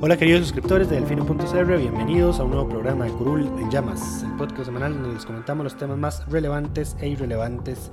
Hola 0.00 0.16
queridos 0.16 0.42
suscriptores 0.42 0.88
de 0.88 1.00
Delfino.cr, 1.00 1.76
bienvenidos 1.76 2.38
a 2.38 2.44
un 2.44 2.52
nuevo 2.52 2.68
programa 2.68 3.06
de 3.06 3.10
Curul 3.10 3.46
en 3.58 3.68
Llamas, 3.68 4.22
el 4.22 4.30
podcast 4.36 4.66
semanal 4.66 4.94
donde 4.94 5.12
les 5.12 5.26
comentamos 5.26 5.64
los 5.64 5.76
temas 5.76 5.98
más 5.98 6.24
relevantes 6.30 6.96
e 7.00 7.08
irrelevantes 7.08 7.90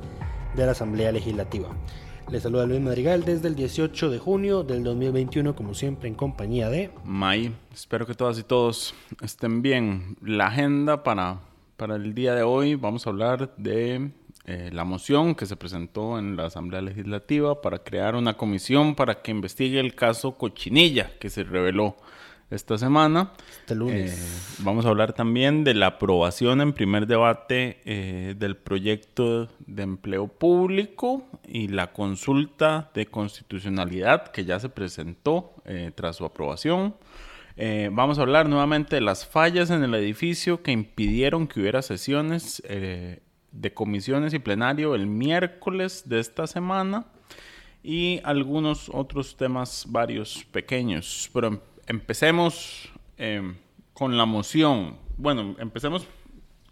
de 0.55 0.66
la 0.68 0.73
Asamblea 0.73 1.12
Legislativa. 1.12 1.70
Les 2.30 2.44
saluda 2.44 2.67
Luis 2.67 2.80
Madrigal 2.80 3.26
desde 3.26 3.48
el 3.48 3.56
18 3.56 4.11
de 4.11 4.20
junio 4.20 4.61
del 4.61 4.83
2021, 4.83 5.56
como 5.56 5.73
siempre 5.73 6.08
en 6.08 6.14
compañía 6.14 6.70
de... 6.70 6.92
May, 7.03 7.56
espero 7.73 8.06
que 8.06 8.14
todas 8.14 8.38
y 8.38 8.44
todos 8.44 8.94
estén 9.23 9.64
bien. 9.64 10.16
La 10.22 10.45
agenda 10.45 11.02
para, 11.02 11.39
para 11.76 11.95
el 11.95 12.14
día 12.14 12.36
de 12.36 12.44
hoy, 12.44 12.76
vamos 12.76 13.08
a 13.08 13.09
hablar 13.09 13.56
de 13.58 14.11
eh, 14.48 14.70
la 14.72 14.84
moción 14.84 15.34
que 15.34 15.48
se 15.48 15.56
presentó 15.56 16.20
en 16.20 16.38
la 16.38 16.46
Asamblea 16.46 16.80
Legislativa 16.80 17.62
para 17.62 17.80
crear 17.80 18.16
una 18.16 18.36
comisión 18.36 18.94
para 18.94 19.24
que 19.24 19.32
investigue 19.32 19.80
el 19.80 19.96
caso 19.96 20.38
Cochinilla 20.38 21.18
que 21.20 21.32
se 21.32 21.44
reveló 21.44 21.96
esta 22.52 22.78
semana. 22.78 23.32
Este 23.62 23.73
lunes. 23.73 24.14
Eh, 24.14 24.56
vamos 24.60 24.86
a 24.86 24.90
hablar 24.90 25.14
también 25.14 25.64
de 25.64 25.73
la 25.73 25.88
aprobación 25.88 26.62
en 26.62 26.73
primer 26.73 27.08
debate 27.08 27.82
eh, 27.86 28.36
del 28.38 28.56
proyecto 28.56 29.50
de 29.66 29.82
empleo 29.82 30.28
público 30.28 31.23
y 31.48 31.70
la 31.70 31.92
consulta 31.92 32.92
de 32.94 33.08
constitucionalidad 33.08 34.28
que 34.28 34.46
ya 34.46 34.60
se 34.60 34.70
presentó 34.70 35.56
tras 35.96 36.18
su 36.18 36.26
aprobación. 36.26 36.96
vamos 37.92 38.20
a 38.20 38.22
hablar 38.22 38.48
nuevamente 38.48 38.98
de 38.98 39.02
las 39.02 39.26
fallas 39.26 39.72
en 39.72 39.84
el 39.84 39.96
edificio 39.96 40.62
que 40.62 40.72
impidieron 40.72 41.48
que 41.48 41.62
hubiera 41.62 41.82
sesiones 41.82 42.62
de 43.56 43.73
comisiones 43.73 44.34
y 44.34 44.39
plenario 44.39 44.95
el 44.95 45.08
miércoles 45.08 46.03
de 46.06 46.20
esta 46.20 46.48
semana 46.48 47.06
y 47.84 48.20
algunos 48.23 48.89
otros 48.92 49.38
temas 49.38 49.86
varios 49.88 50.44
pequeños. 50.52 51.30
Pero 51.34 51.48
em, 51.48 51.59
empecemos 51.88 52.89
em, 53.17 53.56
con 53.94 54.17
la 54.17 54.26
moción. 54.26 54.98
Bueno, 55.17 55.56
empecemos, 55.59 56.08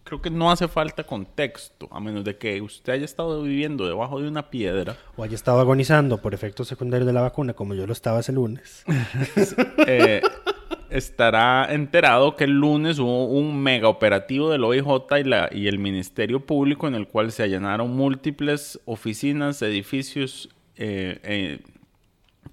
creo 0.03 0.21
que 0.21 0.29
no 0.29 0.51
hace 0.51 0.67
falta 0.67 1.03
contexto, 1.03 1.87
a 1.91 1.99
menos 1.99 2.23
de 2.23 2.37
que 2.37 2.61
usted 2.61 2.93
haya 2.93 3.05
estado 3.05 3.43
viviendo 3.43 3.85
debajo 3.85 4.19
de 4.19 4.27
una 4.27 4.49
piedra. 4.49 4.97
O 5.15 5.23
haya 5.23 5.35
estado 5.35 5.59
agonizando 5.59 6.21
por 6.21 6.33
efectos 6.33 6.67
secundarios 6.67 7.05
de 7.05 7.13
la 7.13 7.21
vacuna, 7.21 7.53
como 7.53 7.75
yo 7.75 7.85
lo 7.85 7.93
estaba 7.93 8.19
ese 8.19 8.33
lunes. 8.33 8.83
eh, 9.87 10.21
estará 10.93 11.73
enterado 11.73 12.35
que 12.35 12.43
el 12.43 12.51
lunes 12.51 12.99
hubo 12.99 13.25
un 13.25 13.61
mega 13.61 13.87
operativo 13.87 14.49
del 14.49 14.63
OIJ 14.63 14.85
y, 15.19 15.23
la, 15.23 15.49
y 15.51 15.67
el 15.67 15.79
Ministerio 15.79 16.45
Público 16.45 16.87
en 16.87 16.95
el 16.95 17.07
cual 17.07 17.31
se 17.31 17.43
allanaron 17.43 17.95
múltiples 17.95 18.79
oficinas, 18.85 19.61
edificios 19.61 20.49
eh, 20.75 21.19
eh, 21.23 21.59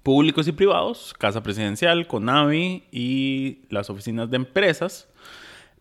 públicos 0.03 0.47
y 0.47 0.51
privados, 0.51 1.13
Casa 1.17 1.43
Presidencial, 1.43 2.07
CONAVI 2.07 2.83
y 2.91 3.59
las 3.69 3.89
oficinas 3.89 4.29
de 4.29 4.37
empresas. 4.37 5.07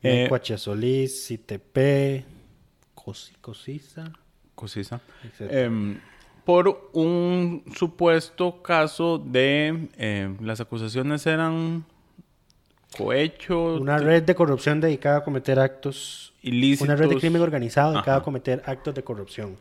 Eh, 0.03 0.31
Solís, 0.57 1.31
ITP, 1.31 2.25
Cosisa. 2.95 4.13
Cosisa. 4.55 5.01
Em, 5.39 5.99
por 6.45 6.91
un 6.93 7.65
supuesto 7.75 8.63
caso 8.63 9.19
de 9.19 9.89
eh, 9.97 10.35
las 10.41 10.61
acusaciones 10.61 11.27
eran 11.27 11.85
cohecho. 12.97 13.75
Una 13.75 13.99
red 13.99 14.23
de 14.23 14.35
corrupción 14.35 14.81
dedicada 14.81 15.19
a 15.19 15.25
cometer 15.25 15.59
actos 15.59 16.33
ilícitos. 16.43 16.89
Una 16.89 16.97
red 16.97 17.09
de 17.09 17.17
crimen 17.17 17.43
organizado 17.43 17.93
dedicada 17.93 18.19
a 18.19 18.23
cometer 18.23 18.63
actos 18.67 18.95
de 18.95 19.03
corrupción 19.03 19.57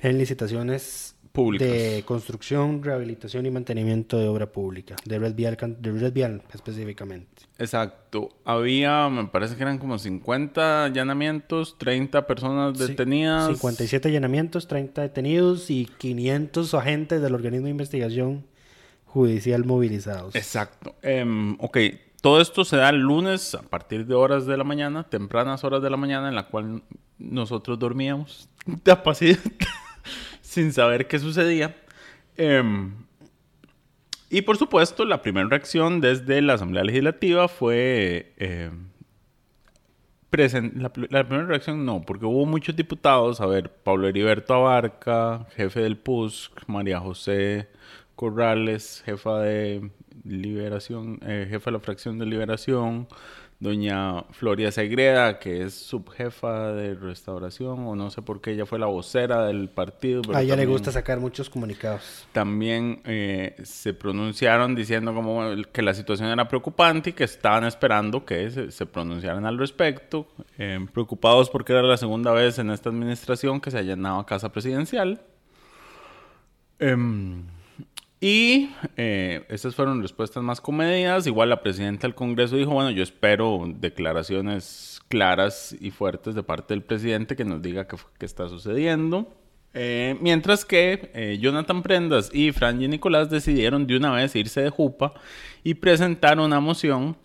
en 0.00 0.18
licitaciones 0.18 1.16
públicas 1.36 1.68
de 1.68 2.02
construcción, 2.06 2.82
rehabilitación 2.82 3.44
y 3.44 3.50
mantenimiento 3.50 4.18
de 4.18 4.26
obra 4.26 4.46
pública, 4.46 4.96
de 5.04 5.18
red 5.18 5.34
vial, 5.34 5.58
de 5.78 5.92
red 5.92 6.12
vial 6.12 6.42
específicamente. 6.52 7.42
Exacto. 7.58 8.30
Había, 8.46 9.10
me 9.10 9.26
parece 9.26 9.54
que 9.54 9.62
eran 9.62 9.76
como 9.76 9.98
50 9.98 10.84
allanamientos, 10.84 11.76
30 11.76 12.26
personas 12.26 12.78
detenidas. 12.78 13.48
57 13.48 14.08
allanamientos, 14.08 14.66
30 14.66 15.02
detenidos 15.02 15.70
y 15.70 15.84
500 15.98 16.72
agentes 16.72 17.20
del 17.20 17.34
organismo 17.34 17.66
de 17.66 17.72
investigación 17.72 18.46
judicial 19.04 19.64
movilizados. 19.64 20.34
Exacto. 20.34 20.94
Um, 21.04 21.56
ok, 21.60 21.78
todo 22.20 22.40
esto 22.40 22.64
se 22.64 22.76
da 22.76 22.88
el 22.90 23.00
lunes 23.00 23.54
a 23.54 23.62
partir 23.62 24.06
de 24.06 24.14
horas 24.14 24.46
de 24.46 24.56
la 24.56 24.64
mañana, 24.64 25.04
tempranas 25.04 25.64
horas 25.64 25.82
de 25.82 25.90
la 25.90 25.96
mañana, 25.96 26.28
en 26.28 26.34
la 26.34 26.48
cual 26.48 26.82
nosotros 27.18 27.78
dormíamos 27.78 28.48
apacidad, 28.90 29.38
sin 30.40 30.72
saber 30.72 31.06
qué 31.06 31.18
sucedía. 31.18 31.76
Em, 32.36 32.92
y 34.28 34.42
por 34.42 34.56
supuesto, 34.56 35.04
la 35.04 35.22
primera 35.22 35.48
reacción 35.48 36.00
desde 36.00 36.42
la 36.42 36.54
Asamblea 36.54 36.84
Legislativa 36.84 37.48
fue... 37.48 38.34
Eh, 38.38 38.70
la, 40.32 40.92
la, 41.08 41.24
primera 41.24 41.46
reacción 41.46 41.86
no, 41.86 42.02
porque 42.02 42.26
hubo 42.26 42.44
muchos 42.44 42.76
diputados, 42.76 43.40
a 43.40 43.46
ver, 43.46 43.72
Pablo 43.72 44.06
Heriberto 44.06 44.52
Abarca, 44.52 45.46
jefe 45.56 45.80
del 45.80 45.96
PUSC, 45.96 46.52
María 46.66 47.00
José 47.00 47.68
Corrales, 48.16 49.02
jefa 49.06 49.38
de 49.40 49.90
Liberación, 50.24 51.20
eh, 51.22 51.46
jefa 51.48 51.70
de 51.70 51.76
la 51.76 51.80
fracción 51.80 52.18
de 52.18 52.26
Liberación, 52.26 53.08
doña 53.58 54.22
Floria 54.32 54.70
Segreda, 54.70 55.38
que 55.38 55.62
es 55.62 55.74
subjefa 55.74 56.72
de 56.72 56.94
restauración, 56.94 57.86
o 57.86 57.96
no 57.96 58.10
sé 58.10 58.20
por 58.22 58.40
qué 58.40 58.52
ella 58.52 58.66
fue 58.66 58.78
la 58.78 58.86
vocera 58.86 59.46
del 59.46 59.68
partido. 59.68 60.22
a 60.34 60.42
ella 60.42 60.56
le 60.56 60.66
gusta 60.66 60.92
sacar 60.92 61.20
muchos 61.20 61.48
comunicados. 61.48 62.26
También 62.32 63.00
eh, 63.04 63.56
se 63.62 63.94
pronunciaron 63.94 64.74
diciendo 64.74 65.14
como 65.14 65.42
que 65.72 65.82
la 65.82 65.94
situación 65.94 66.28
era 66.28 66.48
preocupante 66.48 67.10
y 67.10 67.12
que 67.14 67.24
estaban 67.24 67.64
esperando 67.64 68.24
que 68.24 68.70
se, 68.70 68.86
pronunciaran 68.86 69.46
al 69.46 69.58
respecto, 69.58 70.28
eh, 70.58 70.84
preocupados 70.92 71.48
porque 71.48 71.72
era 71.72 71.82
la 71.82 71.96
segunda 71.96 72.32
vez 72.32 72.58
en 72.58 72.70
esta 72.70 72.90
administración 72.90 73.60
que 73.60 73.70
se 73.70 73.78
allanaba 73.78 74.26
casa 74.26 74.52
presidencial. 74.52 75.22
Em, 76.78 77.44
y 78.20 78.70
eh, 78.96 79.44
esas 79.48 79.74
fueron 79.74 80.00
respuestas 80.00 80.42
más 80.42 80.60
comedidas. 80.60 81.26
Igual 81.26 81.50
la 81.50 81.62
presidenta 81.62 82.06
del 82.06 82.14
Congreso 82.14 82.56
dijo, 82.56 82.70
bueno, 82.70 82.90
yo 82.90 83.02
espero 83.02 83.62
declaraciones 83.66 85.02
claras 85.08 85.76
y 85.78 85.90
fuertes 85.90 86.34
de 86.34 86.42
parte 86.42 86.72
del 86.74 86.82
presidente 86.82 87.36
que 87.36 87.44
nos 87.44 87.60
diga 87.60 87.86
qué, 87.86 87.96
qué 88.18 88.26
está 88.26 88.48
sucediendo. 88.48 89.30
Eh, 89.74 90.16
mientras 90.22 90.64
que 90.64 91.10
eh, 91.12 91.36
Jonathan 91.38 91.82
Prendas 91.82 92.30
y 92.32 92.52
Franji 92.52 92.88
Nicolás 92.88 93.28
decidieron 93.28 93.86
de 93.86 93.98
una 93.98 94.12
vez 94.12 94.34
irse 94.34 94.62
de 94.62 94.70
jupa 94.70 95.12
y 95.62 95.74
presentar 95.74 96.40
una 96.40 96.60
moción 96.60 97.18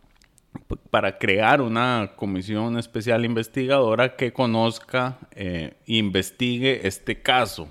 para 0.89 1.17
crear 1.17 1.61
una 1.61 2.11
comisión 2.17 2.77
especial 2.77 3.23
investigadora 3.23 4.17
que 4.17 4.33
conozca 4.33 5.17
e 5.31 5.77
investigue 5.85 6.85
este 6.85 7.21
caso. 7.21 7.69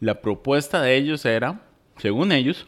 La 0.00 0.20
propuesta 0.20 0.82
de 0.82 0.96
ellos 0.96 1.24
era 1.24 1.62
según 1.98 2.32
ellos, 2.32 2.66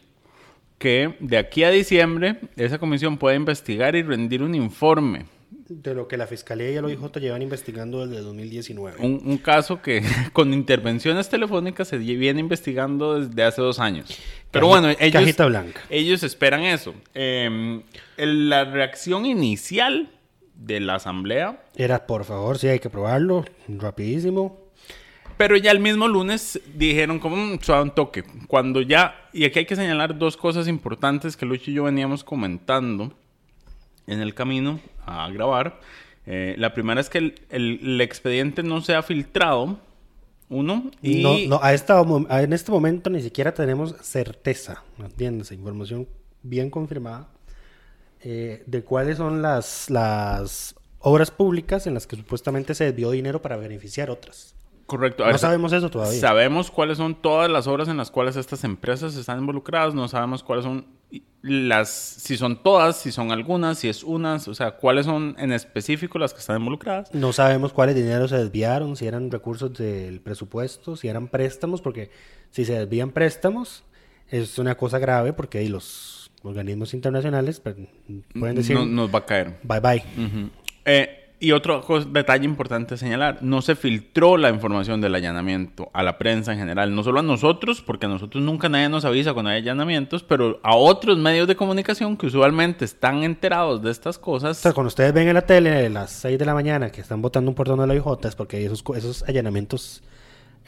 que 0.77 1.15
de 1.19 1.37
aquí 1.37 1.63
a 1.63 1.69
diciembre 1.69 2.39
esa 2.55 2.77
comisión 2.79 3.17
puede 3.17 3.35
investigar 3.35 3.95
y 3.95 4.03
rendir 4.03 4.43
un 4.43 4.55
informe. 4.55 5.25
De 5.69 5.93
lo 5.93 6.07
que 6.07 6.15
la 6.15 6.27
Fiscalía 6.27 6.71
y 6.71 6.75
el 6.75 6.85
OIJ 6.85 7.19
llevan 7.19 7.41
investigando 7.41 8.05
desde 8.05 8.21
2019. 8.21 9.01
Un, 9.01 9.37
caso 9.37 9.81
que 9.81 10.01
con 10.33 10.53
intervenciones 10.53 11.27
telefónicas 11.29 11.89
se 11.89 11.97
viene 11.97 12.39
investigando 12.39 13.19
desde 13.19 13.43
hace 13.43 13.61
dos 13.61 13.79
años. 13.79 14.17
Pero 14.51 14.67
bueno, 14.67 14.89
ellos, 14.97 15.35
blanca. 15.37 15.81
ellos 15.89 16.23
esperan 16.23 16.61
eso. 16.61 16.93
Em, 17.13 17.81
la 18.17 18.63
reacción 18.63 19.25
inicial 19.25 20.09
de 20.55 20.79
la 20.79 20.95
asamblea... 20.95 21.63
Era, 21.75 22.07
por 22.07 22.23
favor, 22.23 22.57
sí, 22.57 22.67
hay 22.67 22.79
que 22.79 22.89
probarlo, 22.89 23.45
rapidísimo. 23.67 24.66
Pero 25.37 25.55
ya 25.55 25.71
el 25.71 25.79
mismo 25.79 26.07
lunes 26.07 26.59
dijeron 26.75 27.19
como 27.19 27.35
un 27.35 27.59
suave 27.61 27.83
un 27.83 27.91
toque. 27.91 28.23
Cuando 28.47 28.81
ya, 28.81 29.29
y 29.33 29.45
aquí 29.45 29.59
hay 29.59 29.65
que 29.65 29.75
señalar 29.75 30.17
dos 30.17 30.35
cosas 30.35 30.67
importantes 30.67 31.37
que 31.37 31.45
Lucho 31.45 31.69
y 31.69 31.75
yo 31.75 31.83
veníamos 31.83 32.23
comentando 32.23 33.13
en 34.07 34.21
el 34.21 34.33
camino 34.33 34.79
a 35.05 35.29
grabar. 35.29 35.79
Eh, 36.25 36.55
la 36.57 36.73
primera 36.73 36.99
es 36.99 37.09
que 37.09 37.35
el, 37.49 38.01
expediente 38.01 38.63
no 38.63 38.81
se 38.81 38.95
ha 38.95 39.03
filtrado, 39.03 39.79
uno, 40.49 40.91
y 41.01 41.21
No, 41.21 41.37
no, 41.47 41.59
a 41.61 41.73
esta, 41.73 42.01
en 42.01 42.53
este 42.53 42.71
momento 42.71 43.09
ni 43.09 43.21
siquiera 43.21 43.53
tenemos 43.53 43.95
certeza, 44.01 44.83
¿me 44.97 45.05
entiendes? 45.05 45.51
Información 45.51 46.07
bien 46.41 46.69
confirmada 46.69 47.27
eh, 48.21 48.63
de 48.65 48.83
cuáles 48.83 49.17
son 49.17 49.41
las, 49.41 49.89
las 49.89 50.75
obras 50.99 51.31
públicas 51.31 51.85
en 51.87 51.93
las 51.93 52.07
que 52.07 52.15
supuestamente 52.15 52.73
se 52.75 52.85
desvió 52.85 53.11
dinero 53.11 53.41
para 53.41 53.57
beneficiar 53.57 54.09
otras. 54.09 54.55
Correcto. 54.87 55.23
A 55.23 55.27
No 55.27 55.31
ver, 55.33 55.39
sabemos 55.39 55.71
eso 55.73 55.89
todavía. 55.91 56.19
Sabemos 56.19 56.71
cuáles 56.71 56.97
son 56.97 57.13
todas 57.21 57.51
las 57.51 57.67
obras 57.67 57.87
en 57.89 57.97
las 57.97 58.09
cuales 58.09 58.35
estas 58.37 58.63
empresas 58.63 59.15
están 59.15 59.37
involucradas, 59.39 59.93
no 59.93 60.07
sabemos 60.07 60.41
cuáles 60.43 60.63
son 60.63 60.85
las, 61.41 61.89
si 61.89 62.35
son 62.37 62.61
todas, 62.63 62.97
si 62.97 63.11
son 63.11 63.31
algunas, 63.31 63.77
si 63.79 63.87
es 63.89 64.03
unas, 64.03 64.47
o 64.47 64.55
sea, 64.55 64.71
cuáles 64.71 65.05
son 65.05 65.35
en 65.39 65.51
específico 65.51 66.17
las 66.19 66.33
que 66.33 66.39
están 66.39 66.57
involucradas. 66.57 67.13
No 67.13 67.31
sabemos 67.33 67.73
cuáles 67.73 67.95
dineros 67.95 68.29
se 68.31 68.37
desviaron, 68.37 68.95
si 68.95 69.05
eran 69.07 69.29
recursos 69.29 69.73
del 69.73 70.19
presupuesto, 70.21 70.95
si 70.95 71.07
eran 71.07 71.27
préstamos, 71.27 71.81
porque 71.81 72.09
si 72.49 72.65
se 72.65 72.73
desvían 72.79 73.11
préstamos 73.11 73.83
es 74.29 74.57
una 74.59 74.75
cosa 74.75 74.99
grave 74.99 75.31
porque 75.31 75.59
ahí 75.59 75.69
los 75.69 76.31
organismos 76.43 76.93
internacionales 76.93 77.59
pues, 77.61 77.75
pueden 78.37 78.55
decir 78.55 78.75
No- 78.75 78.85
nos 78.85 79.13
va 79.13 79.19
a 79.19 79.25
caer. 79.25 79.59
bye 79.63 79.79
bye. 79.79 80.03
Eh, 80.85 81.26
y 81.39 81.51
otro 81.51 81.83
detalle 82.11 82.45
importante 82.45 82.97
señalar, 82.97 83.39
no 83.41 83.61
se 83.61 83.75
filtró 83.75 84.37
la 84.37 84.49
información 84.49 85.01
del 85.01 85.13
allanamiento 85.13 85.91
a 85.93 86.01
la 86.01 86.17
prensa 86.17 86.51
en 86.53 86.57
general, 86.59 86.95
no 86.95 87.03
solo 87.03 87.19
a 87.19 87.23
nosotros, 87.23 87.81
porque 87.81 88.07
a 88.07 88.09
nosotros 88.09 88.43
nunca 88.43 88.69
nadie 88.69 88.89
nos 88.89 89.05
avisa 89.05 89.33
cuando 89.33 89.51
hay 89.51 89.57
allanamientos, 89.61 90.23
pero 90.23 90.59
a 90.63 90.75
otros 90.75 91.17
medios 91.19 91.47
de 91.47 91.55
comunicación 91.55 92.17
que 92.17 92.25
usualmente 92.25 92.85
están 92.85 93.23
enterados 93.23 93.83
de 93.83 93.91
estas 93.91 94.17
cosas. 94.17 94.57
O 94.57 94.61
sea, 94.61 94.73
cuando 94.73 94.87
ustedes 94.87 95.13
ven 95.13 95.27
en 95.27 95.35
la 95.35 95.41
tele 95.43 95.85
a 95.85 95.89
las 95.89 96.11
6 96.11 96.39
de 96.39 96.45
la 96.45 96.55
mañana 96.55 96.89
que 96.91 97.01
están 97.01 97.21
votando 97.21 97.51
un 97.51 97.55
portón 97.55 97.79
de 97.79 97.85
la 97.87 97.93
IJ 97.95 98.05
es 98.25 98.35
porque 98.35 98.65
esos, 98.65 98.83
esos 98.95 99.21
allanamientos 99.27 100.01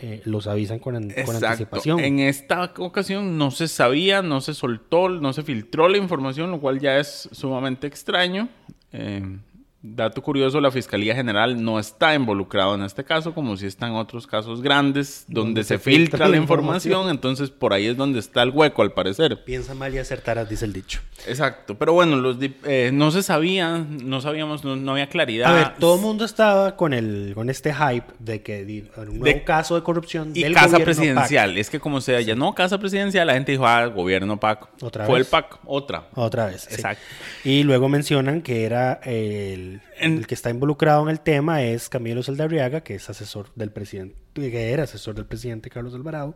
eh, 0.01 0.21
los 0.25 0.45
avisan 0.47 0.77
con, 0.79 0.95
an- 0.95 1.11
con 1.25 1.35
anticipación. 1.49 1.99
En 1.99 2.19
esta 2.19 2.71
ocasión 2.77 3.37
no 3.39 3.49
se 3.51 3.67
sabía, 3.67 4.21
no 4.21 4.39
se 4.39 4.53
soltó, 4.53 5.09
no 5.09 5.33
se 5.33 5.41
filtró 5.43 5.89
la 5.89 5.97
información, 5.97 6.51
lo 6.51 6.59
cual 6.59 6.79
ya 6.79 6.99
es 6.99 7.27
sumamente 7.31 7.87
extraño. 7.87 8.49
Eh, 8.93 9.37
dato 9.81 10.21
curioso, 10.21 10.59
la 10.59 10.71
Fiscalía 10.71 11.15
General 11.15 11.63
no 11.63 11.79
está 11.79 12.13
involucrado 12.13 12.75
en 12.75 12.83
este 12.83 13.05
caso, 13.05 13.33
como 13.33 13.55
si 13.55 13.65
está 13.65 13.87
en 13.87 13.93
otros 13.93 14.27
casos 14.27 14.61
grandes, 14.61 15.23
donde, 15.29 15.63
se, 15.63 15.79
filtra, 15.79 16.27
la 16.27 16.35
información, 16.35 17.09
entonces 17.09 17.49
por 17.49 17.71
ahí 17.73 17.85
es 17.87 17.95
donde 17.95 18.19
está 18.19 18.43
el 18.43 18.49
hueco, 18.49 18.81
al 18.81 18.91
parecer. 18.91 19.43
Piensa 19.45 19.73
mal 19.75 19.93
y 19.93 19.97
acertarás, 19.97 20.49
dice 20.49 20.65
el 20.65 20.73
dicho. 20.73 20.99
Exacto, 21.27 21.77
pero 21.77 21.93
bueno, 21.93 22.17
los 22.17 22.37
eh, 22.65 22.91
no 22.93 23.11
se 23.11 23.23
sabía, 23.23 23.77
no 23.77 24.19
sabíamos, 24.19 24.65
no, 24.65 24.75
no 24.75 24.91
había 24.91 25.07
claridad. 25.07 25.49
A 25.49 25.53
ver, 25.53 25.75
todo 25.79 25.95
el 25.95 26.01
mundo 26.01 26.25
estaba 26.25 26.75
con 26.75 26.93
el 26.93 27.31
con 27.33 27.49
este 27.49 27.73
hype 27.73 28.07
de 28.19 28.41
que 28.41 28.65
di- 28.65 28.89
un 28.97 29.05
nuevo 29.19 29.23
De- 29.25 29.43
caso 29.43 29.75
de 29.75 29.83
corrupción 29.83 30.31
Y 30.35 30.43
del 30.43 30.53
casa 30.53 30.79
presidencial. 30.79 31.57
Es 31.57 31.69
que 31.69 31.79
como 31.79 32.01
se 32.01 32.15
allanó 32.15 32.53
casa 32.53 32.77
presidencial, 32.79 33.27
la 33.27 33.33
gente 33.33 33.53
dijo, 33.53 33.65
ah, 33.65 33.85
gobierno 33.85 34.37
PAC. 34.39 34.67
¿Otra 34.81 35.05
Fue 35.05 35.19
vez? 35.19 35.27
el 35.27 35.31
PAC, 35.31 35.59
otra. 35.65 36.07
Otra 36.15 36.47
vez. 36.47 36.63
sí. 36.69 36.75
Exacto. 36.75 37.03
Y 37.45 37.63
luego 37.63 37.87
mencionan 37.89 38.41
que 38.41 38.63
era 38.65 38.99
el, 39.03 39.68
En- 39.99 40.17
el 40.17 40.27
que 40.27 40.33
está 40.35 40.49
involucrado 40.49 41.03
en 41.03 41.09
el 41.09 41.19
tema 41.19 41.63
es 41.63 41.89
Camilo 41.89 42.23
Saldarriaga, 42.23 42.81
que 42.81 42.95
es 42.95 43.09
asesor 43.09 43.47
del 43.55 43.71
presidente, 43.71 44.15
que 44.33 44.71
era 44.71 44.83
asesor 44.83 45.15
del 45.15 45.25
presidente 45.25 45.69
Carlos 45.69 45.93
Alvarado, 45.93 46.35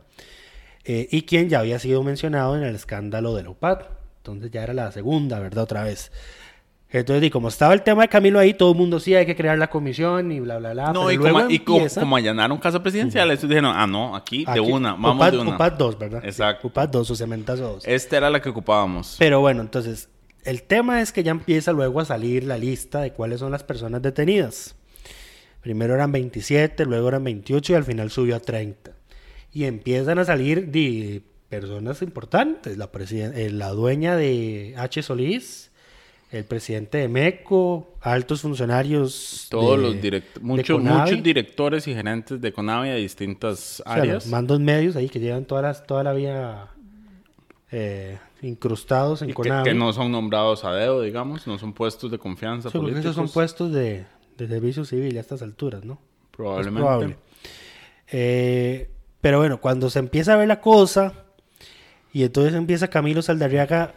eh, 0.86 1.08
y 1.12 1.24
quien 1.24 1.50
ya 1.50 1.60
había 1.60 1.80
sido 1.80 2.04
mencionado 2.04 2.56
en 2.58 2.64
el 2.64 2.76
escándalo 2.76 3.36
del 3.36 3.48
OPAD. 3.48 3.80
Entonces 4.18 4.52
ya 4.52 4.64
era 4.64 4.74
la 4.74 4.92
segunda, 4.92 5.40
¿verdad? 5.40 5.64
Otra 5.64 5.84
vez. 5.84 6.12
Entonces, 6.90 7.24
y 7.24 7.30
como 7.32 7.48
estaba 7.48 7.74
el 7.74 7.82
tema 7.82 8.04
de 8.04 8.08
Camilo 8.08 8.38
ahí, 8.38 8.54
todo 8.54 8.72
el 8.74 8.78
mundo 8.78 9.00
sí, 9.00 9.16
hay 9.16 9.26
que 9.26 9.36
crear 9.36 9.58
la 9.58 9.68
comisión 9.68 10.32
y 10.32 10.40
bla, 10.40 10.60
bla, 10.60 10.74
bla. 10.74 10.94
no, 10.94 11.10
y, 11.12 11.18
luego 11.18 11.40
como, 11.40 11.50
y 11.50 11.58
como, 11.60 11.88
como 11.88 12.16
allanaron 12.18 12.60
casa 12.60 12.84
presidencial, 12.84 13.32
estos 13.32 13.50
dijeron, 13.50 13.74
ah, 13.76 13.88
no, 13.88 14.16
aquí, 14.16 14.46
de 14.46 14.52
Aquí, 14.52 14.60
una, 14.60 14.92
vamos 14.92 15.16
UPAD, 15.16 15.32
de 15.32 15.38
una. 15.40 15.56
UPAD 15.56 15.72
2, 15.74 15.98
¿verdad? 16.00 16.24
Exacto. 16.24 16.68
UPAD 16.68 16.90
2 16.90 17.10
o 17.10 17.16
Cementazo 17.16 17.64
2. 17.64 17.88
Esta 17.88 18.18
era 18.18 18.30
la 18.30 18.40
que 18.44 18.50
ocupábamos. 18.50 19.16
Pero 19.18 19.40
bueno, 19.42 19.62
entonces, 19.62 20.08
el 20.46 20.64
tema 20.64 21.02
es 21.02 21.12
que 21.12 21.24
ya 21.24 21.32
empieza 21.32 21.72
luego 21.72 22.00
a 22.00 22.06
salir 22.06 22.44
la 22.44 22.58
lista 22.58 23.02
de 23.02 23.12
cuáles 23.14 23.40
son 23.40 23.52
las 23.52 23.64
personas 23.64 24.02
detenidas. 24.02 24.76
Primero 25.62 25.94
eran 25.94 26.12
27, 26.12 26.86
luego 26.86 27.08
eran 27.08 27.24
28 27.24 27.72
y 27.74 27.76
al 27.76 27.84
final 27.86 28.12
subió 28.12 28.36
a 28.36 28.40
30. 28.40 28.92
Y 29.54 29.64
empiezan 29.66 30.20
a 30.20 30.26
salir 30.26 30.68
de 30.68 31.22
personas 31.50 32.02
importantes. 32.02 32.78
La, 32.78 32.90
eh, 33.12 33.50
la 33.52 33.70
dueña 33.70 34.16
de 34.18 34.74
H. 34.78 35.04
Solís, 35.04 35.72
el 36.32 36.44
presidente 36.46 36.98
de 36.98 37.08
MECO, 37.08 37.94
altos 38.02 38.42
funcionarios. 38.42 39.48
Todos 39.52 39.78
de- 39.78 39.84
los 39.84 39.96
direct- 39.98 40.34
de 40.34 40.40
muchos, 40.42 40.82
muchos 40.82 41.24
directores 41.24 41.88
y 41.88 41.94
gerentes 41.94 42.42
de 42.42 42.52
Conavi 42.52 42.90
de 42.90 42.96
distintas 42.98 43.80
O 43.82 43.84
sea, 43.84 43.94
áreas. 43.94 44.16
los 44.16 44.28
mandos 44.28 44.60
medios 44.60 44.96
ahí 44.96 45.08
que 45.08 45.20
llevan 45.20 45.46
todas 45.46 45.64
las, 45.64 45.86
toda 45.86 46.04
la 46.04 46.14
eh, 47.72 48.18
incrustados 48.44 49.22
en 49.22 49.30
y 49.32 49.34
Conavi. 49.34 49.64
que 49.70 49.74
no 49.74 49.92
son 49.94 50.12
nombrados 50.12 50.64
a 50.66 50.74
dedo, 50.74 51.02
digamos, 51.02 51.48
no 51.48 51.58
son 51.58 51.74
puestos 51.74 52.12
de 52.12 52.18
confianza 52.20 52.70
Sí, 52.70 52.74
porque 52.78 52.92
políticos. 52.92 53.06
esos 53.06 53.16
son 53.16 53.34
puestos 53.34 53.72
de, 53.72 54.06
de 54.38 54.48
servicio 54.48 54.86
civil 54.86 55.18
a 55.18 55.20
estas 55.22 55.42
alturas, 55.42 55.84
¿no? 55.86 56.00
Probablemente. 56.32 56.80
Es 56.80 56.84
probable. 56.86 57.18
Eh, 58.12 58.90
pero 59.22 59.40
bueno, 59.40 59.60
cuando 59.62 59.90
se 59.90 60.00
empieza 60.00 60.34
a 60.34 60.38
ver 60.38 60.48
la 60.48 60.60
cosa, 60.62 61.14
y 62.12 62.24
entonces 62.24 62.54
empieza 62.54 62.90
Camilo 62.90 63.22
Saldarriaga, 63.22 63.96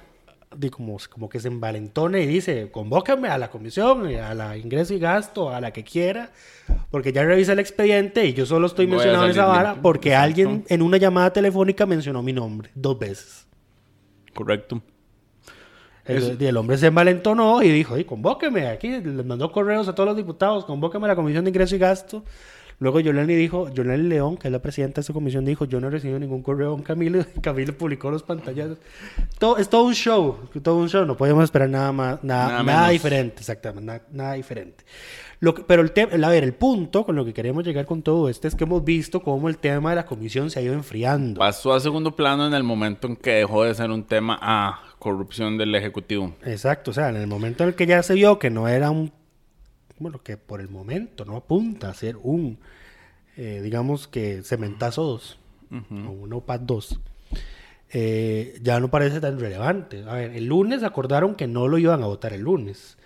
de 0.56 0.70
como, 0.70 0.96
como 1.10 1.28
que 1.28 1.40
se 1.40 1.48
envalentona 1.48 2.18
y 2.20 2.26
dice, 2.26 2.70
convócame 2.70 3.28
a 3.28 3.36
la 3.36 3.50
comisión, 3.50 4.06
a 4.16 4.32
la 4.32 4.56
ingreso 4.56 4.94
y 4.94 4.98
gasto, 4.98 5.50
a 5.50 5.60
la 5.60 5.72
que 5.72 5.82
quiera, 5.84 6.30
porque 6.90 7.12
ya 7.12 7.24
revisa 7.24 7.52
el 7.52 7.58
expediente 7.58 8.24
y 8.24 8.32
yo 8.32 8.46
solo 8.46 8.66
estoy 8.68 8.86
Voy 8.86 8.94
a 8.94 8.96
mencionando 8.98 9.24
en 9.26 9.30
esa 9.32 9.44
vara 9.46 9.82
porque 9.82 10.14
alguien 10.14 10.64
en 10.68 10.82
una 10.82 10.96
llamada 10.96 11.32
telefónica 11.32 11.84
mencionó 11.84 12.22
mi 12.22 12.32
nombre 12.32 12.70
dos 12.74 12.98
veces. 12.98 13.45
Correcto. 14.36 14.82
Y 16.08 16.44
el 16.44 16.56
hombre 16.56 16.78
se 16.78 16.86
envalentonó 16.86 17.62
y 17.64 17.68
dijo, 17.70 17.94
"Oye, 17.94 18.06
convóqueme 18.06 18.68
aquí, 18.68 18.88
les 19.00 19.26
mandó 19.26 19.50
correos 19.50 19.88
a 19.88 19.94
todos 19.94 20.08
los 20.10 20.16
diputados, 20.16 20.64
convóqueme 20.64 21.06
a 21.06 21.08
la 21.08 21.16
Comisión 21.16 21.44
de 21.44 21.50
Ingreso 21.50 21.74
y 21.74 21.78
Gasto. 21.78 22.22
Luego 22.78 23.00
Yolani 23.00 23.34
dijo, 23.34 23.70
Yolani 23.70 24.02
León, 24.02 24.36
que 24.36 24.48
es 24.48 24.52
la 24.52 24.60
presidenta 24.60 24.96
de 24.96 25.00
esa 25.00 25.14
comisión, 25.14 25.46
dijo, 25.46 25.64
yo 25.64 25.80
no 25.80 25.88
he 25.88 25.90
recibido 25.90 26.18
ningún 26.18 26.42
correo 26.42 26.76
Camilo, 26.84 27.20
y 27.20 27.24
Camilo 27.40 27.72
publicó 27.72 28.10
los 28.10 28.22
pantallazos. 28.22 28.78
Todo, 29.38 29.56
es 29.56 29.68
todo 29.70 29.84
un 29.84 29.94
show, 29.94 30.36
todo 30.62 30.76
un 30.76 30.88
show, 30.88 31.06
no 31.06 31.16
podemos 31.16 31.42
esperar 31.44 31.70
nada 31.70 31.90
más, 31.92 32.22
nada, 32.22 32.62
Nada 32.62 32.90
diferente, 32.90 33.40
exactamente, 33.40 33.86
nada, 33.86 34.02
nada 34.12 34.32
diferente. 34.34 34.84
Lo 35.40 35.54
que- 35.54 35.62
pero 35.62 35.82
el 35.82 35.92
tema, 35.92 36.12
a 36.26 36.30
ver, 36.30 36.44
el 36.44 36.54
punto 36.54 37.04
con 37.04 37.14
lo 37.14 37.24
que 37.24 37.34
queremos 37.34 37.64
llegar 37.64 37.84
con 37.86 38.02
todo 38.02 38.28
esto 38.28 38.48
es 38.48 38.54
que 38.54 38.64
hemos 38.64 38.82
visto 38.84 39.22
cómo 39.22 39.48
el 39.48 39.58
tema 39.58 39.90
de 39.90 39.96
la 39.96 40.06
comisión 40.06 40.50
se 40.50 40.58
ha 40.58 40.62
ido 40.62 40.72
enfriando. 40.74 41.38
Pasó 41.40 41.74
a 41.74 41.80
segundo 41.80 42.16
plano 42.16 42.46
en 42.46 42.54
el 42.54 42.62
momento 42.62 43.06
en 43.06 43.16
que 43.16 43.32
dejó 43.32 43.64
de 43.64 43.74
ser 43.74 43.90
un 43.90 44.04
tema 44.04 44.38
a 44.40 44.80
corrupción 44.98 45.58
del 45.58 45.74
Ejecutivo. 45.74 46.34
Exacto, 46.44 46.90
o 46.90 46.94
sea, 46.94 47.10
en 47.10 47.16
el 47.16 47.26
momento 47.26 47.62
en 47.64 47.68
el 47.70 47.74
que 47.74 47.86
ya 47.86 48.02
se 48.02 48.14
vio 48.14 48.38
que 48.38 48.48
no 48.50 48.66
era 48.66 48.90
un, 48.90 49.12
bueno, 49.98 50.22
que 50.22 50.36
por 50.38 50.60
el 50.60 50.68
momento 50.68 51.24
no 51.26 51.36
apunta 51.36 51.90
a 51.90 51.94
ser 51.94 52.16
un, 52.22 52.58
eh, 53.36 53.60
digamos 53.62 54.08
que 54.08 54.42
cementazo 54.42 55.02
2, 55.04 55.38
o 55.70 56.10
un 56.12 56.32
OPAD 56.32 56.60
2, 56.60 57.00
eh, 57.92 58.58
ya 58.62 58.80
no 58.80 58.90
parece 58.90 59.20
tan 59.20 59.38
relevante. 59.38 60.02
A 60.08 60.14
ver, 60.14 60.32
el 60.32 60.46
lunes 60.46 60.82
acordaron 60.82 61.34
que 61.34 61.46
no 61.46 61.68
lo 61.68 61.78
iban 61.78 62.02
a 62.02 62.06
votar 62.06 62.32
el 62.32 62.42
lunes, 62.42 62.96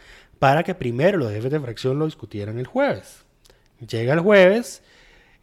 para 0.41 0.65
que 0.65 0.75
primero 0.75 1.19
los 1.19 1.31
jefes 1.31 1.53
de 1.53 1.61
fracción 1.61 1.99
lo 1.99 2.07
discutieran 2.07 2.59
el 2.59 2.67
jueves. 2.67 3.25
Llega 3.87 4.15
el 4.15 4.21
jueves 4.21 4.83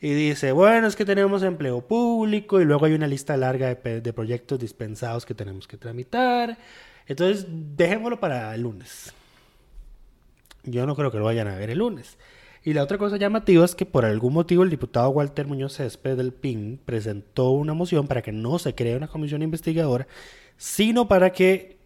y 0.01 0.11
dice, 0.13 0.51
bueno, 0.51 0.87
es 0.87 0.95
que 0.95 1.05
tenemos 1.05 1.43
empleo 1.43 1.81
público 1.81 2.59
y 2.59 2.65
luego 2.65 2.87
hay 2.87 2.93
una 2.93 3.07
lista 3.07 3.37
larga 3.37 3.75
de, 3.75 4.13
proyectos 4.13 4.59
dispensados 4.59 5.23
que 5.25 5.35
tenemos 5.35 5.67
que 5.67 5.77
tramitar. 5.77 6.57
Entonces, 7.05 7.45
dejémoslo 7.47 8.19
para 8.19 8.53
el 8.55 8.61
lunes. 8.61 9.13
Yo 10.63 10.87
no 10.87 10.95
creo 10.95 11.11
que 11.11 11.19
lo 11.19 11.25
vayan 11.25 11.47
a 11.47 11.55
ver 11.55 11.69
el 11.69 11.77
lunes. 11.77 12.17
Y 12.63 12.73
la 12.73 12.83
otra 12.83 12.97
cosa 12.97 13.17
llamativa 13.17 13.63
es 13.63 13.75
que 13.75 13.85
por 13.85 14.03
algún 14.03 14.33
motivo 14.33 14.63
el 14.63 14.71
diputado 14.71 15.09
Walter 15.09 15.45
Muñoz 15.45 15.75
Césped 15.75 16.17
del 16.17 16.33
PIN 16.33 16.79
presentó 16.83 17.51
una 17.51 17.75
moción 17.75 18.07
para 18.07 18.23
que 18.23 18.31
no 18.31 18.57
se 18.57 18.73
cree 18.73 18.97
una 18.97 19.07
comisión 19.07 19.43
investigadora, 19.43 20.07
sino 20.57 21.07
para 21.07 21.31
que 21.31 21.76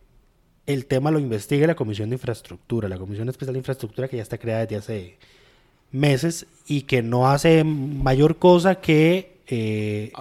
el 0.65 0.85
tema 0.85 1.11
lo 1.11 1.19
investigue 1.19 1.67
la 1.67 1.75
Comisión 1.75 2.09
de 2.09 2.15
Infraestructura, 2.15 2.87
la 2.87 2.97
Comisión 2.97 3.29
Especial 3.29 3.53
de 3.53 3.59
Infraestructura 3.59 4.07
que 4.07 4.17
ya 4.17 4.23
está 4.23 4.37
creada 4.37 4.65
desde 4.65 4.75
hace 4.75 5.17
meses 5.91 6.45
y 6.67 6.83
que 6.83 7.01
no 7.01 7.29
hace 7.29 7.63
mayor 7.63 8.37
cosa 8.37 8.75
que 8.75 9.37
eh, 9.47 10.11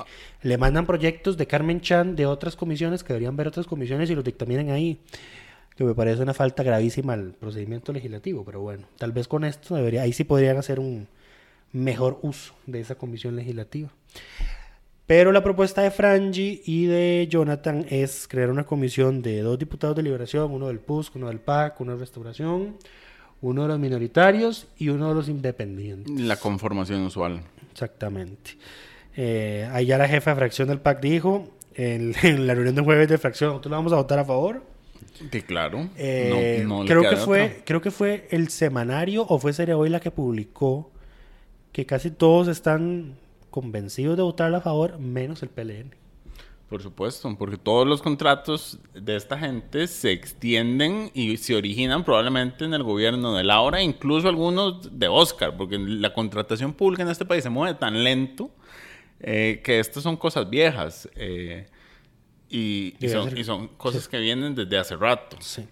le 0.42 0.58
mandan 0.58 0.86
proyectos 0.86 1.36
de 1.36 1.46
Carmen 1.46 1.80
Chan 1.80 2.16
de 2.16 2.26
otras 2.26 2.56
comisiones 2.56 3.04
que 3.04 3.12
deberían 3.12 3.36
ver 3.36 3.48
otras 3.48 3.66
comisiones 3.66 4.10
y 4.10 4.14
los 4.14 4.24
dictaminen 4.24 4.70
ahí. 4.70 4.98
Que 5.76 5.84
me 5.84 5.94
parece 5.94 6.22
una 6.22 6.34
falta 6.34 6.62
gravísima 6.62 7.14
al 7.14 7.32
procedimiento 7.32 7.92
legislativo, 7.92 8.44
pero 8.44 8.60
bueno, 8.60 8.86
tal 8.98 9.12
vez 9.12 9.28
con 9.28 9.44
esto 9.44 9.76
debería, 9.76 10.02
ahí 10.02 10.12
sí 10.12 10.24
podrían 10.24 10.58
hacer 10.58 10.78
un, 10.78 11.06
mejor 11.72 12.18
uso 12.22 12.54
de 12.66 12.80
esa 12.80 12.94
comisión 12.96 13.36
legislativa. 13.36 13.90
Pero 15.10 15.32
la 15.32 15.42
propuesta 15.42 15.82
de 15.82 15.90
Frangi 15.90 16.62
y 16.64 16.86
de 16.86 17.26
Jonathan 17.28 17.84
es 17.90 18.28
crear 18.28 18.48
una 18.48 18.62
comisión 18.62 19.22
de 19.22 19.40
dos 19.40 19.58
diputados 19.58 19.96
de 19.96 20.04
liberación, 20.04 20.52
uno 20.52 20.68
del 20.68 20.78
PUSC, 20.78 21.16
uno 21.16 21.26
del 21.26 21.40
PAC, 21.40 21.80
uno 21.80 21.94
de 21.94 21.98
restauración, 21.98 22.76
uno 23.40 23.62
de 23.62 23.68
los 23.70 23.80
minoritarios 23.80 24.68
y 24.78 24.88
uno 24.88 25.08
de 25.08 25.16
los 25.16 25.28
independientes. 25.28 26.14
La 26.14 26.36
conformación 26.36 27.02
usual. 27.02 27.40
Exactamente. 27.72 28.52
Eh, 29.16 29.68
ahí 29.72 29.86
ya 29.86 29.98
la 29.98 30.06
jefa 30.06 30.30
de 30.30 30.36
fracción 30.36 30.68
del 30.68 30.78
PAC 30.78 31.00
dijo 31.00 31.48
en, 31.74 32.14
en 32.22 32.46
la 32.46 32.54
reunión 32.54 32.76
de 32.76 32.82
jueves 32.82 33.08
de 33.08 33.18
fracción, 33.18 33.50
nosotros 33.50 33.72
la 33.72 33.78
vamos 33.78 33.92
a 33.92 33.96
votar 33.96 34.20
a 34.20 34.24
favor. 34.24 34.62
Que 35.32 35.42
claro. 35.42 35.88
Eh, 35.96 36.62
no, 36.64 36.84
no 36.84 36.84
creo, 36.84 37.02
que 37.02 37.16
fue, 37.16 37.46
otra. 37.46 37.64
creo 37.64 37.82
que 37.82 37.90
fue 37.90 38.28
el 38.30 38.48
semanario 38.48 39.26
o 39.28 39.40
fue 39.40 39.52
Serie 39.52 39.74
Hoy 39.74 39.88
la 39.88 39.98
que 39.98 40.12
publicó 40.12 40.92
que 41.72 41.84
casi 41.84 42.12
todos 42.12 42.46
están 42.46 43.16
convencidos 43.50 44.16
de 44.16 44.22
votar 44.22 44.54
a 44.54 44.60
favor, 44.60 44.98
menos 44.98 45.42
el 45.42 45.48
PLN. 45.50 45.94
Por 46.68 46.82
supuesto, 46.82 47.34
porque 47.36 47.56
todos 47.56 47.84
los 47.84 48.00
contratos 48.00 48.78
de 48.94 49.16
esta 49.16 49.36
gente 49.36 49.88
se 49.88 50.12
extienden 50.12 51.10
y 51.14 51.36
se 51.36 51.56
originan 51.56 52.04
probablemente 52.04 52.64
en 52.64 52.74
el 52.74 52.84
gobierno 52.84 53.34
de 53.34 53.42
Laura, 53.42 53.82
incluso 53.82 54.28
algunos 54.28 54.96
de 54.96 55.08
Oscar, 55.08 55.56
porque 55.56 55.78
la 55.78 56.14
contratación 56.14 56.72
pública 56.72 57.02
en 57.02 57.08
este 57.08 57.24
país 57.24 57.42
se 57.42 57.50
mueve 57.50 57.76
tan 57.76 58.04
lento 58.04 58.52
eh, 59.18 59.60
que 59.64 59.80
estas 59.80 60.04
son 60.04 60.16
cosas 60.16 60.48
viejas 60.48 61.08
eh, 61.16 61.66
y, 62.48 62.94
y 63.00 63.08
son, 63.08 63.30
ser- 63.30 63.38
y 63.38 63.42
son 63.42 63.66
cosas 63.68 64.06
que 64.06 64.18
vienen 64.20 64.54
desde 64.54 64.78
hace 64.78 64.94
rato. 64.94 65.38
Sí. 65.40 65.64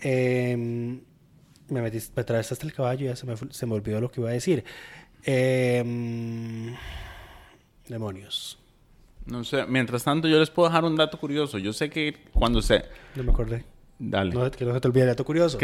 Eh, 0.00 0.98
me, 1.72 1.82
metiste, 1.82 2.12
me 2.14 2.22
atravesaste 2.22 2.66
el 2.66 2.72
caballo 2.72 3.06
y 3.06 3.08
ya 3.08 3.16
se 3.16 3.26
me, 3.26 3.34
se 3.36 3.66
me 3.66 3.74
olvidó 3.74 4.00
lo 4.00 4.10
que 4.10 4.20
iba 4.20 4.30
a 4.30 4.32
decir. 4.32 4.64
Eh, 5.24 6.74
demonios. 7.88 8.58
No 9.26 9.44
sé, 9.44 9.66
mientras 9.66 10.04
tanto 10.04 10.26
yo 10.26 10.38
les 10.38 10.50
puedo 10.50 10.68
dejar 10.68 10.84
un 10.84 10.96
dato 10.96 11.18
curioso. 11.18 11.58
Yo 11.58 11.72
sé 11.72 11.90
que 11.90 12.16
cuando 12.32 12.60
se... 12.60 12.84
No 13.14 13.22
me 13.22 13.30
acordé. 13.30 13.64
Dale. 13.98 14.34
No, 14.34 14.50
que 14.50 14.64
no 14.64 14.74
se 14.74 14.80
te 14.80 14.88
olvide 14.88 15.04
el 15.04 15.10
dato 15.10 15.24
curioso. 15.24 15.58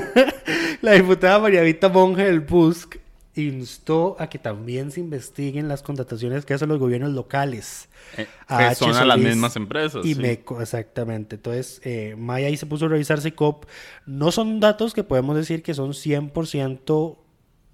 La 0.82 0.92
diputada 0.92 1.38
María 1.38 1.60
Vita 1.62 1.90
Monge 1.90 2.24
del 2.24 2.42
PUSC 2.42 2.98
instó 3.36 4.16
a 4.18 4.28
que 4.28 4.38
también 4.38 4.90
se 4.90 5.00
investiguen 5.00 5.68
las 5.68 5.82
contrataciones 5.82 6.44
que 6.44 6.54
hacen 6.54 6.68
los 6.68 6.78
gobiernos 6.78 7.12
locales. 7.12 7.88
Eh, 8.16 8.26
que 8.48 8.74
son 8.74 8.96
a 8.96 9.04
las 9.04 9.18
mismas 9.18 9.54
empresas, 9.56 10.04
Y 10.04 10.14
sí. 10.14 10.20
MECO, 10.20 10.60
exactamente. 10.60 11.36
Entonces, 11.36 11.80
eh, 11.84 12.16
Maya 12.18 12.48
ahí 12.48 12.56
se 12.56 12.66
puso 12.66 12.86
a 12.86 12.88
revisar 12.88 13.20
CICOP. 13.20 13.66
No 14.06 14.32
son 14.32 14.58
datos 14.60 14.94
que 14.94 15.04
podemos 15.04 15.36
decir 15.36 15.62
que 15.62 15.74
son 15.74 15.92
100% 15.94 17.18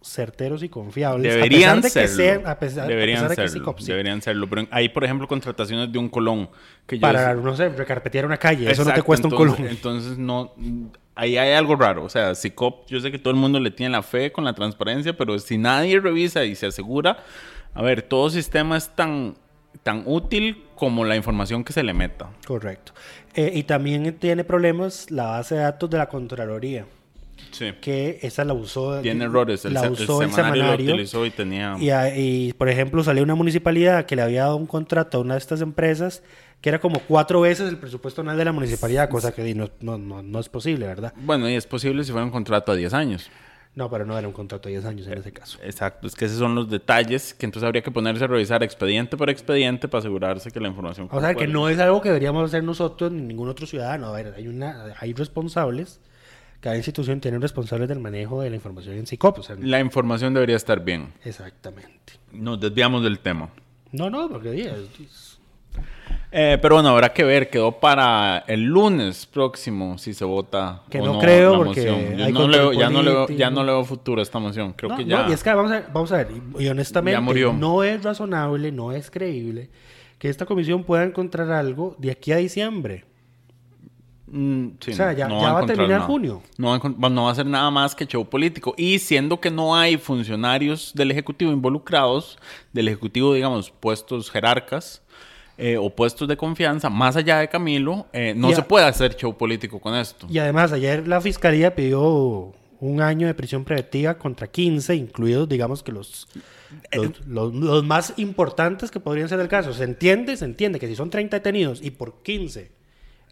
certeros 0.02 0.62
y 0.62 0.68
confiables. 0.68 1.34
Deberían 1.34 1.78
a 1.78 1.82
pesar 1.82 1.82
de 1.82 2.00
que 2.02 2.08
serlo. 2.08 2.16
sean- 2.42 2.46
a 2.46 2.58
pesar, 2.58 2.84
a 2.84 2.88
deberían 2.88 3.16
pesar 3.22 3.30
de 3.30 3.36
que 3.42 3.48
serlo. 3.48 3.64
CICOP, 3.64 3.78
sí. 3.80 3.86
Deberían 3.86 4.22
serlo. 4.22 4.48
Pero 4.48 4.68
hay, 4.70 4.88
por 4.90 5.02
ejemplo, 5.04 5.26
contrataciones 5.26 5.90
de 5.90 5.98
un 5.98 6.08
colón. 6.08 6.48
Que 6.86 6.96
yo 6.96 7.00
Para, 7.00 7.34
decía- 7.34 7.42
no 7.42 7.56
sé, 7.56 7.68
recarpetear 7.70 8.26
una 8.26 8.36
calle. 8.36 8.70
Eso 8.70 8.84
no 8.84 8.92
te 8.92 9.02
cuesta 9.02 9.26
un 9.26 9.34
colón. 9.34 9.56
Entonces, 9.66 10.18
no. 10.18 10.52
Ahí 11.16 11.36
hay 11.38 11.52
algo 11.54 11.74
raro. 11.76 12.04
O 12.04 12.08
sea, 12.08 12.34
CICOP, 12.34 12.86
yo 12.88 13.00
sé 13.00 13.10
que 13.10 13.18
todo 13.18 13.32
el 13.32 13.40
mundo 13.40 13.58
le 13.58 13.70
tiene 13.70 13.90
la 13.92 14.02
fe 14.02 14.30
con 14.30 14.44
la 14.44 14.52
transparencia, 14.52 15.16
pero 15.16 15.38
si 15.38 15.56
nadie 15.58 15.98
revisa 15.98 16.44
y 16.44 16.54
se 16.54 16.66
asegura, 16.66 17.18
a 17.74 17.82
ver, 17.82 18.02
todo 18.02 18.30
sistema 18.30 18.76
es 18.76 18.90
tan, 18.94 19.34
tan 19.82 20.02
útil 20.06 20.62
como 20.74 21.04
la 21.04 21.16
información 21.16 21.64
que 21.64 21.72
se 21.72 21.82
le 21.82 21.94
meta. 21.94 22.28
Correcto. 22.46 22.92
Eh, 23.34 23.50
y 23.54 23.62
también 23.64 24.14
tiene 24.18 24.44
problemas 24.44 25.10
la 25.10 25.24
base 25.24 25.54
de 25.54 25.62
datos 25.62 25.88
de 25.90 25.98
la 25.98 26.06
Contraloría. 26.08 26.86
Sí. 27.50 27.72
que 27.82 28.18
esa 28.22 28.44
la 28.46 28.54
usó 28.54 29.00
Tiene 29.02 29.24
errores. 29.26 29.64
El, 29.66 29.74
la 29.74 29.80
se- 29.80 29.86
el 29.88 29.92
usó 29.92 30.22
el 30.22 30.30
semanario, 30.30 30.62
semanario 30.62 30.86
lo 30.86 30.92
utilizó 30.94 31.26
y 31.26 31.30
tenía. 31.30 31.76
y, 31.78 31.90
a- 31.90 32.16
y, 32.16 32.54
por 32.54 32.68
ejemplo 32.70 33.04
salió 33.04 33.22
una 33.22 33.34
municipalidad 33.34 34.06
que 34.06 34.16
le 34.16 34.22
había 34.22 34.42
dado 34.44 34.56
un 34.56 34.66
contrato 34.66 35.18
a 35.18 35.20
una 35.20 35.34
de 35.34 35.38
estas 35.38 35.60
empresas 35.60 36.22
que 36.60 36.68
era 36.70 36.78
como 36.80 36.98
cuatro 37.00 37.40
veces 37.42 37.68
el 37.68 37.78
presupuesto 37.78 38.22
anual 38.22 38.36
de 38.38 38.44
la 38.44 38.52
municipalidad 38.52 39.08
cosa 39.08 39.32
que 39.32 39.54
no, 39.54 39.70
no, 39.80 39.98
no, 39.98 40.22
no 40.22 40.40
es 40.40 40.48
posible 40.48 40.86
verdad 40.86 41.12
Bueno, 41.16 41.48
y 41.48 41.54
es 41.54 41.66
posible 41.66 42.02
si 42.04 42.12
fuera 42.12 42.24
un 42.24 42.30
contrato 42.32 42.72
a 42.72 42.74
10 42.76 42.92
años. 42.94 43.30
no 43.74 43.88
pero 43.90 44.04
no 44.06 44.18
era 44.18 44.26
un 44.26 44.32
contrato 44.34 44.68
de 44.68 44.74
10 44.76 44.84
años 44.86 45.06
en 45.06 45.18
ese 45.18 45.32
caso 45.32 45.58
Exacto, 45.62 46.06
es 46.06 46.14
que 46.14 46.24
esos 46.24 46.38
son 46.38 46.54
los 46.54 46.68
detalles 46.68 47.34
que 47.34 47.46
entonces 47.46 47.66
habría 47.66 47.82
que 47.82 47.90
ponerse 47.90 48.24
a 48.24 48.26
revisar 48.26 48.62
expediente 48.62 49.16
por 49.16 49.30
expediente 49.30 49.86
para 49.86 50.00
asegurarse 50.00 50.50
que 50.50 50.58
la 50.60 50.68
información... 50.68 51.08
o 51.10 51.20
sea 51.20 51.34
que 51.34 51.46
no 51.46 51.68
es 51.68 51.78
algo 51.78 52.00
que 52.00 52.08
deberíamos 52.08 52.44
hacer 52.44 52.64
nosotros 52.64 53.12
ni 53.12 53.20
ningún 53.22 53.48
otro 53.48 53.66
ciudadano 53.66 54.06
a 54.08 54.12
ver 54.12 54.34
hay 54.36 54.48
una 54.48 54.94
hay 54.98 55.12
responsables 55.12 56.00
cada 56.60 56.76
institución 56.76 57.20
tiene 57.20 57.38
responsables 57.38 57.86
del 57.88 58.00
manejo 58.00 58.40
de 58.40 58.48
la 58.50 58.56
información 58.56 58.96
en 58.96 59.02
o 59.04 59.42
sea, 59.42 59.56
La 59.60 59.78
información 59.78 60.32
debería 60.34 60.56
estar 60.56 60.82
bien. 60.82 61.12
exactamente 61.22 62.14
Nos 62.32 62.58
desviamos 62.58 63.02
del 63.04 63.18
tema. 63.20 63.50
no 63.92 64.08
no 64.10 64.28
porque 64.28 64.50
es- 64.62 65.38
Eh, 66.38 66.58
pero 66.60 66.74
bueno, 66.74 66.90
habrá 66.90 67.14
que 67.14 67.24
ver, 67.24 67.48
quedó 67.48 67.72
para 67.72 68.44
el 68.46 68.62
lunes 68.64 69.24
próximo 69.24 69.96
si 69.96 70.12
se 70.12 70.22
vota 70.26 70.82
Que 70.90 71.00
o 71.00 71.06
no 71.06 71.18
creo, 71.18 71.52
la 71.52 71.56
porque 71.56 71.90
moción. 71.90 72.18
Yo 72.18 72.24
hay 72.26 72.32
no 72.34 72.46
leo, 72.46 72.64
control 72.66 72.76
ya, 72.78 72.90
no 72.90 73.02
leo, 73.02 73.28
ya 73.28 73.50
no 73.50 73.64
leo 73.64 73.84
futuro 73.86 74.20
a 74.20 74.22
esta 74.22 74.38
moción. 74.38 74.74
Creo 74.74 74.90
no, 74.90 74.96
que 74.98 75.04
no, 75.06 75.08
ya... 75.24 75.30
y 75.30 75.32
es 75.32 75.42
que 75.42 75.54
vamos 75.54 75.72
a, 75.72 75.86
vamos 75.94 76.12
a 76.12 76.18
ver, 76.18 76.28
y, 76.58 76.68
honestamente, 76.68 77.18
murió. 77.22 77.54
no 77.54 77.82
es 77.82 78.02
razonable, 78.02 78.70
no 78.70 78.92
es 78.92 79.10
creíble 79.10 79.70
que 80.18 80.28
esta 80.28 80.44
comisión 80.44 80.84
pueda 80.84 81.04
encontrar 81.04 81.50
algo 81.50 81.96
de 81.98 82.10
aquí 82.10 82.32
a 82.32 82.36
diciembre. 82.36 83.06
Mm, 84.26 84.70
sí, 84.80 84.90
O 84.90 84.94
sea, 84.94 85.12
ya- 85.14 85.28
ya 85.28 85.52
va 85.54 85.60
a 85.60 85.66
terminar 85.66 85.90
nada. 86.00 86.02
junio. 86.02 86.42
No 86.58 86.78
va, 86.78 87.08
no 87.08 87.22
va 87.22 87.28
a 87.30 87.32
hacer 87.32 87.46
nada 87.46 87.70
más 87.70 87.94
que 87.94 88.06
show 88.06 88.28
político. 88.28 88.74
Y 88.76 88.98
siendo 88.98 89.40
que 89.40 89.50
no 89.50 89.74
hay 89.74 89.96
funcionarios 89.96 90.92
del 90.94 91.12
Ejecutivo 91.12 91.52
involucrados, 91.52 92.36
del 92.74 92.88
Ejecutivo, 92.88 93.32
digamos, 93.32 93.70
puestos 93.70 94.30
jerarcas 94.30 95.02
eh, 95.58 95.76
o 95.78 95.90
puestos 95.90 96.28
de 96.28 96.36
confianza, 96.36 96.90
más 96.90 97.16
allá 97.16 97.38
de 97.38 97.48
Camilo, 97.48 98.06
eh, 98.12 98.34
no 98.36 98.48
a- 98.48 98.54
se 98.54 98.62
puede 98.62 98.86
hacer 98.86 99.16
show 99.16 99.36
político 99.36 99.80
con 99.80 99.94
esto. 99.94 100.26
Y 100.30 100.38
además, 100.38 100.72
ayer 100.72 101.06
la 101.08 101.20
fiscalía 101.20 101.74
pidió 101.74 102.52
un 102.78 103.00
año 103.00 103.26
de 103.26 103.32
prisión 103.34 103.64
preventiva 103.64 104.18
contra 104.18 104.46
15, 104.48 104.94
incluidos, 104.94 105.48
digamos 105.48 105.82
que 105.82 105.92
los, 105.92 106.28
Eh, 106.90 106.98
los, 106.98 107.26
los- 107.26 107.54
los 107.54 107.84
más 107.84 108.12
importantes 108.18 108.90
que 108.90 109.00
podrían 109.00 109.28
ser 109.28 109.40
el 109.40 109.48
caso. 109.48 109.72
Se 109.72 109.84
entiende, 109.84 110.36
se 110.36 110.44
entiende 110.44 110.78
que 110.78 110.86
si 110.88 110.94
son 110.96 111.08
30 111.10 111.36
detenidos 111.38 111.80
y 111.82 111.90
por 111.90 112.22
15 112.22 112.70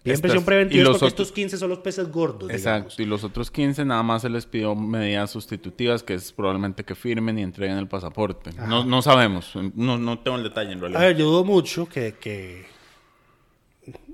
piden 0.05 0.15
Estas- 0.15 0.21
prisión 0.21 0.43
y 0.43 0.47
preventiva 0.47 0.83
los 0.85 0.93
porque 0.93 1.05
otros- 1.07 1.11
estos 1.27 1.33
15 1.33 1.57
son 1.57 1.71
los 1.71 1.79
peces 1.81 2.09
gordos. 2.13 2.49
Exacto. 2.51 2.91
digamos. 2.91 3.01
Y 3.01 3.05
los 3.07 3.25
otros 3.25 3.51
15 3.51 3.85
nada 3.85 4.03
más 4.05 4.23
se 4.23 4.29
les 4.29 4.47
pidió 4.47 4.75
medidas 4.77 5.31
sustitutivas, 5.33 6.03
que 6.05 6.15
es 6.15 6.31
probablemente 6.31 6.85
que 6.85 6.95
firmen 6.95 7.39
y 7.39 7.43
entreguen 7.43 7.79
el 7.79 7.89
pasaporte. 7.89 8.51
No, 8.69 8.85
no 8.85 9.03
sabemos. 9.03 9.53
No, 9.75 9.99
no 9.99 10.19
tengo 10.21 10.37
el 10.37 10.45
detalle 10.45 10.73
en 10.73 10.79
A 10.79 10.81
realidad. 10.83 11.01
ver, 11.01 11.17
yo 11.17 11.25
dudo 11.27 11.45
mucho 11.45 11.89
que, 11.89 12.15
que- 12.21 12.67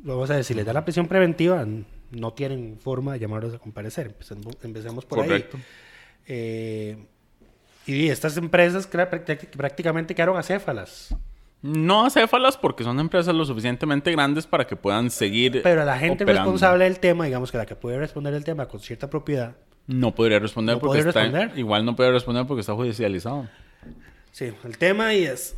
Vamos 0.02 0.30
a 0.30 0.42
si 0.42 0.54
les 0.54 0.64
da 0.64 0.73
la 0.73 0.82
prisión 0.85 1.06
preventiva, 1.06 1.66
no 2.12 2.32
tienen 2.32 2.78
forma 2.80 3.12
de 3.12 3.18
llamarlos 3.18 3.52
a 3.54 3.59
comparecer. 3.59 4.06
Empecemos, 4.06 4.56
empecemos 4.62 5.04
por 5.04 5.18
Correcto. 5.18 5.59
ahí. 5.59 5.62
Eh, 6.28 6.97
y 7.87 8.09
estas 8.09 8.37
empresas 8.37 8.87
prácticamente 8.87 10.14
quedaron 10.14 10.37
acéfalas. 10.38 11.14
No 11.62 12.07
acéfalas 12.07 12.57
porque 12.57 12.85
son 12.85 12.99
empresas 13.00 13.35
lo 13.35 13.45
suficientemente 13.45 14.11
grandes 14.12 14.47
para 14.47 14.67
que 14.67 14.76
puedan 14.76 15.11
seguir. 15.11 15.61
Pero 15.62 15.85
la 15.85 15.99
gente 15.99 16.25
operando. 16.25 16.45
responsable 16.45 16.85
del 16.85 16.99
tema, 17.00 17.26
digamos 17.26 17.52
que 17.52 17.59
la 17.59 17.67
que 17.67 17.76
puede 17.76 17.99
responder 17.99 18.33
el 18.35 18.45
tema 18.45 18.67
con 18.67 18.81
cierta 18.81 19.11
propiedad, 19.11 19.57
No 19.87 20.14
podría 20.14 20.38
responder 20.38 20.76
No 20.76 20.81
porque 20.81 21.00
está. 21.00 21.23
responder. 21.23 21.59
Igual 21.59 21.85
no 21.85 21.95
puede 21.97 22.12
responder 22.12 22.47
porque 22.47 22.61
está 22.61 22.75
judicializado. 22.75 23.49
sí, 24.33 24.52
el 24.64 24.79
tema 24.79 25.12
y 25.14 25.25
es, 25.25 25.55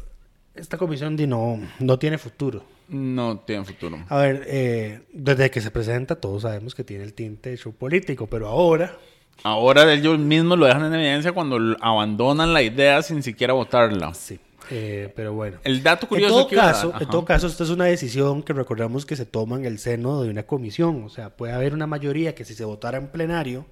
esta 0.55 0.77
comisión 0.77 1.17
de 1.17 1.27
no, 1.27 1.61
no 1.79 1.99
tiene 1.99 2.19
futuro. 2.19 2.65
No 2.89 3.39
tiene 3.39 3.65
futuro. 3.65 3.99
A 4.09 4.17
ver, 4.19 4.43
eh, 4.49 5.03
desde 5.13 5.51
que 5.51 5.61
se 5.61 5.71
presenta 5.71 6.17
todos 6.17 6.43
sabemos 6.43 6.75
que 6.75 6.83
tiene 6.85 7.05
el 7.05 7.15
tinte 7.15 7.51
de 7.51 7.57
show 7.57 7.73
político, 7.73 8.27
pero 8.27 8.49
ahora 8.49 8.97
Ahora 9.45 9.91
ellos 9.93 10.19
mismos 10.19 10.59
lo 10.59 10.67
dejan 10.67 10.85
en 10.85 10.95
evidencia 10.95 11.33
cuando 11.33 11.77
abandonan 11.81 12.53
la 12.53 12.63
idea 12.63 13.03
sin 13.03 13.23
siquiera 13.23 13.53
votarla. 13.55 14.13
sí. 14.15 14.39
Eh, 14.75 15.13
pero 15.15 15.35
bueno. 15.35 15.59
El 15.65 15.83
dato 15.83 16.07
En 16.07 16.09
curioso 16.09 16.35
todo, 16.35 16.47
que 16.49 16.59
a 16.59 16.65
dar- 16.65 16.73
caso, 16.75 16.95
en 16.99 17.09
todo 17.11 17.25
caso, 17.27 17.47
esta 17.47 17.65
es 17.65 17.69
una 17.71 17.85
decisión 17.85 18.43
que 18.43 18.55
recordamos 18.55 19.05
que 19.05 19.17
se 19.17 19.27
toma 19.27 19.57
en 19.57 19.67
el 19.67 19.79
seno 19.79 20.23
de 20.23 20.31
una 20.31 20.45
comisión. 20.45 21.05
O 21.05 21.11
sea, 21.11 21.29
puede 21.31 21.53
haber 21.53 21.75
una 21.75 21.87
mayoría 21.87 22.35
que 22.35 22.45
si 22.47 22.55
se 22.55 22.65
votara 22.65 22.97
en 22.97 23.09
plenario, 23.09 23.67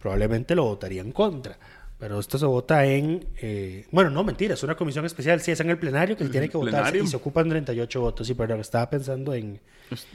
probablemente 0.00 0.54
lo 0.54 0.64
votaría 0.64 1.00
en 1.02 1.12
contra. 1.12 1.56
Pero 1.98 2.18
esto 2.18 2.36
se 2.38 2.44
vota 2.46 2.84
en... 2.84 3.24
eh, 3.40 3.86
bueno, 3.92 4.10
no, 4.10 4.24
mentira, 4.24 4.54
es 4.54 4.62
una 4.64 4.74
comisión 4.74 5.06
especial. 5.06 5.40
Sí, 5.40 5.52
es 5.52 5.60
en 5.60 5.70
el 5.70 5.78
plenario 5.78 6.16
que 6.16 6.24
se 6.24 6.30
tiene 6.30 6.48
que 6.48 6.56
votar 6.56 6.94
y 6.96 7.06
se 7.06 7.16
ocupan 7.16 7.48
38 7.48 8.00
votos. 8.00 8.26
Sí, 8.26 8.34
perdón, 8.34 8.60
estaba 8.60 8.90
pensando 8.90 9.32
en... 9.32 9.60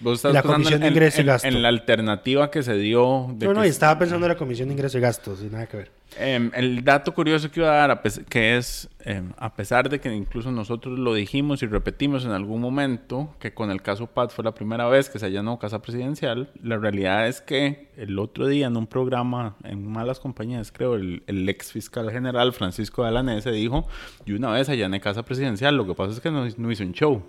Vos 0.02 0.24
la 0.26 0.44
Comisión 0.44 0.82
de 0.82 0.88
en- 0.88 0.94
Ingreso 0.94 1.18
y 1.20 1.22
en- 1.22 1.28
Gasto. 1.28 1.48
En 1.48 1.62
la 1.62 1.70
alternativa 1.70 2.52
que 2.52 2.62
se 2.62 2.74
dio. 2.74 3.28
De 3.36 3.46
No, 3.48 3.54
no, 3.54 3.62
que 3.62 3.68
y 3.68 3.70
estaba 3.70 3.98
pensando 3.98 4.26
en 4.26 4.34
la 4.34 4.38
comisión 4.38 4.68
de 4.68 4.74
ingresos 4.74 4.98
y 4.98 5.02
gastos, 5.02 5.40
y 5.42 5.46
nada 5.46 5.68
que 5.68 5.78
ver. 5.78 5.92
Em, 6.18 6.52
el 6.56 6.84
dato 6.84 7.14
curioso 7.14 7.52
que 7.52 7.60
iba 7.60 7.70
a 7.70 7.88
dar, 7.88 8.02
que 8.30 8.58
es, 8.58 8.90
em, 9.02 9.32
a 9.38 9.54
pesar 9.54 9.90
de 9.90 10.00
que 10.00 10.14
incluso 10.14 10.52
nosotros 10.52 10.98
lo 10.98 11.14
dijimos 11.14 11.62
y 11.62 11.68
repetimos 11.68 12.26
en 12.26 12.32
algún 12.32 12.62
momento, 12.62 13.36
que 13.40 13.54
con 13.54 13.70
el 13.70 13.82
caso 13.82 14.08
Pat 14.08 14.32
fue 14.32 14.44
la 14.44 14.54
primera 14.54 14.88
vez 14.88 15.10
que 15.10 15.20
se 15.20 15.28
allanó 15.28 15.60
casa 15.60 15.82
presidencial, 15.82 16.52
la 16.64 16.78
realidad 16.78 17.28
es 17.28 17.42
que 17.42 17.90
el 17.96 18.18
otro 18.18 18.48
día 18.48 18.68
en 18.68 18.78
un 18.78 18.88
programa 18.88 19.56
en 19.64 19.88
Malas 19.88 20.20
Compañías, 20.20 20.72
creo, 20.72 20.96
el, 20.96 21.22
ex 21.28 21.72
fiscal 21.72 22.12
general 22.12 22.54
Francisco 22.54 23.04
Alanese 23.04 23.52
dijo, 23.52 23.88
y 24.26 24.34
una 24.34 24.52
vez 24.52 24.68
allané 24.70 25.00
casa 25.00 25.24
presidencial, 25.24 25.76
lo 25.76 25.86
que 25.86 25.94
pasa 25.94 26.14
es 26.14 26.20
que 26.20 26.32
no, 26.32 26.46
no 26.46 26.68
un 26.68 26.92
show. 26.94 27.24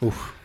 Uf. 0.00 0.39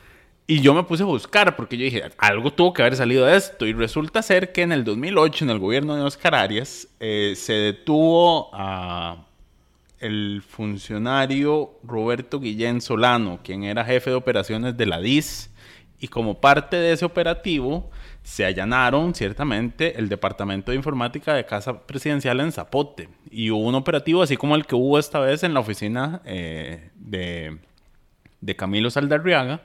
Y 0.48 0.62
yo 0.62 0.76
me 0.76 0.84
puse 0.84 1.02
a 1.02 1.08
buscar 1.08 1.56
porque 1.56 1.76
yo 1.76 1.86
dije, 1.86 2.04
algo 2.20 2.52
tuvo 2.52 2.72
que 2.72 2.84
haber 2.84 2.96
salido 2.96 3.26
de 3.26 3.36
esto. 3.36 3.66
Y 3.66 3.74
resulta 3.74 4.22
ser 4.22 4.52
que 4.52 4.62
en 4.62 4.72
el 4.72 4.84
2008, 4.84 5.46
en 5.46 5.50
el 5.50 5.60
gobierno 5.60 5.96
de 5.96 6.04
Oscar 6.04 6.36
Arias, 6.36 6.88
eh, 7.00 7.34
se 7.36 7.54
detuvo 7.54 8.52
a 8.54 9.26
el 10.00 10.44
funcionario 10.48 11.72
Roberto 11.84 12.40
Guillén 12.40 12.80
Solano, 12.80 13.40
quien 13.44 13.64
era 13.64 13.84
jefe 13.84 14.12
de 14.12 14.16
operaciones 14.16 14.78
de 14.78 14.86
la 14.86 15.00
DIS. 15.00 15.50
Y 16.00 16.10
como 16.10 16.40
parte 16.40 16.76
de 16.76 16.92
ese 16.92 17.06
operativo, 17.06 17.90
se 18.22 18.46
allanaron 18.46 19.16
ciertamente 19.16 19.98
el 19.98 20.10
Departamento 20.10 20.70
de 20.70 20.78
Informática 20.78 21.34
de 21.34 21.46
Casa 21.48 21.88
Presidencial 21.88 22.40
en 22.40 22.52
Zapote. 22.52 23.10
Y 23.32 23.50
hubo 23.50 23.66
un 23.68 23.74
operativo 23.74 24.22
así 24.22 24.38
como 24.38 24.56
el 24.56 24.68
que 24.68 24.76
hubo 24.76 25.00
esta 25.00 25.20
vez 25.20 25.42
en 25.42 25.56
la 25.56 25.62
oficina 25.62 26.22
eh, 26.24 26.92
de, 26.94 27.58
de 28.42 28.56
Camilo 28.56 28.92
Saldarriaga 28.92 29.64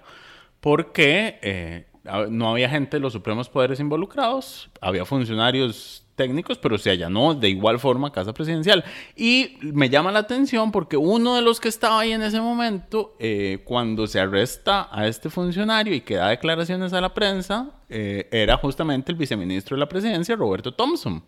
porque 0.60 1.38
eh, 1.42 1.86
no 2.30 2.50
había 2.50 2.68
gente 2.68 2.96
de 2.96 3.00
los 3.00 3.12
supremos 3.12 3.48
poderes 3.48 3.80
involucrados, 3.80 4.70
había 4.80 5.04
funcionarios 5.04 6.04
técnicos, 6.20 6.58
pero 6.58 6.76
se 6.76 6.90
allanó 6.90 7.34
de 7.34 7.48
igual 7.48 7.78
forma 7.78 8.12
Casa 8.12 8.34
Presidencial. 8.34 8.84
Y 9.16 9.56
me 9.62 9.88
llama 9.88 10.12
la 10.12 10.18
atención 10.18 10.70
porque 10.70 10.98
uno 10.98 11.34
de 11.34 11.40
los 11.40 11.60
que 11.60 11.68
estaba 11.68 12.00
ahí 12.00 12.12
en 12.12 12.20
ese 12.22 12.42
momento, 12.42 13.16
eh, 13.18 13.60
cuando 13.64 14.06
se 14.06 14.20
arresta 14.20 14.88
a 14.92 15.06
este 15.06 15.30
funcionario 15.30 15.94
y 15.94 16.02
que 16.02 16.16
da 16.16 16.28
declaraciones 16.28 16.92
a 16.92 17.00
la 17.00 17.14
prensa, 17.14 17.70
eh, 17.88 18.28
era 18.32 18.58
justamente 18.58 19.12
el 19.12 19.16
viceministro 19.16 19.76
de 19.76 19.80
la 19.80 19.88
presidencia, 19.88 20.36
Roberto 20.36 20.74
Thompson. 20.74 21.22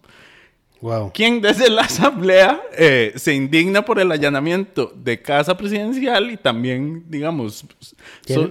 Quien 1.14 1.40
desde 1.40 1.70
la 1.70 1.82
Asamblea 1.82 2.60
eh, 2.76 3.12
se 3.14 3.34
indigna 3.34 3.84
por 3.84 4.00
el 4.00 4.10
allanamiento 4.10 4.92
de 4.96 5.22
casa 5.22 5.56
presidencial 5.56 6.30
y 6.30 6.36
también, 6.36 7.04
digamos, 7.08 7.64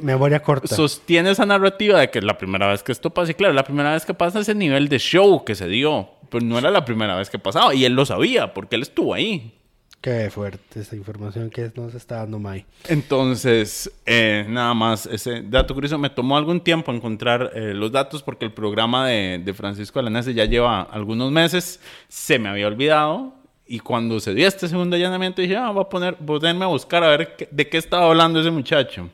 memoria 0.02 0.42
corta. 0.42 0.74
sostiene 0.74 1.32
esa 1.32 1.46
narrativa 1.46 2.00
de 2.00 2.10
que 2.10 2.20
es 2.20 2.26
la 2.26 2.38
primera 2.38 2.68
vez 2.68 2.84
que 2.84 2.94
esto 2.94 3.10
pasa. 3.10 3.32
Y 3.32 3.36
claro, 3.36 3.54
la 3.54 3.66
primera 3.66 3.92
vez 3.92 4.06
que 4.06 4.14
pasa 4.14 4.40
ese 4.40 4.56
nivel 4.56 4.88
de 4.88 4.98
show 4.98 5.44
que 5.44 5.56
se 5.56 5.68
dio, 5.68 6.10
pues 6.30 6.44
no 6.44 6.58
era 6.58 6.72
la 6.72 6.86
primera 6.86 7.18
vez 7.18 7.30
que 7.30 7.38
pasaba. 7.38 7.76
Y 7.76 7.84
él 7.84 7.94
lo 7.94 8.06
sabía 8.06 8.54
porque 8.54 8.78
él 8.78 8.84
estuvo 8.84 9.14
ahí. 9.14 9.61
Qué 10.02 10.32
fuerte 10.32 10.80
esa 10.80 10.96
información 10.96 11.52
que 11.52 11.72
nos 11.76 11.94
está 11.94 12.16
dando 12.16 12.40
Mai. 12.40 12.66
Entonces, 12.88 13.92
eh, 14.08 14.44
nada 14.50 14.74
más, 14.74 15.06
ese 15.06 15.44
dato 15.44 15.76
curioso, 15.76 16.00
me 16.00 16.10
tomó 16.10 16.38
algún 16.38 16.60
tiempo 16.60 16.92
encontrar 16.92 17.52
eh, 17.54 17.76
los 17.76 17.92
datos 17.92 18.24
porque 18.24 18.46
el 18.46 18.52
programa 18.52 19.08
de, 19.08 19.54
Francisco 19.56 20.00
Alanese 20.00 20.34
ya 20.34 20.46
lleva 20.46 20.82
algunos 20.82 21.32
meses, 21.32 21.80
se 22.08 22.40
me 22.40 22.50
había 22.50 22.66
olvidado 22.66 23.36
y 23.68 23.78
cuando 23.78 24.20
se 24.20 24.34
dio 24.34 24.48
este 24.48 24.68
segundo 24.68 24.96
allanamiento 24.96 25.40
dije, 25.40 25.56
ah, 25.56 25.70
voy 25.70 25.84
a 25.84 25.90
poner, 25.90 26.16
ponerme 26.16 26.66
a 26.66 26.70
buscar 26.70 27.04
a 27.04 27.10
ver 27.10 27.36
de 27.52 27.70
qué 27.70 27.78
estaba 27.78 28.08
hablando 28.08 28.42
ese 28.42 28.50
muchacho. 28.50 29.08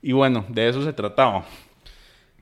Y 0.00 0.12
bueno, 0.12 0.46
de 0.48 0.68
eso 0.68 0.84
se 0.84 0.92
trataba. 0.92 1.44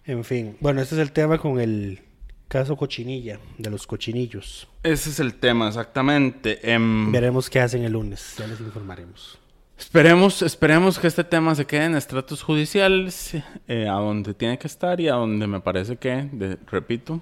En 0.05 0.23
fin, 0.23 0.55
bueno, 0.61 0.83
este 0.83 0.97
es 0.97 1.01
el 1.01 1.13
tema 1.13 1.39
con 1.39 1.59
el 1.59 2.01
Caso 2.49 2.77
Cochinilla, 2.77 3.41
de 3.59 3.71
los 3.71 3.87
cochinillos. 3.87 4.69
Ese 4.83 5.11
es 5.11 5.21
el 5.21 5.35
tema, 5.35 5.69
exactamente. 5.69 6.61
Em, 6.63 7.11
Veremos 7.11 7.51
qué 7.51 7.61
hacen 7.61 7.83
el 7.83 7.93
lunes, 7.93 8.35
ya 8.39 8.47
les 8.47 8.61
informaremos. 8.61 9.39
Esperemos, 9.79 10.43
esperemos 10.43 10.99
que 10.99 11.07
este 11.07 11.25
tema 11.25 11.55
se 11.55 11.67
quede 11.67 11.85
en 11.85 11.97
estratos 11.97 12.43
judiciales, 12.43 13.35
eh, 13.69 13.89
a 13.89 13.95
donde 13.95 14.33
tiene 14.33 14.59
que 14.59 14.69
estar 14.69 15.01
y 15.01 15.09
a 15.09 15.15
donde 15.15 15.47
me 15.47 15.61
parece 15.61 15.97
que, 15.97 16.29
repito, 16.71 17.21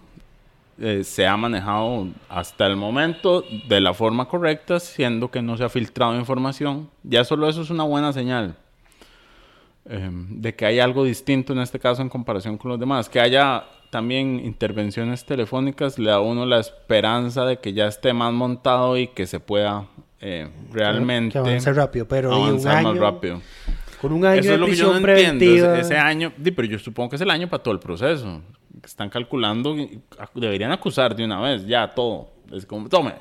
eh, 0.78 1.02
se 1.04 1.26
ha 1.26 1.36
manejado 1.36 2.08
hasta 2.28 2.66
el 2.66 2.76
momento 2.76 3.44
de 3.68 3.80
la 3.80 3.94
forma 3.94 4.28
correcta, 4.28 4.78
siendo 4.78 5.30
que 5.30 5.42
no 5.42 5.56
se 5.56 5.64
ha 5.64 5.68
filtrado 5.68 6.16
información. 6.16 6.90
Ya 7.02 7.24
solo 7.24 7.48
eso 7.48 7.62
es 7.62 7.70
una 7.70 7.84
buena 7.84 8.12
señal. 8.12 8.56
Em, 9.86 10.40
de 10.40 10.54
que 10.54 10.64
hay 10.64 10.80
algo 10.80 11.04
distinto 11.04 11.52
en 11.52 11.58
este 11.58 11.78
caso 11.78 12.00
en 12.00 12.08
comparación 12.08 12.56
con 12.56 12.70
los 12.70 12.80
demás, 12.80 13.10
que 13.10 13.20
haya 13.20 13.64
también 13.90 14.40
intervenciones 14.40 15.26
telefónicas 15.26 15.98
le 15.98 16.08
da 16.08 16.16
a 16.16 16.20
uno 16.20 16.46
la 16.46 16.58
esperanza 16.58 17.44
de 17.44 17.58
que 17.58 17.74
ya 17.74 17.86
esté 17.86 18.14
más 18.14 18.32
montado 18.32 18.96
y 18.96 19.08
que 19.08 19.26
se 19.26 19.40
pueda 19.40 19.86
eh, 20.20 20.48
realmente 20.72 21.38
que 21.38 21.72
rápido, 21.72 22.08
pero 22.08 22.32
avanzar 22.32 22.82
más 22.82 22.96
rápido. 22.96 23.42
Con 24.00 24.14
un 24.14 24.24
año 24.24 24.40
Eso 24.40 24.54
es 24.54 24.60
lo 24.60 24.66
que 24.66 24.74
yo 24.74 24.98
no 24.98 25.06
entiendo. 25.06 25.74
Ese, 25.74 25.98
año, 25.98 26.32
pero 26.42 26.64
yo 26.64 26.78
supongo 26.78 27.10
que 27.10 27.16
es 27.16 27.22
el 27.22 27.30
año 27.30 27.48
para 27.48 27.62
todo 27.62 27.74
el 27.74 27.80
proceso. 27.80 28.40
Están 28.82 29.10
calculando, 29.10 29.76
deberían 30.34 30.72
acusar 30.72 31.14
de 31.14 31.26
una 31.26 31.40
vez 31.40 31.66
ya 31.66 31.88
todo. 31.90 32.30
Es 32.52 32.64
como, 32.64 32.88
tome, 32.88 33.12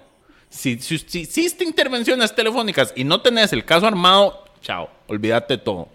si, 0.47 0.79
si, 0.79 0.97
si 0.97 1.21
hiciste 1.21 1.65
intervenciones 1.65 2.33
telefónicas 2.33 2.93
y 2.95 3.03
no 3.03 3.19
tenés 3.21 3.51
el 3.51 3.65
caso 3.65 3.85
armado, 3.85 4.45
chao, 4.61 4.89
olvídate 5.07 5.57
todo. 5.57 5.89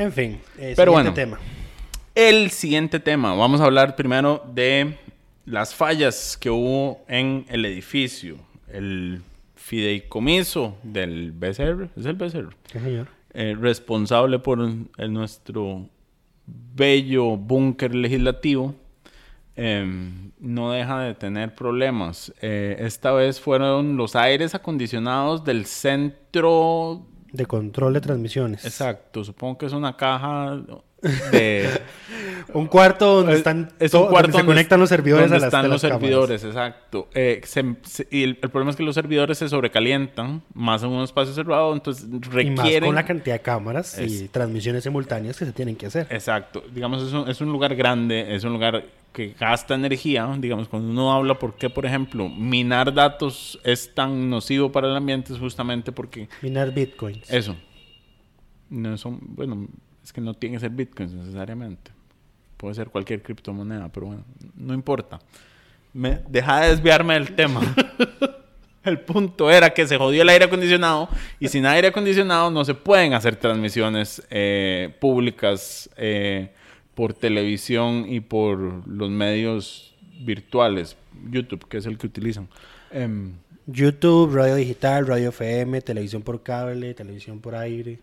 En 0.00 0.12
fin, 0.12 0.40
eh, 0.58 0.72
pero 0.76 0.92
bueno, 0.92 1.12
tema 1.12 1.38
el 2.14 2.50
siguiente 2.50 3.00
tema. 3.00 3.34
Vamos 3.34 3.60
a 3.60 3.64
hablar 3.64 3.96
primero 3.96 4.42
de 4.52 4.98
las 5.46 5.74
fallas 5.74 6.36
que 6.36 6.50
hubo 6.50 7.04
en 7.08 7.46
el 7.48 7.64
edificio. 7.64 8.36
El 8.68 9.22
fideicomiso 9.54 10.76
del 10.82 11.32
BCR, 11.32 11.88
¿es 11.96 12.06
el 12.06 12.14
BCR? 12.14 12.54
señor. 12.72 13.08
Eh, 13.32 13.56
responsable 13.58 14.38
por 14.40 14.58
nuestro 15.08 15.86
bello 16.46 17.36
búnker 17.36 17.94
legislativo, 17.94 18.74
em, 19.54 20.32
no 20.40 20.72
deja 20.72 21.00
de 21.00 21.14
tener 21.14 21.54
problemas. 21.54 22.34
Eh, 22.42 22.76
esta 22.80 23.12
vez 23.12 23.40
fueron 23.40 23.96
los 23.96 24.16
aires 24.16 24.54
acondicionados 24.54 25.44
del 25.44 25.66
centro... 25.66 27.06
De 27.32 27.46
control 27.46 27.94
de 27.94 28.00
transmisiones. 28.00 28.64
Exacto, 28.64 29.24
supongo 29.24 29.58
que 29.58 29.66
es 29.66 29.72
una 29.72 29.96
caja 29.96 30.60
un 32.52 32.66
cuarto 32.66 33.16
donde 33.16 33.36
están 33.36 33.72
es 33.78 33.94
un 33.94 34.06
cuarto 34.08 34.32
donde 34.32 34.38
se 34.38 34.46
conectan 34.46 34.80
los 34.80 34.88
servidores 34.88 35.30
donde 35.30 35.46
están 35.46 35.68
los 35.68 35.80
servidores 35.80 36.44
exacto. 36.44 37.08
Eh, 37.14 37.40
y 38.10 38.22
el, 38.22 38.36
problema 38.36 38.70
es 38.70 38.76
que 38.76 38.82
los 38.82 38.94
servidores 38.94 39.38
se 39.38 39.48
sobrecalientan 39.48 40.42
más 40.52 40.82
en 40.82 40.90
un 40.90 41.02
espacio 41.02 41.32
cerrado 41.32 41.72
entonces 41.72 42.06
requieren 42.30 42.86
con 42.88 42.94
la 42.94 43.04
cantidad 43.04 43.36
de 43.36 43.42
cámaras 43.42 43.98
y 43.98 44.28
transmisiones 44.28 44.84
simultáneas 44.84 45.38
que 45.38 45.46
se 45.46 45.52
tienen 45.52 45.76
que 45.76 45.86
hacer. 45.86 46.06
Exacto. 46.10 46.62
Digamos 46.72 47.02
es 47.02 47.12
un, 47.12 47.28
es 47.28 47.40
un 47.40 47.50
lugar 47.50 47.74
grande 47.74 48.34
es 48.34 48.44
un 48.44 48.52
lugar 48.52 48.84
que 49.12 49.34
gasta 49.38 49.74
energía, 49.74 50.28
digamos, 50.38 50.68
cuando 50.68 50.90
uno 50.90 51.12
habla 51.12 51.38
por 51.38 51.56
qué, 51.56 51.68
por 51.68 51.84
ejemplo, 51.84 52.28
minar 52.28 52.94
datos 52.94 53.58
es 53.64 53.92
tan 53.94 54.30
nocivo 54.30 54.70
para 54.70 54.88
el 54.88 54.96
ambiente, 54.96 55.32
es 55.32 55.38
justamente 55.38 55.92
porque... 55.92 56.28
Minar 56.42 56.72
bitcoins. 56.72 57.28
Eso. 57.30 57.56
No 58.68 58.96
son, 58.96 59.18
bueno, 59.20 59.68
es 60.02 60.12
que 60.12 60.20
no 60.20 60.34
tiene 60.34 60.56
que 60.56 60.60
ser 60.60 60.70
bitcoins 60.70 61.12
necesariamente. 61.12 61.90
Puede 62.56 62.74
ser 62.74 62.88
cualquier 62.88 63.22
criptomoneda, 63.22 63.88
pero 63.88 64.06
bueno, 64.06 64.24
no 64.54 64.74
importa. 64.74 65.18
Me, 65.92 66.20
deja 66.28 66.60
de 66.60 66.70
desviarme 66.70 67.14
del 67.14 67.34
tema. 67.34 67.60
el 68.84 69.00
punto 69.00 69.50
era 69.50 69.70
que 69.70 69.86
se 69.86 69.96
jodió 69.96 70.22
el 70.22 70.28
aire 70.28 70.44
acondicionado 70.46 71.08
y 71.38 71.48
sin 71.48 71.66
aire 71.66 71.88
acondicionado 71.88 72.50
no 72.50 72.64
se 72.64 72.74
pueden 72.74 73.14
hacer 73.14 73.36
transmisiones 73.36 74.22
eh, 74.30 74.94
públicas 75.00 75.90
eh, 75.96 76.52
por 76.94 77.14
televisión 77.14 78.06
y 78.08 78.20
por 78.20 78.86
los 78.86 79.10
medios 79.10 79.94
virtuales. 80.20 80.96
YouTube, 81.30 81.66
que 81.68 81.78
es 81.78 81.86
el 81.86 81.98
que 81.98 82.06
utilizan. 82.06 82.48
Em, 82.90 83.34
YouTube, 83.66 84.34
radio 84.34 84.54
digital, 84.54 85.06
radio 85.06 85.28
FM, 85.30 85.80
televisión 85.82 86.22
por 86.22 86.42
cable, 86.42 86.94
televisión 86.94 87.40
por 87.40 87.54
aire. 87.54 87.98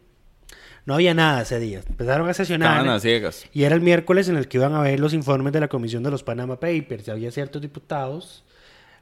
No 0.88 0.94
había 0.94 1.14
nada 1.14 1.42
ese 1.42 1.60
día. 1.60 1.82
Empezaron 1.86 2.30
a 2.30 2.34
sesionar. 2.34 2.78
Estaban 2.78 2.96
a 2.96 3.00
ciegas. 3.02 3.46
Y 3.54 3.64
era 3.64 3.76
el 3.76 3.82
miércoles 3.82 4.30
en 4.30 4.38
el 4.38 4.48
que 4.48 4.58
iban 4.58 4.74
a 4.74 4.80
ver 4.80 5.02
los 5.02 5.14
informes 5.14 5.52
de 5.52 5.60
la 5.60 5.68
Comisión 5.68 6.02
de 6.02 6.10
los 6.10 6.24
Panama 6.24 6.62
Papers. 6.62 7.10
Y 7.10 7.12
había 7.12 7.30
ciertos 7.30 7.62
diputados 7.62 8.46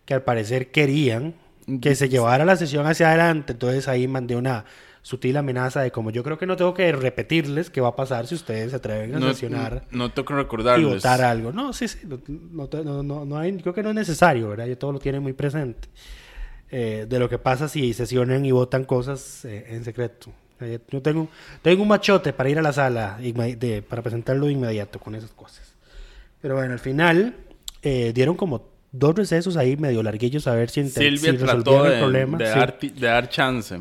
que 0.04 0.16
al 0.16 0.24
parecer 0.24 0.72
querían 0.72 1.36
que 1.82 1.94
se 1.94 2.10
llevara 2.10 2.44
la 2.44 2.56
sesión 2.56 2.88
hacia 2.88 3.10
adelante. 3.10 3.54
Entonces 3.54 3.88
ahí 3.88 4.08
mandé 4.08 4.36
una 4.36 4.66
sutil 5.04 5.38
amenaza 5.38 5.82
de 5.82 5.92
como 5.92 6.10
yo 6.10 6.24
creo 6.24 6.40
que 6.40 6.48
no 6.48 6.56
tengo 6.56 6.74
que 6.74 6.92
repetirles 6.92 7.70
qué 7.70 7.82
va 7.82 7.90
a 7.90 7.96
pasar 7.96 8.26
si 8.26 8.34
ustedes 8.34 8.72
se 8.72 8.78
atreven 8.78 9.14
a 9.14 9.22
sesionar. 9.22 9.86
No, 9.92 10.12
tengo 10.12 10.26
que 10.26 10.34
recordarles. 10.34 10.90
Y 10.90 10.92
votar 10.92 11.22
algo. 11.22 11.52
No, 11.52 11.72
sí, 11.72 11.88
sí. 11.88 12.00
No, 12.08 12.68
no, 13.04 13.26
no, 13.26 13.38
hay, 13.38 13.56
creo 13.58 13.76
que 13.76 13.84
no 13.84 13.90
es 13.90 13.96
necesario, 13.96 14.50
¿verdad? 14.50 14.66
Yo 14.66 14.76
todo 14.76 14.92
lo 14.92 14.98
tiene 14.98 15.20
muy 15.20 15.34
presente. 15.34 15.88
Eh, 16.72 17.06
de 17.08 17.20
lo 17.20 17.30
que 17.30 17.38
pasa 17.38 17.68
si 17.68 17.94
sesionan 17.94 18.44
y 18.44 18.52
votan 18.52 18.86
cosas 18.86 19.46
eh, 19.46 19.68
en 19.70 19.84
secreto. 19.84 20.32
Eh, 20.62 20.80
yo 20.90 21.02
tengo, 21.02 21.28
tengo 21.62 21.82
un 21.84 21.88
machote 21.90 22.32
para 22.34 22.50
ir 22.50 22.58
a 22.60 22.62
la 22.62 22.72
sala 22.74 23.20
para 23.90 24.02
presentarlo 24.02 24.46
de 24.46 24.54
inmediato 24.54 25.00
con 25.00 25.16
esas 25.16 25.32
cosas. 25.32 25.74
Pero 26.42 26.56
bueno, 26.56 26.74
al 26.74 26.80
final 26.80 27.36
eh, 27.82 28.12
dieron 28.14 28.36
como 28.36 28.70
dos 28.92 29.16
recesos 29.16 29.58
ahí 29.58 29.76
medio 29.78 30.02
larguillos 30.04 30.48
a 30.48 30.56
ver 30.56 30.70
si, 30.70 30.88
Silvia 30.88 31.32
si 31.32 31.38
trató 31.38 31.84
de, 31.84 31.94
el 31.96 32.00
problema. 32.00 32.38
de 32.38 32.46
Sí. 32.46 32.60
dar, 32.60 32.80
de 32.80 33.08
dar 33.08 33.30
chance. 33.30 33.80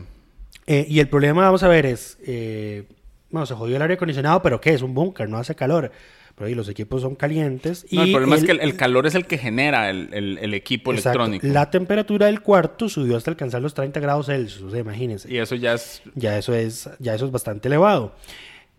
Eh, 0.67 0.87
y 0.89 0.99
el 0.99 1.09
problema, 1.09 1.43
vamos 1.43 1.63
a 1.63 1.69
ver, 1.69 1.87
es, 1.87 2.17
eh, 2.27 2.85
bueno, 3.31 3.47
se 3.47 3.55
jodió 3.55 3.77
el 3.77 3.83
aire 3.83 3.95
acondicionado, 3.95 4.43
pero 4.43 4.61
¿qué? 4.61 4.71
Es 4.75 4.83
un 4.83 4.95
búnker, 4.95 5.29
no 5.29 5.37
hace 5.39 5.55
calor. 5.55 5.93
Pero 6.37 6.49
ahí 6.49 6.55
los 6.55 6.69
equipos 6.69 7.03
son 7.03 7.15
calientes. 7.15 7.87
No, 7.93 8.03
y 8.03 8.07
el 8.09 8.13
problema 8.13 8.35
es 8.37 8.43
que 8.45 8.51
el, 8.53 8.61
el 8.61 8.77
calor 8.77 9.07
es 9.07 9.15
el 9.15 9.25
que 9.27 9.39
genera 9.39 9.89
el, 9.91 10.09
el- 10.13 10.39
el 10.39 10.53
equipo 10.55 10.93
Exacto. 10.93 11.25
electrónico. 11.25 11.47
La 11.55 11.71
temperatura 11.71 12.27
del 12.27 12.41
cuarto 12.41 12.89
subió 12.89 13.17
hasta 13.17 13.31
alcanzar 13.31 13.63
los 13.63 13.73
30 13.75 14.01
grados 14.01 14.27
Celsius, 14.27 14.63
o 14.63 14.71
sea, 14.71 14.81
imagínense. 14.81 15.33
Y 15.33 15.39
eso 15.39 15.55
ya 15.55 15.75
es... 15.75 16.03
Ya 16.17 16.37
eso 16.37 16.53
es, 16.53 16.91
ya 16.99 17.15
eso 17.15 17.27
es 17.27 17.31
bastante 17.31 17.69
elevado. 17.69 18.15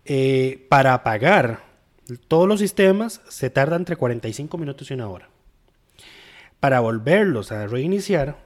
Eh, 0.04 0.66
para 0.68 0.92
apagar 0.92 1.64
todos 2.28 2.46
los 2.46 2.60
sistemas 2.60 3.22
se 3.28 3.48
tarda 3.50 3.76
entre 3.76 3.96
45 3.96 4.58
minutos 4.58 4.90
y 4.90 4.94
una 4.94 5.08
hora. 5.08 5.28
Para 6.60 6.80
volverlos 6.80 7.52
a 7.52 7.66
reiniciar 7.66 8.36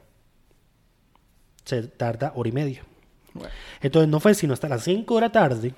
se 1.64 1.82
tarda 1.82 2.32
hora 2.36 2.48
y 2.48 2.52
media. 2.52 2.82
Bueno. 3.34 3.50
Entonces 3.80 4.08
no 4.08 4.20
fue 4.20 4.34
sino 4.34 4.54
hasta 4.54 4.68
las 4.68 4.82
5 4.84 5.14
de 5.16 5.20
la 5.20 5.32
tarde 5.32 5.74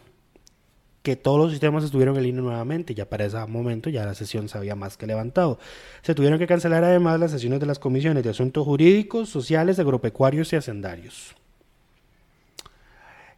que 1.03 1.17
todos 1.17 1.38
los 1.38 1.51
sistemas 1.51 1.85
estuvieron 1.85 2.17
en 2.17 2.23
línea 2.23 2.43
nuevamente. 2.43 2.95
Ya 2.95 3.09
para 3.09 3.25
ese 3.25 3.38
momento 3.47 3.91
ya 3.91 4.05
la 4.05 4.15
sesión 4.15 4.49
se 4.49 4.57
había 4.57 4.75
más 4.75 4.97
que 4.97 5.07
levantado. 5.07 5.59
Se 6.03 6.15
tuvieron 6.15 6.38
que 6.38 6.47
cancelar 6.47 6.85
además 6.85 7.19
las 7.19 7.31
sesiones 7.31 7.61
de 7.61 7.67
las 7.67 7.79
comisiones 7.79 8.23
de 8.23 8.31
asuntos 8.31 8.65
jurídicos, 8.65 9.29
sociales, 9.29 9.79
agropecuarios 9.79 10.53
y 10.53 10.57
hacendarios. 10.57 11.35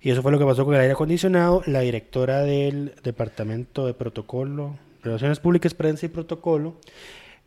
Y 0.01 0.11
eso 0.11 0.21
fue 0.21 0.33
lo 0.33 0.39
que 0.39 0.45
pasó 0.45 0.67
con 0.67 0.75
el 0.75 0.83
aire 0.83 0.93
acondicionado. 0.93 1.63
La 1.65 1.81
directora 1.81 2.43
del 2.43 2.95
Departamento 3.03 3.87
de 3.87 3.95
Protocolo, 3.95 4.77
Relaciones 5.03 5.41
Públicas, 5.41 5.73
Prensa 5.73 6.05
y 6.05 6.11
Protocolo, 6.11 6.75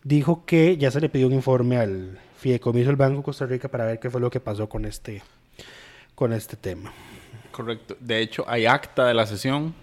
dijo 0.03 0.43
que 0.45 0.75
ya 0.77 0.89
se 0.89 0.99
le 0.99 1.09
pidió 1.09 1.27
un 1.27 1.33
informe 1.33 1.77
al 1.77 2.17
Fideicomiso 2.37 2.87
del 2.87 2.95
Banco 2.95 3.17
de 3.17 3.23
Costa 3.23 3.45
Rica 3.45 3.67
para 3.67 3.85
ver 3.85 3.99
qué 3.99 4.09
fue 4.09 4.19
lo 4.19 4.31
que 4.31 4.39
pasó 4.39 4.67
con 4.67 4.85
este, 4.85 5.21
con 6.15 6.33
este 6.33 6.55
tema. 6.55 6.91
Correcto. 7.51 7.95
De 7.99 8.21
hecho, 8.21 8.43
hay 8.47 8.65
acta 8.65 9.05
de 9.05 9.13
la 9.13 9.27
sesión. 9.27 9.75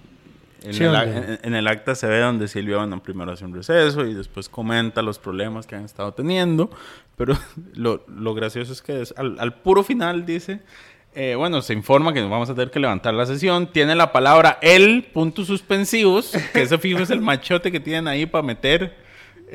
En, 0.65 0.73
Sí, 0.75 0.83
el, 0.85 0.95
en- 0.95 1.39
en 1.43 1.55
el 1.55 1.67
acta 1.69 1.95
se 1.95 2.07
ve 2.07 2.21
donde 2.21 2.49
Silvia 2.49 2.79
bueno, 2.79 3.03
primero 3.03 3.31
hace 3.33 3.45
un 3.45 3.55
receso 3.55 4.05
y 4.07 4.15
después 4.15 4.49
comenta 4.49 5.03
los 5.03 5.19
problemas 5.19 5.67
que 5.67 5.77
han 5.77 5.85
estado 5.85 6.13
teniendo. 6.15 6.71
Pero 7.17 7.35
lo, 7.75 8.05
lo 8.09 8.35
gracioso 8.35 8.73
es 8.73 8.81
que 8.83 9.03
es- 9.03 9.15
al, 9.17 9.37
al 9.39 9.55
puro 9.61 9.83
final 9.85 10.25
dice, 10.27 10.61
eh, 11.15 11.35
bueno, 11.37 11.63
se 11.63 11.75
informa 11.75 12.13
que 12.13 12.21
nos 12.21 12.31
vamos 12.31 12.51
a 12.51 12.55
tener 12.55 12.71
que 12.71 12.81
levantar 12.81 13.15
la 13.15 13.27
sesión. 13.27 13.71
Tiene 13.73 13.95
la 13.95 14.11
palabra 14.11 14.59
el, 14.63 15.05
puntos 15.13 15.47
suspensivos, 15.47 16.33
que 16.53 16.63
ese 16.63 16.79
fijo 16.79 17.01
es 17.01 17.11
el 17.11 17.21
machote 17.21 17.71
que 17.71 17.79
tienen 17.81 18.09
ahí 18.09 18.27
para 18.27 18.43
meter 18.43 18.97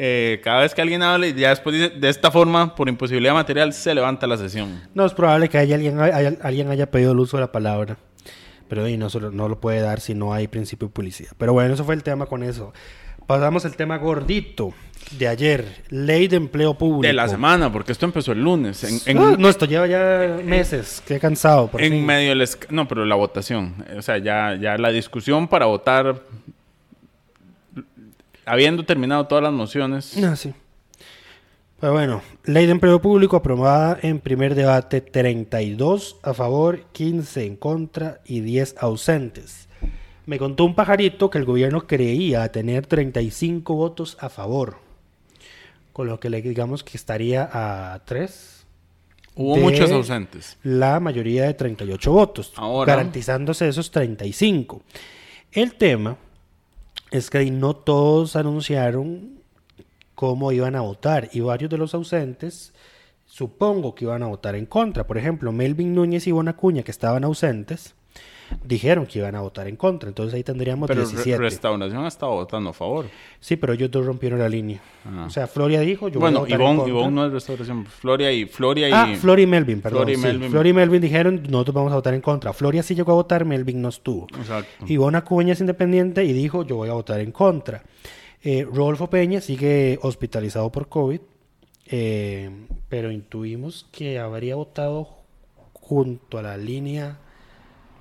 eh, 0.01 0.39
cada 0.43 0.61
vez 0.61 0.73
que 0.73 0.81
alguien 0.81 1.01
habla 1.03 1.27
y 1.27 1.33
ya 1.33 1.49
después 1.49 1.75
dice, 1.75 1.89
de 1.89 2.07
esta 2.09 2.31
forma, 2.31 2.75
por 2.75 2.87
imposibilidad 2.87 3.33
material, 3.33 3.73
se 3.73 3.93
levanta 3.93 4.27
la 4.27 4.37
sesión. 4.37 4.79
No 4.93 5.05
es 5.05 5.13
probable 5.13 5.49
que 5.49 5.57
haya 5.57 5.75
alguien, 5.75 5.99
haya- 5.99 6.37
alguien 6.41 6.69
haya 6.69 6.89
pedido 6.89 7.11
el 7.11 7.19
uso 7.19 7.35
de 7.35 7.41
la 7.41 7.51
palabra. 7.51 7.97
Pero 8.69 8.87
y 8.87 8.95
no, 8.97 9.09
solo- 9.09 9.31
no 9.31 9.49
lo 9.49 9.59
puede 9.59 9.81
dar 9.81 9.99
si 9.99 10.13
no 10.13 10.33
hay 10.33 10.47
principio 10.47 10.87
de 10.87 10.93
publicidad. 10.93 11.31
Pero 11.37 11.51
bueno, 11.53 11.73
eso 11.73 11.83
fue 11.83 11.95
el 11.95 12.03
tema 12.03 12.27
con 12.27 12.43
eso. 12.43 12.71
Pasamos 13.27 13.65
al 13.65 13.75
tema 13.75 13.97
gordito 13.97 14.73
de 15.17 15.27
ayer. 15.27 15.83
Ley 15.89 16.27
de 16.27 16.37
empleo 16.37 16.73
público. 16.75 17.01
De 17.07 17.13
la 17.13 17.27
semana, 17.27 17.71
porque 17.71 17.91
esto 17.91 18.05
empezó 18.05 18.31
el 18.31 18.41
lunes. 18.41 18.83
En, 18.83 19.17
en- 19.17 19.23
Ah, 19.23 19.35
no, 19.37 19.49
esto 19.49 19.65
lleva 19.65 19.85
ya 19.87 20.39
meses. 20.43 21.03
Qué 21.05 21.19
cansado. 21.19 21.67
Por 21.67 21.81
en 21.81 21.91
fin. 21.91 22.05
medio 22.05 22.29
del... 22.35 22.47
No, 22.69 22.87
pero 22.87 23.05
la 23.05 23.15
votación. 23.15 23.75
O 23.97 24.01
sea, 24.01 24.17
ya, 24.19 24.55
ya 24.55 24.77
la 24.77 24.89
discusión 24.89 25.47
para 25.47 25.65
votar... 25.67 26.21
Habiendo 28.45 28.83
terminado 28.83 29.27
todas 29.27 29.43
las 29.43 29.53
mociones... 29.53 30.17
Ah, 30.23 30.35
sí. 30.35 30.53
Pero 31.79 31.93
bueno, 31.93 32.21
ley 32.43 32.65
de 32.65 32.73
empleo 32.73 33.01
público 33.01 33.37
aprobada 33.37 33.97
en 34.01 34.19
primer 34.19 34.53
debate, 34.53 34.99
32 35.01 36.17
a 36.23 36.33
favor, 36.33 36.81
15 36.91 37.45
en 37.45 37.55
contra 37.55 38.19
y 38.25 38.41
10 38.41 38.75
ausentes. 38.79 39.69
Me 40.25 40.37
contó 40.37 40.65
un 40.65 40.75
pajarito 40.75 41.29
que 41.29 41.37
el 41.37 41.45
gobierno 41.45 41.87
creía 41.87 42.51
tener 42.51 42.85
35 42.85 43.73
votos 43.75 44.17
a 44.19 44.29
favor, 44.29 44.77
con 45.93 46.07
lo 46.07 46.19
que 46.19 46.29
le 46.29 46.41
digamos 46.41 46.83
que 46.83 46.97
estaría 46.97 47.49
a 47.51 47.99
3, 48.05 48.65
Hubo 49.35 49.55
muchos 49.55 49.89
ausentes. 49.89 50.57
la 50.63 50.99
mayoría 50.99 51.45
de 51.45 51.53
38 51.53 52.11
votos, 52.11 52.51
Ahora- 52.57 52.93
garantizándose 52.93 53.69
esos 53.69 53.89
35. 53.89 54.81
El 55.53 55.75
tema 55.75 56.17
es 57.09 57.29
que 57.29 57.49
no 57.49 57.73
todos 57.75 58.35
anunciaron 58.35 59.38
cómo 60.19 60.51
iban 60.51 60.75
a 60.75 60.81
votar 60.81 61.29
y 61.31 61.39
varios 61.39 61.71
de 61.71 61.77
los 61.77 61.93
ausentes 61.93 62.73
supongo 63.25 63.95
que 63.95 64.03
iban 64.03 64.21
a 64.21 64.25
votar 64.27 64.53
en 64.55 64.65
contra. 64.65 65.07
Por 65.07 65.17
ejemplo, 65.17 65.53
Melvin 65.53 65.95
Núñez 65.95 66.27
y 66.27 66.31
Ivonne 66.31 66.49
Acuña, 66.49 66.83
que 66.83 66.91
estaban 66.91 67.23
ausentes, 67.23 67.95
dijeron 68.65 69.05
que 69.05 69.19
iban 69.19 69.35
a 69.35 69.39
votar 69.39 69.69
en 69.69 69.77
contra. 69.77 70.09
Entonces 70.09 70.33
ahí 70.33 70.43
tendríamos 70.43 70.87
Pero 70.87 71.03
Re- 71.03 71.07
17. 71.07 71.37
Restauración 71.37 72.03
ha 72.03 72.09
estado 72.09 72.33
votando 72.33 72.71
a 72.71 72.73
favor. 72.73 73.05
Sí, 73.39 73.55
pero 73.55 73.71
ellos 73.71 73.89
dos 73.91 74.05
rompieron 74.05 74.39
la 74.39 74.49
línea. 74.49 74.81
Ah. 75.05 75.23
O 75.25 75.29
sea, 75.29 75.47
Floria 75.47 75.79
dijo, 75.79 76.09
yo 76.09 76.19
bueno, 76.19 76.41
voy 76.41 76.51
a 76.51 76.57
votar 76.57 76.59
en 76.59 76.61
Ivonne, 76.65 76.77
contra. 76.79 76.99
Ivonne 76.99 77.15
no 77.15 77.25
es 77.25 77.31
Restauración. 77.31 77.85
Floria 77.85 78.29
y... 78.33 78.45
Floria 78.45 78.89
y... 78.89 78.91
Ah, 78.91 79.15
Flor 79.17 79.39
y 79.39 79.47
Melvin, 79.47 79.79
perdón. 79.79 79.99
Flor 79.99 80.09
y 80.09 80.15
sí. 80.17 80.21
Melvin. 80.21 80.51
Flor 80.51 80.67
y 80.67 80.73
Melvin 80.73 81.01
dijeron, 81.01 81.43
nosotros 81.49 81.75
vamos 81.75 81.93
a 81.93 81.95
votar 81.95 82.13
en 82.13 82.19
contra. 82.19 82.51
Floria 82.51 82.83
sí 82.83 82.93
llegó 82.93 83.13
a 83.13 83.15
votar, 83.15 83.45
Melvin 83.45 83.81
no 83.81 83.87
estuvo. 83.87 84.27
Exacto. 84.37 84.85
Ivonne 84.85 85.17
Acuña 85.17 85.53
es 85.53 85.61
independiente 85.61 86.25
y 86.25 86.33
dijo, 86.33 86.65
yo 86.65 86.75
voy 86.75 86.89
a 86.89 86.93
votar 86.93 87.21
en 87.21 87.31
contra. 87.31 87.83
Eh, 88.43 88.65
Rodolfo 88.71 89.09
Peña 89.09 89.41
sigue 89.41 89.99
hospitalizado 90.01 90.71
por 90.71 90.87
COVID, 90.87 91.19
eh, 91.87 92.49
pero 92.87 93.11
intuimos 93.11 93.87
que 93.91 94.19
habría 94.19 94.55
votado 94.55 95.09
junto 95.73 96.37
a 96.37 96.41
la 96.43 96.57
línea 96.57 97.17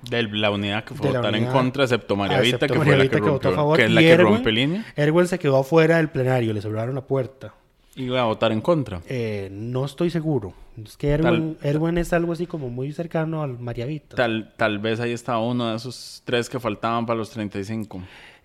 De 0.09 0.23
la 0.23 0.51
unidad 0.51 0.83
que 0.83 0.93
fue 0.93 1.11
votar 1.11 1.35
en 1.35 1.45
contra, 1.47 1.83
excepto 1.83 2.15
María 2.15 2.39
Vita, 2.39 2.55
excepto 2.57 2.73
que 2.75 2.85
fue 2.85 2.95
la 2.97 3.03
Vita 3.03 3.17
que, 3.17 3.23
que 3.23 3.29
votó 3.29 3.49
a 3.49 3.53
favor, 3.53 3.77
que 3.77 3.85
es 3.85 3.91
la 3.91 4.01
y 4.01 4.05
que 4.05 4.13
Erwin- 4.17 4.23
rompe 4.35 4.51
línea. 4.51 4.85
Erwin 4.95 5.27
se 5.27 5.39
quedó 5.39 5.57
afuera 5.57 5.97
del 5.97 6.09
plenario, 6.09 6.53
le 6.53 6.61
cerraron 6.61 6.95
la 6.95 7.01
puerta. 7.01 7.53
Iba 7.95 8.21
a 8.21 8.25
votar 8.25 8.51
en 8.53 8.61
contra. 8.61 9.01
Eh, 9.09 9.49
no 9.51 9.83
estoy 9.83 10.09
seguro. 10.09 10.53
Es 10.81 10.95
que 10.95 11.09
Erwin, 11.09 11.57
Erwin 11.61 11.97
es 11.97 12.13
algo 12.13 12.31
así 12.31 12.45
como 12.45 12.69
muy 12.69 12.93
cercano 12.93 13.43
al 13.43 13.59
María 13.59 13.85
Vita. 13.87 14.15
Tal, 14.15 14.53
tal 14.55 14.79
vez 14.79 15.01
ahí 15.01 15.11
está 15.11 15.37
uno 15.39 15.71
de 15.71 15.75
esos 15.75 16.21
tres 16.23 16.47
que 16.47 16.59
faltaban 16.61 17.05
para 17.05 17.17
los 17.17 17.29
35. 17.31 18.01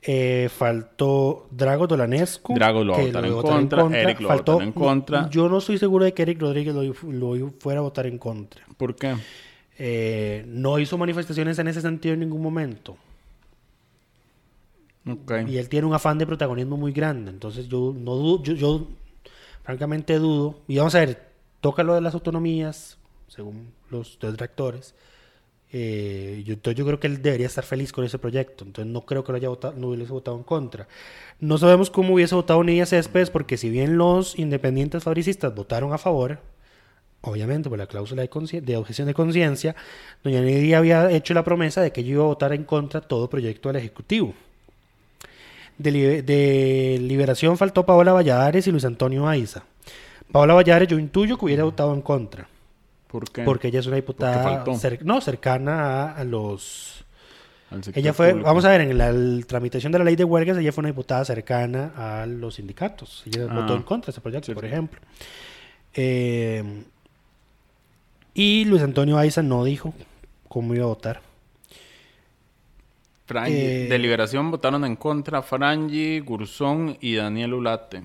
Eh, 0.07 0.51
faltó 0.55 1.47
Drago 1.51 1.87
Dolanescu. 1.87 2.55
Drago 2.55 2.85
lo 2.85 2.95
que 2.95 3.07
votar 3.07 3.25
en 3.25 3.31
iba 3.31 3.41
a 3.41 3.43
contra, 3.43 4.01
Eric 4.03 4.21
lo 4.21 4.29
va 4.29 4.35
a 4.35 4.37
votar 4.37 4.63
en 4.63 4.73
contra. 4.73 5.31
Yo 5.31 5.49
no 5.49 5.59
estoy 5.59 5.79
seguro 5.79 6.05
de 6.05 6.13
que 6.13 6.23
Eric 6.23 6.43
Rodríguez 6.43 6.75
lo, 6.75 6.83
lo 7.11 7.51
fuera 7.59 7.81
a 7.81 7.83
votar 7.83 8.07
en 8.07 8.19
contra. 8.19 8.63
¿Por 8.77 8.95
qué? 8.97 9.15
Eh, 9.79 10.45
no 10.47 10.79
hizo 10.79 10.99
manifestaciones 10.99 11.59
en 11.59 11.69
ese 11.69 11.81
sentido 11.81 12.13
en 12.13 12.21
ningún 12.21 12.43
momento. 12.43 12.99
Ok. 15.09 15.33
Y 15.49 15.57
él 15.57 15.71
tiene 15.71 15.87
un 15.87 15.95
afán 15.95 16.19
de 16.19 16.27
protagonismo 16.27 16.77
muy 16.77 16.93
grande. 16.93 17.31
Entonces 17.31 17.67
yo 17.69 17.95
no 17.97 18.15
dudo, 18.15 18.43
yo, 18.43 18.55
yo 18.55 18.87
francamente 19.63 20.19
dudo. 20.19 20.61
Y 20.69 20.77
vamos 20.77 20.95
a 20.97 21.01
ver, 21.01 21.31
toca 21.63 21.83
lo 21.83 21.95
de 21.95 22.03
las 22.03 22.13
autonomías, 22.13 22.99
según 23.29 23.73
los 23.89 24.19
detractores. 24.21 24.95
Eh, 25.77 26.45
yo, 26.47 26.55
entonces 26.55 26.79
yo 26.79 26.87
creo 26.87 27.01
que 27.01 27.09
él 27.09 27.21
debería 27.21 27.49
estar 27.49 27.65
feliz 27.65 27.91
con 27.91 28.05
ese 28.05 28.17
proyecto. 28.17 28.65
Entonces 28.65 28.93
no 28.93 29.05
creo 29.05 29.25
que 29.25 29.33
lo 29.33 29.37
haya 29.39 29.49
votado, 29.49 29.75
no 29.77 29.89
hubiese 29.89 30.13
votado 30.13 30.37
en 30.37 30.45
contra. 30.45 30.87
No 31.41 31.59
sabemos 31.59 31.91
cómo 31.91 32.15
hubiese 32.15 32.37
votado 32.37 32.63
Nidia 32.63 32.87
Céspedes, 32.87 33.29
porque 33.31 33.57
si 33.57 33.71
bien 33.71 33.99
los 33.99 34.39
independientes 34.39 35.03
fabricistas 35.03 35.53
votaron 35.53 35.93
a 35.93 35.99
favor, 35.99 36.39
obviamente 37.23 37.69
por 37.69 37.77
la 37.77 37.89
cláusula 37.89 38.23
de, 38.23 38.61
de 38.61 38.77
objeción 38.77 39.09
de 39.09 39.15
conciencia, 39.15 39.75
doña 40.23 40.43
Nidia 40.43 40.79
había 40.79 41.11
hecho 41.11 41.35
la 41.35 41.43
promesa 41.43 41.83
de 41.83 41.91
que 41.91 42.03
ella 42.03 42.11
iba 42.13 42.23
a 42.23 42.29
votar 42.29 42.53
en 42.53 42.63
contra 42.63 43.01
todo 43.01 43.29
proyecto 43.29 43.69
del 43.69 43.77
Ejecutivo. 43.77 44.33
De, 45.77 46.23
de 46.23 46.99
Liberación 47.01 47.59
faltó 47.59 47.85
Paola 47.85 48.13
Valladares 48.13 48.65
y 48.69 48.71
Luis 48.71 48.85
Antonio 48.85 49.27
Aiza. 49.27 49.65
Paola 50.31 50.55
Valladares 50.55 50.87
yo 50.87 51.01
intuyo 51.01 51.37
que 51.37 51.47
hubiera 51.47 51.65
votado 51.65 51.93
en 51.95 52.01
contra, 52.01 52.47
¿Por 53.15 53.31
qué? 53.31 53.43
porque 53.45 53.69
ella 53.69 53.79
es 53.79 53.87
una 53.87 53.95
diputada 53.95 54.65
cer- 54.65 55.03
no, 55.03 55.21
cercana 55.21 56.03
a, 56.11 56.17
a 56.17 56.25
los... 56.25 57.05
Ella 57.95 58.13
fue, 58.13 58.31
público. 58.31 58.47
vamos 58.49 58.65
a 58.65 58.71
ver, 58.71 58.81
en 58.81 58.99
la 58.99 59.47
tramitación 59.47 59.93
de 59.93 59.99
la 60.01 60.05
ley 60.05 60.17
de 60.17 60.25
huelgas, 60.25 60.59
ella 60.59 60.73
fue 60.73 60.83
una 60.83 60.89
diputada 60.89 61.25
cercana 61.25 61.93
a 61.97 62.27
los 62.27 62.57
sindicatos. 62.57 63.23
Ella 63.27 63.47
Ah. 63.49 63.55
votó 63.61 63.77
en 63.77 63.83
contra 63.85 64.07
de 64.07 64.11
ese 64.13 64.21
proyecto, 64.21 64.47
Sí, 64.47 64.55
por 64.55 64.65
sí. 64.65 64.67
ejemplo. 64.69 65.01
Eh, 65.95 66.83
y 68.35 68.65
Luis 68.65 68.83
Antonio 68.83 69.17
Aiza 69.17 69.43
no 69.45 69.63
dijo 69.65 69.95
cómo 70.49 70.75
iba 70.75 70.83
a 70.85 70.89
votar. 70.89 71.21
Frangi- 73.29 73.53
eh, 73.53 73.87
de 73.89 73.99
Liberación 73.99 74.51
votaron 74.51 74.85
en 74.85 74.97
contra 74.97 75.41
Frangi, 75.43 76.19
Gurzón 76.21 76.97
y 77.01 77.15
Daniel 77.15 77.55
Ulate. 77.55 78.03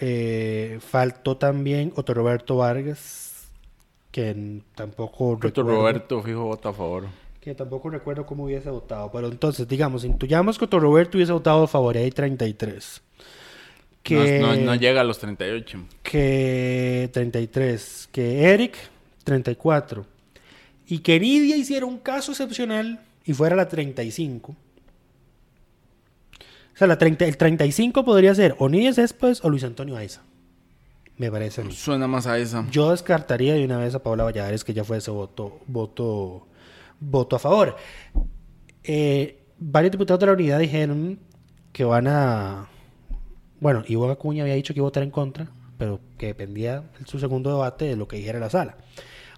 Eh, 0.00 0.78
faltó 0.80 1.36
también 1.36 1.92
Otto 1.96 2.14
Roberto 2.14 2.56
Vargas, 2.56 3.27
que 4.22 4.60
tampoco 4.74 5.38
recuerdo, 5.40 5.70
Roberto 5.70 6.22
fijo 6.22 6.44
vota 6.44 6.70
a 6.70 6.72
favor. 6.72 7.04
que 7.40 7.54
tampoco 7.54 7.88
recuerdo 7.88 8.26
cómo 8.26 8.44
hubiese 8.44 8.68
votado. 8.68 9.10
Pero 9.12 9.28
entonces, 9.28 9.66
digamos, 9.68 10.04
intuyamos 10.04 10.58
que 10.58 10.64
Otto 10.64 10.80
Roberto 10.80 11.16
hubiese 11.16 11.32
votado 11.32 11.62
a 11.64 11.68
favor, 11.68 11.94
y 11.96 12.00
hay 12.00 12.10
33. 12.10 13.00
Que, 14.02 14.40
No, 14.40 14.54
no- 14.56 14.60
no 14.62 14.74
llega 14.74 15.02
a 15.02 15.04
los 15.04 15.18
38. 15.18 15.78
que 16.02 17.08
33, 17.12 18.08
que 18.10 18.42
Eric 18.52 18.74
34 19.24 20.04
y 20.88 20.98
que 21.00 21.20
Nidia 21.20 21.56
hiciera 21.56 21.86
un 21.86 21.98
caso 21.98 22.32
excepcional 22.32 23.00
y 23.24 23.34
fuera 23.34 23.54
la 23.54 23.68
35. 23.68 24.52
O 24.52 24.56
sea, 26.78 26.86
la 26.86 26.96
30 26.98 27.24
el 27.26 27.36
35 27.36 28.04
podría 28.04 28.34
ser 28.34 28.54
o 28.58 28.68
Nidia 28.68 28.92
Céspedes 28.92 29.44
o 29.44 29.50
Luis 29.50 29.64
Antonio 29.64 29.96
Aiza. 29.96 30.22
Me 31.18 31.30
parece 31.30 31.60
a 31.60 31.64
mí. 31.64 31.72
Suena 31.72 32.06
más 32.06 32.26
a 32.26 32.38
esa. 32.38 32.64
Yo 32.70 32.90
descartaría 32.90 33.54
de 33.54 33.64
una 33.64 33.78
vez 33.78 33.94
a 33.94 34.02
Paola 34.02 34.24
Valladares, 34.24 34.64
que 34.64 34.72
ya 34.72 34.84
fue 34.84 34.98
ese 34.98 35.10
voto, 35.10 35.60
voto, 35.66 36.46
voto 37.00 37.36
a 37.36 37.38
favor. 37.38 37.76
Eh, 38.84 39.42
varios 39.58 39.92
diputados 39.92 40.20
de 40.20 40.26
la 40.26 40.32
unidad 40.32 40.58
dijeron 40.60 41.18
que 41.72 41.84
van 41.84 42.06
a. 42.06 42.68
Bueno, 43.60 43.82
Ivo 43.88 44.08
Acuña 44.10 44.44
había 44.44 44.54
dicho 44.54 44.72
que 44.72 44.78
iba 44.80 44.84
a 44.86 44.90
votar 44.90 45.02
en 45.02 45.10
contra, 45.10 45.48
pero 45.76 46.00
que 46.16 46.26
dependía 46.26 46.84
en 47.00 47.06
su 47.06 47.18
segundo 47.18 47.50
debate 47.50 47.86
de 47.86 47.96
lo 47.96 48.06
que 48.06 48.16
dijera 48.16 48.38
la 48.38 48.50
sala. 48.50 48.76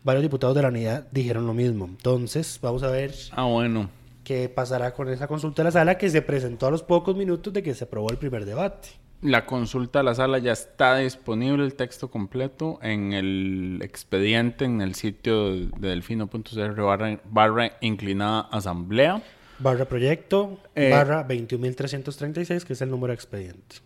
Varios 0.05 0.23
diputados 0.23 0.55
de 0.55 0.63
la 0.63 0.69
unidad 0.69 1.07
dijeron 1.11 1.47
lo 1.47 1.55
mismo. 1.55 1.87
Entonces, 1.87 2.59
vamos 2.63 2.83
a 2.83 2.91
ver 2.91 3.15
Ah, 3.33 3.45
bueno. 3.45 3.91
qué 4.25 4.49
pasará 4.51 4.93
con 4.93 5.09
esa 5.09 5.27
consulta 5.27 5.63
de 5.63 5.65
la 5.69 5.71
sala 5.73 5.97
que 5.99 6.11
se 6.11 6.21
presentó 6.23 6.67
a 6.67 6.71
los 6.71 6.83
pocos 6.83 7.17
minutos 7.17 7.53
de 7.53 7.63
que 7.63 7.75
se 7.75 7.85
aprobó 7.85 8.11
el 8.11 8.19
primer 8.19 8.45
debate. 8.45 8.89
La 9.23 9.45
consulta 9.45 10.01
a 10.01 10.03
la 10.03 10.15
sala 10.15 10.39
ya 10.39 10.53
está 10.53 10.97
disponible, 10.97 11.63
el 11.65 11.75
texto 11.75 12.11
completo, 12.11 12.79
en 12.83 13.13
el 13.13 13.81
expediente 13.83 14.65
en 14.65 14.81
el 14.81 14.95
sitio 14.95 15.51
de 15.55 15.89
delfino.cr 15.89 16.81
barra, 16.81 17.21
barra 17.25 17.73
inclinada 17.83 18.49
asamblea. 18.51 19.23
Barra 19.59 19.85
proyecto, 19.85 20.59
Eh, 20.75 20.89
barra 20.91 21.29
21.336, 21.29 22.65
que 22.65 22.73
es 22.73 22.81
el 22.81 22.91
número 22.91 23.11
de 23.11 23.17
expediente. 23.17 23.77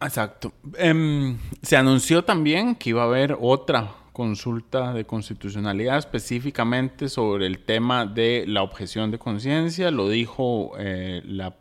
Exacto. 0.00 0.52
Em, 0.76 1.38
se 1.62 1.76
anunció 1.76 2.24
también 2.24 2.74
que 2.74 2.90
iba 2.90 3.02
a 3.02 3.06
haber 3.06 3.36
otra 3.40 3.94
consulta 4.12 4.92
de 4.92 5.04
constitucionalidad 5.04 5.98
específicamente 5.98 7.08
sobre 7.08 7.46
el 7.46 7.60
tema 7.60 8.06
de 8.06 8.44
la 8.46 8.62
objeción 8.62 9.10
de 9.10 9.18
conciencia. 9.18 9.90
Lo 9.92 10.08
dijo 10.08 10.72
eh, 10.78 11.22
la, 11.24 11.56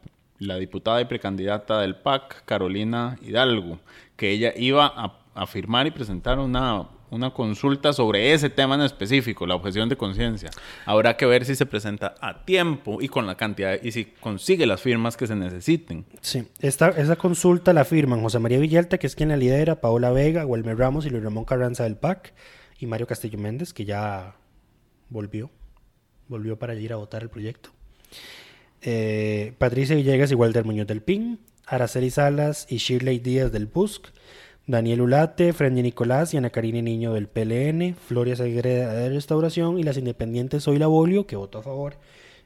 la 0.47 0.57
diputada 0.57 1.01
y 1.01 1.05
precandidata 1.05 1.81
del 1.81 1.95
PAC, 1.95 2.43
Carolina 2.45 3.17
Hidalgo, 3.21 3.79
que 4.15 4.31
ella 4.31 4.53
iba 4.55 4.85
a, 5.35 5.47
firmar 5.47 5.87
y 5.87 5.91
presentar 5.91 6.37
una, 6.37 6.87
una 7.09 7.31
consulta 7.31 7.91
sobre 7.91 8.33
ese 8.33 8.49
tema 8.49 8.75
en 8.75 8.81
específico, 8.81 9.47
la 9.47 9.55
objeción 9.55 9.89
de 9.89 9.95
conciencia. 9.95 10.51
Habrá 10.85 11.17
que 11.17 11.25
ver 11.25 11.45
si 11.45 11.55
se 11.55 11.65
presenta 11.65 12.13
a 12.21 12.45
tiempo 12.45 13.01
y 13.01 13.07
con 13.07 13.25
la 13.25 13.35
cantidad 13.35 13.79
y 13.81 13.91
si 13.91 14.05
consigue 14.05 14.65
las 14.65 14.81
firmas 14.81 15.17
que 15.17 15.25
se 15.25 15.35
necesiten. 15.35 16.05
Sí, 16.21 16.47
esta, 16.59 16.89
esa 16.89 17.15
consulta 17.15 17.73
la 17.73 17.85
firman 17.85 18.21
José 18.21 18.39
María 18.39 18.59
Villalta, 18.59 18.97
que 18.97 19.07
es 19.07 19.15
quien 19.15 19.29
la 19.29 19.37
lidera, 19.37 19.81
Paola 19.81 20.11
Vega, 20.11 20.45
Wilmer 20.45 20.77
Ramos 20.77 21.05
y 21.05 21.09
Luis 21.09 21.23
Ramón 21.23 21.45
Carranza 21.45 21.83
del 21.83 21.95
PAC, 21.95 22.33
y 22.79 22.85
Mario 22.85 23.07
Castillo 23.07 23.39
Méndez, 23.39 23.73
que 23.73 23.85
ya 23.85 24.35
volvió, 25.09 25.49
volvió 26.27 26.59
para 26.59 26.75
ir 26.75 26.93
a 26.93 26.97
votar 26.97 27.23
el 27.23 27.29
proyecto. 27.29 27.69
Eh, 28.83 29.53
Patricia 29.57 29.95
Villegas 29.95 30.31
y 30.31 30.35
Walter 30.35 30.65
Muñoz 30.65 30.87
del 30.87 31.01
PIN, 31.01 31.39
Araceli 31.65 32.09
Salas 32.09 32.67
y 32.69 32.77
Shirley 32.77 33.19
Díaz 33.19 33.51
del 33.51 33.67
BUSC, 33.67 34.11
Daniel 34.67 35.01
Ulate, 35.01 35.53
Frenny 35.53 35.81
Nicolás 35.81 36.33
y 36.33 36.37
Ana 36.37 36.49
Karine 36.49 36.81
Niño 36.81 37.13
del 37.13 37.27
PLN, 37.27 37.95
Floria 37.95 38.35
Sagreda 38.35 38.93
de 38.93 39.09
Restauración 39.09 39.79
y 39.79 39.83
las 39.83 39.97
independientes 39.97 40.63
Zoila 40.63 40.87
Bolio, 40.87 41.25
que 41.25 41.35
votó 41.35 41.59
a 41.59 41.63
favor, 41.63 41.95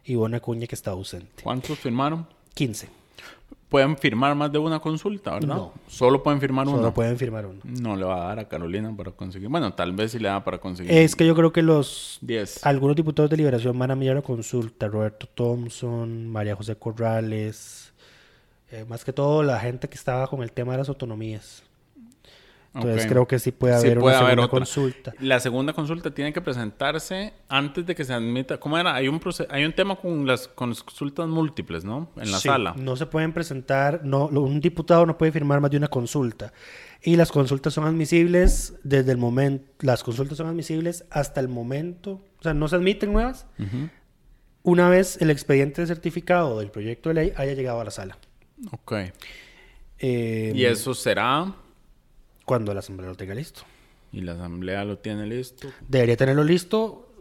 y 0.03 0.15
Bona 0.15 0.39
Cuña, 0.39 0.67
que 0.67 0.75
está 0.75 0.91
ausente. 0.91 1.43
¿Cuántos 1.43 1.79
firmaron? 1.79 2.27
15. 2.53 2.87
Pueden 3.69 3.97
firmar 3.97 4.33
más 4.33 4.49
de 4.51 4.59
una 4.59 4.79
consulta, 4.79 5.33
¿verdad? 5.33 5.55
No. 5.55 5.73
Solo 5.87 6.23
pueden 6.23 6.39
firmar 6.39 6.65
Solo 6.67 6.79
una. 6.79 6.93
pueden 6.93 7.17
firmar 7.17 7.45
uno. 7.45 7.59
No 7.65 7.97
le 7.97 8.05
va 8.05 8.23
a 8.23 8.27
dar 8.29 8.39
a 8.39 8.47
Carolina 8.47 8.93
para 8.95 9.11
conseguir. 9.11 9.49
Bueno, 9.49 9.73
tal 9.73 9.91
vez 9.91 10.11
sí 10.13 10.19
le 10.19 10.29
da 10.29 10.41
para 10.43 10.57
conseguir. 10.59 10.89
Es 10.91 11.15
que 11.17 11.27
yo 11.27 11.35
creo 11.35 11.51
que 11.51 11.61
los 11.61 12.17
10. 12.21 12.65
algunos 12.65 12.95
diputados 12.95 13.29
de 13.29 13.35
liberación 13.35 13.77
van 13.77 13.91
a 13.91 13.95
mirar 13.95 14.15
la 14.15 14.21
consulta. 14.21 14.87
Roberto 14.87 15.27
Thompson, 15.33 16.27
María 16.29 16.55
José 16.55 16.77
Corrales, 16.77 17.91
eh, 18.71 18.85
más 18.87 19.03
que 19.03 19.11
todo 19.11 19.43
la 19.43 19.59
gente 19.59 19.89
que 19.89 19.95
estaba 19.95 20.27
con 20.27 20.43
el 20.43 20.51
tema 20.53 20.71
de 20.71 20.77
las 20.79 20.89
autonomías. 20.89 21.63
Entonces 22.77 23.07
creo 23.07 23.27
que 23.27 23.39
sí 23.39 23.51
puede 23.51 23.75
haber 23.75 23.99
una 23.99 24.19
segunda 24.19 24.47
consulta. 24.47 25.13
La 25.19 25.39
segunda 25.39 25.73
consulta 25.73 26.11
tiene 26.11 26.31
que 26.33 26.41
presentarse 26.41 27.33
antes 27.49 27.85
de 27.85 27.95
que 27.95 28.03
se 28.03 28.13
admita. 28.13 28.59
¿Cómo 28.59 28.77
era? 28.77 28.95
Hay 28.95 29.07
un 29.07 29.19
hay 29.49 29.65
un 29.65 29.73
tema 29.73 29.95
con 29.95 30.25
las 30.25 30.47
consultas 30.47 31.27
múltiples, 31.27 31.83
¿no? 31.83 32.11
En 32.15 32.31
la 32.31 32.37
Sí, 32.37 32.47
sala. 32.47 32.73
No 32.77 32.95
se 32.95 33.05
pueden 33.05 33.33
presentar, 33.33 34.01
no, 34.03 34.27
un 34.27 34.59
diputado 34.61 35.05
no 35.05 35.17
puede 35.17 35.31
firmar 35.31 35.59
más 35.61 35.71
de 35.71 35.77
una 35.77 35.87
consulta. 35.87 36.53
Y 37.01 37.15
las 37.15 37.31
consultas 37.31 37.73
son 37.73 37.83
admisibles 37.85 38.73
desde 38.83 39.11
el 39.11 39.17
momento, 39.17 39.65
las 39.79 40.03
consultas 40.03 40.37
son 40.37 40.47
admisibles 40.47 41.05
hasta 41.11 41.39
el 41.39 41.47
momento, 41.47 42.21
o 42.39 42.43
sea, 42.43 42.53
no 42.53 42.67
se 42.67 42.75
admiten 42.75 43.13
nuevas, 43.13 43.45
una 44.63 44.89
vez 44.89 45.21
el 45.21 45.29
expediente 45.29 45.85
certificado 45.85 46.59
del 46.59 46.71
proyecto 46.71 47.09
de 47.09 47.15
ley 47.15 47.33
haya 47.37 47.53
llegado 47.53 47.79
a 47.81 47.85
la 47.85 47.91
sala. 47.91 48.17
Ok. 48.71 48.93
Eh, 49.99 50.51
Y 50.55 50.65
eso 50.65 50.93
será. 50.93 51.53
Cuando 52.47 52.73
la 52.73 52.79
asamblea 52.79 53.09
lo 53.09 53.17
tenga 53.17 53.35
listo. 53.35 53.63
Y 54.13 54.21
la 54.21 54.31
asamblea 54.31 54.85
lo 54.85 54.99
tiene 54.99 55.27
listo. 55.27 55.67
Debería 55.85 56.15
tenerlo 56.15 56.45
listo. 56.45 57.11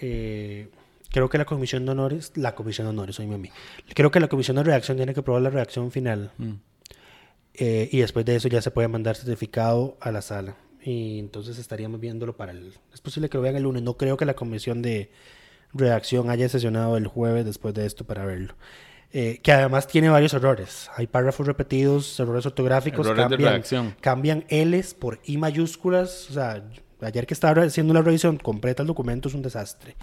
eh, 0.00 0.68
creo 1.10 1.28
que 1.28 1.38
la 1.38 1.44
comisión 1.44 1.84
de 1.84 1.90
honores, 1.90 2.30
la 2.36 2.54
comisión 2.54 2.86
de 2.86 2.90
honores, 2.90 3.16
soy 3.16 3.26
mí. 3.26 3.50
Creo 3.92 4.12
que 4.12 4.20
la 4.20 4.28
comisión 4.28 4.58
de 4.58 4.62
redacción 4.62 4.96
tiene 4.96 5.12
que 5.12 5.18
aprobar 5.18 5.42
la 5.42 5.50
redacción 5.50 5.90
final. 5.90 6.30
Mm. 6.38 6.52
Eh, 7.54 7.88
y 7.90 7.98
después 7.98 8.24
de 8.24 8.36
eso 8.36 8.46
ya 8.46 8.62
se 8.62 8.70
puede 8.70 8.86
mandar 8.86 9.16
certificado 9.16 9.96
a 10.00 10.12
la 10.12 10.22
sala. 10.22 10.54
Y 10.80 11.18
entonces 11.18 11.58
estaríamos 11.58 11.98
viéndolo 11.98 12.36
para 12.36 12.52
el... 12.52 12.74
Es 12.92 13.00
posible 13.00 13.28
que 13.28 13.38
lo 13.38 13.42
vean 13.42 13.56
el 13.56 13.64
lunes. 13.64 13.82
No 13.82 13.96
creo 13.96 14.16
que 14.16 14.24
la 14.24 14.34
comisión 14.34 14.82
de 14.82 15.10
redacción 15.72 16.30
haya 16.30 16.48
sesionado 16.48 16.96
el 16.96 17.08
jueves 17.08 17.44
después 17.44 17.74
de 17.74 17.86
esto 17.86 18.04
para 18.04 18.24
verlo. 18.24 18.54
Eh, 19.16 19.38
que 19.44 19.52
además 19.52 19.86
tiene 19.86 20.08
varios 20.08 20.34
errores. 20.34 20.90
Hay 20.96 21.06
párrafos 21.06 21.46
repetidos, 21.46 22.18
errores 22.18 22.44
ortográficos, 22.46 23.06
Errores 23.06 23.28
cambian, 23.28 23.94
cambian 24.00 24.44
L's 24.48 24.92
por 24.92 25.20
I 25.24 25.36
mayúsculas. 25.36 26.30
O 26.30 26.32
sea, 26.32 26.64
ayer 27.00 27.24
que 27.24 27.32
estaba 27.32 27.62
haciendo 27.62 27.94
la 27.94 28.02
revisión 28.02 28.38
completa 28.38 28.82
el 28.82 28.88
documento 28.88 29.28
es 29.28 29.34
un 29.36 29.42
desastre. 29.42 29.94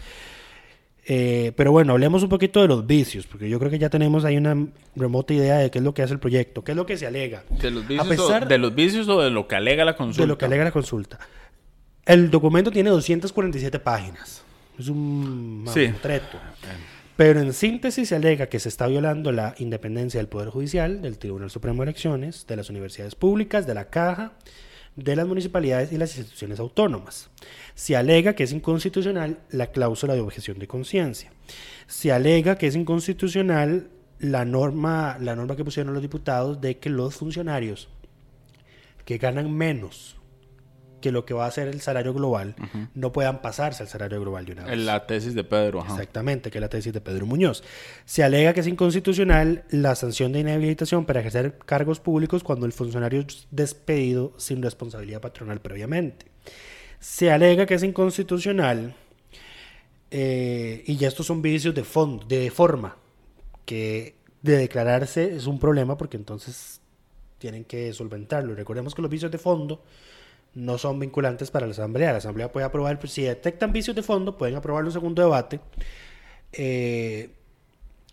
Eh, 1.05 1.51
pero 1.57 1.73
bueno, 1.73 1.91
hablemos 1.91 2.23
un 2.23 2.29
poquito 2.29 2.61
de 2.61 2.69
los 2.69 2.87
vicios, 2.87 3.27
porque 3.27 3.49
yo 3.49 3.59
creo 3.59 3.69
que 3.69 3.79
ya 3.79 3.89
tenemos 3.89 4.23
ahí 4.23 4.37
una 4.37 4.67
remota 4.95 5.33
idea 5.33 5.57
de 5.57 5.69
qué 5.69 5.79
es 5.79 5.83
lo 5.83 5.93
que 5.93 6.03
hace 6.03 6.13
el 6.13 6.19
proyecto, 6.19 6.63
qué 6.63 6.71
es 6.71 6.77
lo 6.77 6.85
que 6.85 6.95
se 6.95 7.05
alega. 7.05 7.43
¿De 7.49 7.69
los, 7.69 7.85
vicios 7.85 8.05
A 8.05 8.09
pesar 8.09 8.43
o, 8.43 8.45
¿De 8.45 8.57
los 8.57 8.73
vicios 8.73 9.09
o 9.09 9.21
de 9.21 9.29
lo 9.29 9.45
que 9.45 9.55
alega 9.55 9.83
la 9.83 9.97
consulta? 9.97 10.21
de 10.21 10.27
lo 10.27 10.37
que 10.37 10.45
alega 10.45 10.63
la 10.63 10.71
consulta. 10.71 11.19
El 12.05 12.31
documento 12.31 12.71
tiene 12.71 12.91
247 12.91 13.77
páginas. 13.79 14.41
Es 14.79 14.87
un 14.87 15.65
Sí. 15.67 15.91
Pero 17.23 17.39
en 17.39 17.53
síntesis 17.53 18.09
se 18.09 18.15
alega 18.15 18.47
que 18.47 18.57
se 18.57 18.67
está 18.67 18.87
violando 18.87 19.31
la 19.31 19.53
independencia 19.59 20.19
del 20.19 20.27
Poder 20.27 20.49
Judicial, 20.49 21.03
del 21.03 21.19
Tribunal 21.19 21.51
Supremo 21.51 21.83
de 21.83 21.91
Elecciones, 21.91 22.47
de 22.47 22.55
las 22.55 22.71
universidades 22.71 23.13
públicas, 23.13 23.67
de 23.67 23.75
la 23.75 23.91
Caja, 23.91 24.31
de 24.95 25.15
las 25.15 25.27
municipalidades 25.27 25.91
y 25.91 25.99
las 25.99 26.17
instituciones 26.17 26.59
autónomas. 26.59 27.29
Se 27.75 27.95
alega 27.95 28.33
que 28.33 28.43
es 28.43 28.51
inconstitucional 28.53 29.37
la 29.51 29.67
cláusula 29.67 30.15
de 30.15 30.21
objeción 30.21 30.57
de 30.57 30.67
conciencia. 30.67 31.31
Se 31.85 32.11
alega 32.11 32.57
que 32.57 32.65
es 32.65 32.75
inconstitucional 32.75 33.91
la 34.17 34.43
norma, 34.43 35.17
la 35.19 35.35
norma 35.35 35.55
que 35.55 35.63
pusieron 35.63 35.93
los 35.93 36.01
diputados 36.01 36.59
de 36.59 36.79
que 36.79 36.89
los 36.89 37.17
funcionarios 37.17 37.87
que 39.05 39.19
ganan 39.19 39.55
menos 39.55 40.15
que 41.01 41.11
lo 41.11 41.25
que 41.25 41.33
va 41.33 41.45
a 41.45 41.51
ser 41.51 41.67
el 41.67 41.81
salario 41.81 42.13
global 42.13 42.55
no 42.95 43.11
puedan 43.11 43.41
pasarse 43.41 43.83
al 43.83 43.89
salario 43.89 44.21
global 44.21 44.45
de 44.45 44.53
una 44.53 44.63
vez. 44.65 44.77
La 44.77 45.05
tesis 45.05 45.35
de 45.35 45.43
Pedro. 45.43 45.81
Ajá. 45.81 45.93
Exactamente, 45.93 46.49
que 46.49 46.59
es 46.59 46.61
la 46.61 46.69
tesis 46.69 46.93
de 46.93 47.01
Pedro 47.01 47.25
Muñoz. 47.25 47.63
Se 48.05 48.23
alega 48.23 48.53
que 48.53 48.61
es 48.61 48.67
inconstitucional 48.67 49.65
la 49.69 49.95
sanción 49.95 50.31
de 50.31 50.39
inhabilitación 50.39 51.05
para 51.05 51.19
ejercer 51.19 51.57
cargos 51.65 51.99
públicos 51.99 52.43
cuando 52.43 52.65
el 52.65 52.71
funcionario 52.71 53.21
es 53.21 53.47
despedido 53.51 54.33
sin 54.37 54.61
responsabilidad 54.61 55.19
patronal 55.19 55.59
previamente. 55.59 56.27
Se 56.99 57.31
alega 57.31 57.65
que 57.65 57.73
es 57.73 57.83
inconstitucional, 57.83 58.95
eh, 60.11 60.83
y 60.85 60.97
ya 60.97 61.07
estos 61.07 61.25
son 61.25 61.41
vicios 61.41 61.73
de 61.73 61.83
fondo, 61.83 62.25
de 62.25 62.51
forma, 62.51 62.97
que 63.65 64.15
de 64.41 64.57
declararse 64.57 65.35
es 65.35 65.47
un 65.47 65.59
problema 65.59 65.97
porque 65.97 66.17
entonces 66.17 66.81
tienen 67.37 67.63
que 67.63 67.91
solventarlo. 67.93 68.53
Recordemos 68.53 68.93
que 68.93 69.01
los 69.01 69.09
vicios 69.09 69.31
de 69.31 69.37
fondo 69.37 69.83
no 70.53 70.77
son 70.77 70.99
vinculantes 70.99 71.49
para 71.51 71.65
la 71.65 71.71
Asamblea. 71.71 72.11
La 72.11 72.17
Asamblea 72.17 72.51
puede 72.51 72.65
aprobar, 72.65 72.99
si 73.07 73.23
detectan 73.23 73.71
vicios 73.71 73.95
de 73.95 74.03
fondo, 74.03 74.37
pueden 74.37 74.55
aprobarlo 74.55 74.89
en 74.89 74.93
segundo 74.93 75.21
debate 75.21 75.59
eh, 76.53 77.29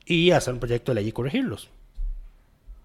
y 0.06 0.30
hacer 0.30 0.54
un 0.54 0.60
proyecto 0.60 0.92
de 0.92 0.96
ley 1.00 1.08
y 1.08 1.12
corregirlos. 1.12 1.68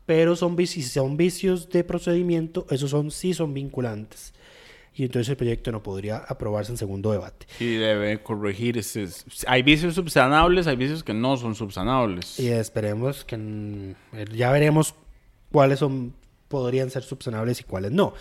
Pero 0.06 0.36
son 0.36 0.56
vicios, 0.56 0.86
si 0.86 0.92
son 0.92 1.16
vicios 1.16 1.70
de 1.70 1.84
procedimiento, 1.84 2.66
esos 2.70 2.90
son, 2.92 3.10
sí 3.12 3.34
son 3.34 3.54
vinculantes. 3.54 4.34
Y 4.96 5.04
entonces 5.06 5.30
el 5.30 5.38
proyecto 5.38 5.72
no 5.72 5.82
podría 5.82 6.18
aprobarse 6.18 6.72
en 6.72 6.78
segundo 6.78 7.12
debate. 7.12 7.48
Y 7.60 7.76
debe 7.78 8.22
corregir. 8.22 8.78
ese- 8.78 9.08
hay 9.48 9.64
vicios 9.64 9.96
subsanables, 9.96 10.68
hay 10.68 10.76
vicios 10.76 11.04
que 11.04 11.14
no 11.16 11.36
son 11.38 11.56
subsanables. 11.56 12.40
Y 12.40 12.50
esperemos 12.50 13.24
que 13.26 13.96
ya 14.34 14.52
veremos 14.52 14.94
cuáles 15.52 15.80
son 15.80 16.14
podrían 16.48 16.92
ser 16.92 17.02
subsanables 17.04 17.62
y 17.62 17.64
cuáles 17.64 17.92
no. 17.92 18.14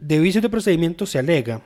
De 0.00 0.18
vicios 0.20 0.42
de 0.42 0.48
procedimiento 0.48 1.06
se 1.06 1.18
alega 1.18 1.62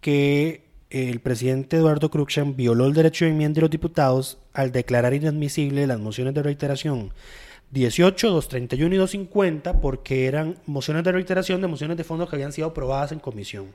que 0.00 0.64
el 0.90 1.20
presidente 1.20 1.76
Eduardo 1.76 2.10
Cruxan 2.10 2.56
violó 2.56 2.86
el 2.86 2.94
derecho 2.94 3.24
de 3.24 3.32
enmienda 3.32 3.56
de 3.56 3.60
los 3.62 3.70
diputados 3.70 4.38
al 4.52 4.72
declarar 4.72 5.12
inadmisible 5.14 5.86
las 5.86 5.98
mociones 5.98 6.34
de 6.34 6.42
reiteración 6.42 7.12
18, 7.72 8.30
231 8.30 8.94
y 8.94 8.98
250 8.98 9.80
porque 9.80 10.26
eran 10.26 10.56
mociones 10.66 11.02
de 11.04 11.12
reiteración 11.12 11.60
de 11.60 11.66
mociones 11.66 11.96
de 11.96 12.04
fondo 12.04 12.28
que 12.28 12.36
habían 12.36 12.52
sido 12.52 12.68
aprobadas 12.68 13.12
en 13.12 13.18
comisión. 13.18 13.74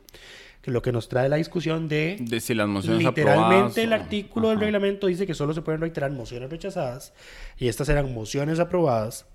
Que 0.61 0.71
lo 0.71 0.81
que 0.81 0.91
nos 0.91 1.07
trae 1.09 1.29
la 1.29 1.35
discusión 1.37 1.87
de, 1.87 2.17
De 2.19 2.39
si 2.41 2.53
las 2.53 2.67
mociones 2.67 3.03
literalmente 3.03 3.47
aprobadas 3.55 3.77
el 3.77 3.91
o- 3.91 3.95
artículo 3.95 4.49
del 4.49 4.59
reglamento 4.59 5.07
dice 5.07 5.25
que 5.27 5.33
solo 5.33 5.53
se 5.53 5.61
pueden 5.61 5.81
reiterar 5.81 6.11
mociones 6.11 6.49
rechazadas 6.49 7.13
y 7.57 7.67
estas 7.67 7.89
eran 7.89 8.13
mociones 8.13 8.59
aprobadas. 8.59 9.25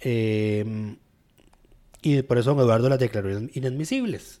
eh, 0.00 0.94
y 2.08 2.22
por 2.22 2.38
eso 2.38 2.54
don 2.54 2.60
Eduardo 2.64 2.88
las 2.88 2.98
declaró 2.98 3.30
in- 3.36 3.50
inadmisibles. 3.54 4.40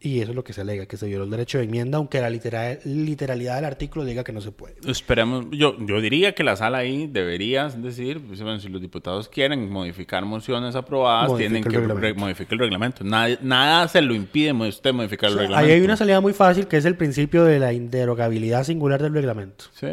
Y 0.00 0.20
eso 0.20 0.32
es 0.32 0.36
lo 0.36 0.44
que 0.44 0.52
se 0.52 0.60
alega, 0.60 0.84
que 0.84 0.96
se 0.98 1.06
violó 1.06 1.24
el 1.24 1.30
derecho 1.30 1.56
de 1.58 1.64
enmienda, 1.64 1.96
aunque 1.96 2.20
la 2.20 2.28
litera- 2.28 2.78
literalidad 2.84 3.54
del 3.56 3.64
artículo 3.64 4.04
diga 4.04 4.22
que 4.22 4.32
no 4.32 4.40
se 4.42 4.50
puede. 4.52 4.74
Esperemos, 4.86 5.46
yo, 5.52 5.76
yo 5.78 6.00
diría 6.02 6.34
que 6.34 6.42
la 6.44 6.56
sala 6.56 6.78
ahí 6.78 7.06
debería 7.06 7.68
decir, 7.68 8.20
pues, 8.20 8.42
bueno, 8.42 8.58
si 8.60 8.68
los 8.68 8.82
diputados 8.82 9.28
quieren 9.30 9.70
modificar 9.70 10.24
mociones 10.26 10.74
aprobadas, 10.74 11.30
Modifica 11.30 11.70
tienen 11.70 11.88
que 11.88 11.94
re- 12.00 12.12
modificar 12.14 12.52
el 12.54 12.58
reglamento. 12.58 13.02
Nada, 13.02 13.38
nada 13.40 13.88
se 13.88 14.02
lo 14.02 14.14
impide 14.14 14.52
usted 14.52 14.92
modificar 14.92 15.28
el 15.30 15.36
O 15.36 15.38
sea, 15.38 15.42
reglamento. 15.46 15.72
ahí 15.72 15.78
hay 15.78 15.84
una 15.84 15.96
salida 15.96 16.20
muy 16.20 16.34
fácil 16.34 16.66
que 16.66 16.76
es 16.76 16.84
el 16.84 16.96
principio 16.96 17.44
de 17.44 17.58
la 17.60 17.72
inderogabilidad 17.72 18.64
singular 18.64 19.00
del 19.00 19.14
reglamento. 19.14 19.66
Sí. 19.72 19.88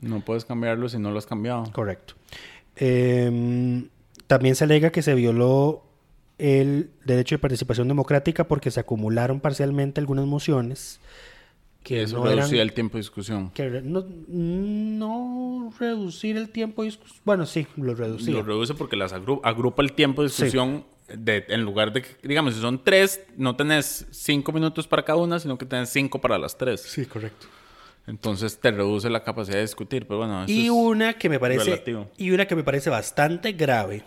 No 0.00 0.20
puedes 0.24 0.46
cambiarlo 0.46 0.88
si 0.88 0.98
no 0.98 1.10
lo 1.10 1.18
has 1.18 1.26
cambiado. 1.26 1.64
Correcto. 1.72 2.14
Eh, 2.76 3.82
también 4.28 4.54
se 4.54 4.62
alega 4.64 4.90
que 4.90 5.02
se 5.02 5.14
violó 5.14 5.82
el 6.38 6.90
derecho 7.04 7.34
de 7.34 7.40
participación 7.40 7.88
democrática 7.88 8.44
porque 8.46 8.70
se 8.70 8.78
acumularon 8.78 9.40
parcialmente 9.40 10.00
algunas 10.00 10.24
mociones 10.26 11.00
que 11.82 12.02
Eso 12.02 12.18
no 12.18 12.26
eran... 12.26 12.38
reducía 12.38 12.62
el 12.62 12.72
tiempo 12.74 12.96
de 12.98 13.00
discusión. 13.00 13.50
que 13.50 13.68
no, 13.82 14.04
no 14.28 15.72
reducir 15.78 16.36
el 16.36 16.50
tiempo 16.50 16.82
de 16.82 16.90
discus- 16.90 17.20
Bueno, 17.24 17.46
sí, 17.46 17.66
lo 17.76 17.94
reducía. 17.94 18.34
Lo 18.34 18.42
reduce 18.42 18.74
porque 18.74 18.96
las 18.96 19.14
agru- 19.14 19.40
agrupa 19.42 19.82
el 19.82 19.92
tiempo 19.92 20.22
de 20.22 20.28
discusión. 20.28 20.84
De, 21.08 21.46
en 21.48 21.62
lugar 21.62 21.90
de 21.94 22.02
que, 22.02 22.08
digamos, 22.28 22.52
si 22.54 22.60
son 22.60 22.84
tres, 22.84 23.22
no 23.38 23.56
tenés 23.56 24.06
cinco 24.10 24.52
minutos 24.52 24.86
para 24.86 25.02
cada 25.06 25.18
una, 25.18 25.38
sino 25.38 25.56
que 25.56 25.64
tenés 25.64 25.88
cinco 25.88 26.20
para 26.20 26.36
las 26.36 26.58
tres. 26.58 26.82
Sí, 26.82 27.06
correcto. 27.06 27.46
Entonces 28.06 28.58
te 28.58 28.70
reduce 28.70 29.08
la 29.08 29.24
capacidad 29.24 29.56
de 29.56 29.62
discutir. 29.62 30.06
Pero 30.06 30.18
bueno, 30.18 30.44
eso 30.44 30.52
Y 30.52 30.66
es 30.66 30.70
una 30.70 31.14
que 31.14 31.30
me 31.30 31.40
parece 31.40 31.64
relativo. 31.64 32.10
y 32.18 32.30
una 32.32 32.44
que 32.46 32.54
me 32.54 32.62
parece 32.62 32.90
bastante 32.90 33.52
grave, 33.52 34.02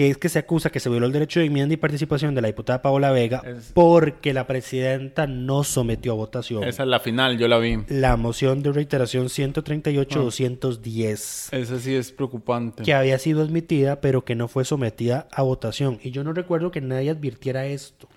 que 0.00 0.08
es 0.08 0.16
que 0.16 0.30
se 0.30 0.38
acusa 0.38 0.70
que 0.70 0.80
se 0.80 0.88
violó 0.88 1.04
el 1.04 1.12
derecho 1.12 1.40
de 1.40 1.46
enmienda 1.46 1.74
y 1.74 1.76
participación 1.76 2.34
de 2.34 2.40
la 2.40 2.46
diputada 2.48 2.80
Paola 2.80 3.10
Vega 3.10 3.42
Es- 3.44 3.70
porque 3.74 4.32
la 4.32 4.46
presidenta 4.46 5.26
no 5.26 5.62
sometió 5.62 6.12
a 6.12 6.14
votación 6.14 6.64
Esa 6.64 6.84
es 6.84 6.88
la 6.88 7.00
final, 7.00 7.36
yo 7.36 7.48
la 7.48 7.58
vi. 7.58 7.76
la 7.88 8.16
moción 8.16 8.62
de 8.62 8.72
reiteración 8.72 9.28
138-210 9.28 11.52
Esa 11.52 11.78
sí 11.78 11.94
es 11.94 12.12
preocupante. 12.12 12.82
que 12.82 12.94
había 12.94 13.18
sido 13.18 13.42
admitida 13.42 14.00
pero 14.00 14.24
que 14.24 14.34
no 14.34 14.48
fue 14.48 14.64
sometida 14.64 15.28
a 15.32 15.42
votación. 15.42 15.98
Y 16.02 16.12
yo 16.12 16.24
no 16.24 16.32
recuerdo 16.32 16.70
que 16.70 16.80
nadie 16.80 17.10
advirtiera 17.10 17.66
esto. 17.66 18.08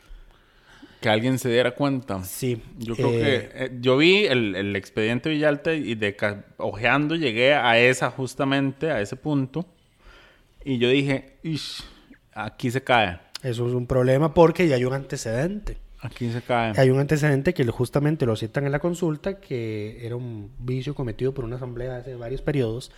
Que 1.02 1.10
alguien 1.10 1.38
se 1.38 1.50
diera 1.50 1.72
cuenta. 1.72 2.24
Sí. 2.24 2.62
Yo 2.80 2.96
creo 2.96 3.10
eh, 3.12 3.19
que 3.52 3.65
eh, 3.65 3.72
yo 3.82 3.98
vi 3.98 4.24
el, 4.26 4.56
el 4.56 4.74
expediente 4.78 5.28
Villalta 5.30 5.74
y 5.74 5.96
de 5.96 6.15
ojeando 6.56 7.15
llegué 7.15 7.56
a 7.56 7.78
esa 7.78 8.10
justamente, 8.10 8.89
a 8.89 9.02
ese 9.02 9.17
punto. 9.17 9.65
Y 10.65 10.78
yo 10.78 10.89
dije, 10.89 11.38
"Ish, 11.43 11.84
aquí 12.34 12.71
se 12.71 12.84
cae, 12.84 13.19
Eso 13.43 13.67
es 13.67 13.73
un 13.73 13.88
problema 13.88 14.34
porque 14.34 14.67
ya 14.67 14.76
hay 14.76 14.86
un 14.86 14.93
antecedente. 14.93 15.78
aquí 15.99 16.30
se 16.32 16.41
cae. 16.41 16.73
Hay 16.78 16.89
un 16.89 16.99
antecedente 16.99 17.54
que 17.54 17.65
justamente 17.65 18.26
lo 18.26 18.36
citan 18.36 18.65
en 18.65 18.71
la 18.71 18.80
consulta, 18.80 19.39
que 19.39 20.06
era 20.06 20.15
un 20.15 20.52
vicio 20.60 20.93
cometido 20.95 21.34
por 21.34 21.45
una 21.45 21.56
asamblea 21.58 21.97
hace 21.97 22.15
varios 22.15 22.41
periodos, 22.41 22.91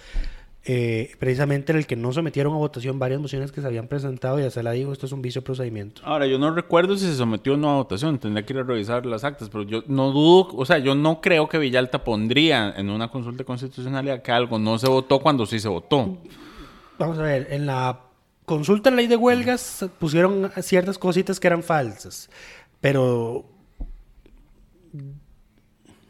eh, 0.67 1.11
precisamente 1.19 1.71
en 1.71 1.77
el 1.77 1.85
que 1.85 1.95
no 1.95 2.11
sometieron 2.11 2.53
a 2.53 2.57
votación 2.57 2.97
varias 2.97 3.21
mociones 3.21 3.51
que 3.51 3.61
se 3.61 3.67
habían 3.67 3.87
presentado 3.87 4.39
y 4.39 4.41
ya 4.43 4.49
se 4.49 4.63
la 4.63 4.71
digo, 4.71 4.91
esto 4.91 5.05
es 5.05 5.11
un 5.11 5.21
vicio 5.21 5.41
de 5.41 5.45
procedimiento. 5.45 6.01
Ahora, 6.03 6.25
yo 6.25 6.39
no 6.39 6.49
recuerdo 6.55 6.97
si 6.97 7.05
se 7.05 7.15
sometió 7.15 7.53
o 7.53 7.57
no 7.57 7.69
a 7.69 7.75
votación, 7.75 8.17
tendría 8.17 8.43
que 8.43 8.53
ir 8.53 8.59
a 8.59 8.63
revisar 8.63 9.05
las 9.05 9.23
actas, 9.23 9.49
pero 9.49 9.63
yo 9.63 9.83
no 9.87 10.11
dudo, 10.11 10.49
o 10.55 10.65
sea, 10.65 10.79
yo 10.79 10.95
no 10.95 11.21
creo 11.21 11.47
que 11.47 11.59
Villalta 11.59 12.03
pondría 12.03 12.73
en 12.75 12.89
una 12.89 13.09
consulta 13.09 13.39
de 13.39 13.45
constitucionalidad 13.45 14.23
que 14.23 14.31
algo 14.31 14.57
no 14.57 14.79
se 14.79 14.87
votó 14.87 15.19
cuando 15.19 15.45
sí 15.45 15.59
se 15.59 15.67
votó. 15.69 16.17
Vamos 16.97 17.19
a 17.19 17.23
ver, 17.23 17.47
en 17.51 17.65
la 17.65 17.99
consulta 18.45 18.89
de 18.89 18.95
ley 18.95 19.07
de 19.07 19.15
huelgas 19.15 19.85
pusieron 19.99 20.51
ciertas 20.61 20.97
cositas 20.97 21.39
que 21.39 21.47
eran 21.47 21.63
falsas, 21.63 22.29
pero 22.81 23.45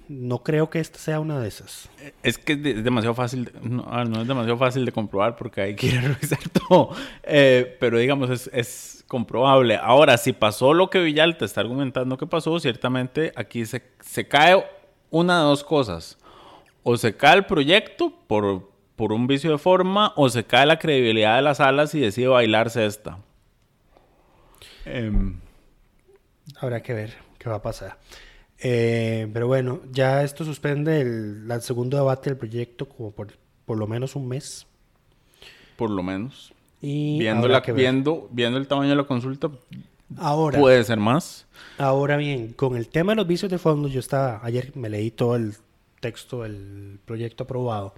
no 0.08 0.44
creo 0.44 0.70
que 0.70 0.80
esta 0.80 1.00
sea 1.00 1.20
una 1.20 1.40
de 1.40 1.48
esas. 1.48 1.90
Es 2.22 2.38
que 2.38 2.54
es 2.54 2.62
de- 2.62 2.72
es 2.72 2.84
demasiado 2.84 3.16
fácil, 3.16 3.46
de- 3.46 3.54
no, 3.68 3.82
es 4.22 4.28
demasiado 4.28 4.58
fácil 4.58 4.86
de 4.86 4.92
comprobar 4.92 5.36
porque 5.36 5.62
hay 5.62 5.76
que 5.76 5.88
ir 5.88 5.98
a 5.98 6.02
revisar 6.02 6.40
todo, 6.70 6.92
Eh, 7.24 7.76
pero 7.80 7.98
digamos, 7.98 8.30
es, 8.30 8.50
es 8.54 9.04
comprobable. 9.08 9.78
Ahora, 9.82 10.18
si 10.18 10.34
pasó 10.34 10.74
lo 10.76 10.90
que 10.92 11.00
Villalta 11.00 11.46
está 11.46 11.62
argumentando 11.62 12.18
que 12.18 12.28
pasó, 12.28 12.60
ciertamente 12.60 13.34
aquí 13.36 13.66
se, 13.66 13.82
se 14.02 14.28
cae 14.28 14.64
una 15.10 15.40
de 15.40 15.46
dos 15.46 15.64
cosas. 15.64 16.18
O 16.84 16.98
se 16.98 17.16
cae 17.18 17.38
el 17.38 17.46
proyecto 17.48 18.14
por, 18.28 18.70
por 18.96 19.12
un 19.14 19.28
vicio 19.28 19.52
de 19.52 19.58
forma, 19.58 20.14
o 20.16 20.30
se 20.30 20.46
cae 20.46 20.66
la 20.66 20.80
credibilidad 20.80 21.36
de 21.36 21.42
las 21.42 21.58
salas 21.58 21.94
y 21.96 22.00
decide 22.00 22.28
bailarse 22.28 22.86
esta. 22.86 23.20
Em, 24.86 25.40
Habrá 26.58 26.82
que 26.82 26.94
ver 26.94 27.14
qué 27.40 27.50
va 27.50 27.56
a 27.56 27.62
pasar. 27.62 27.98
Eh, 28.60 29.28
pero 29.34 29.48
bueno, 29.48 29.82
ya 29.92 30.24
esto 30.24 30.46
suspende 30.46 31.02
el, 31.02 31.48
el 31.52 31.62
segundo 31.62 31.98
debate 31.98 32.30
del 32.30 32.38
proyecto 32.38 32.88
como 32.88 33.12
por, 33.12 33.28
por 33.66 33.78
lo 33.78 33.88
menos 33.88 34.16
un 34.16 34.28
mes. 34.28 34.66
por 35.76 35.90
lo 35.90 36.02
menos. 36.04 36.54
Y 36.82 37.18
Viendo, 37.20 37.48
la, 37.48 37.60
viendo, 37.62 38.30
viendo 38.32 38.58
el 38.60 38.68
tamaño 38.68 38.90
de 38.92 38.96
la 38.96 39.04
consulta, 39.06 39.50
Ahora, 40.18 40.60
puede 40.60 40.84
ser 40.84 41.00
más. 41.00 41.48
ahora 41.80 42.16
bien, 42.16 42.54
con 42.54 42.78
el 42.78 42.88
tema 42.90 43.14
de 43.14 43.16
los 43.18 43.28
vicios 43.28 43.50
de 43.52 43.58
fondo, 43.58 43.88
yo 43.88 44.00
estaba, 44.00 44.40
ayer 44.44 44.72
me 44.76 44.88
leí 44.90 45.10
todo 45.10 45.36
el 45.36 45.56
texto 46.00 46.44
del 46.44 47.00
proyecto 47.06 47.44
aprobado. 47.46 47.96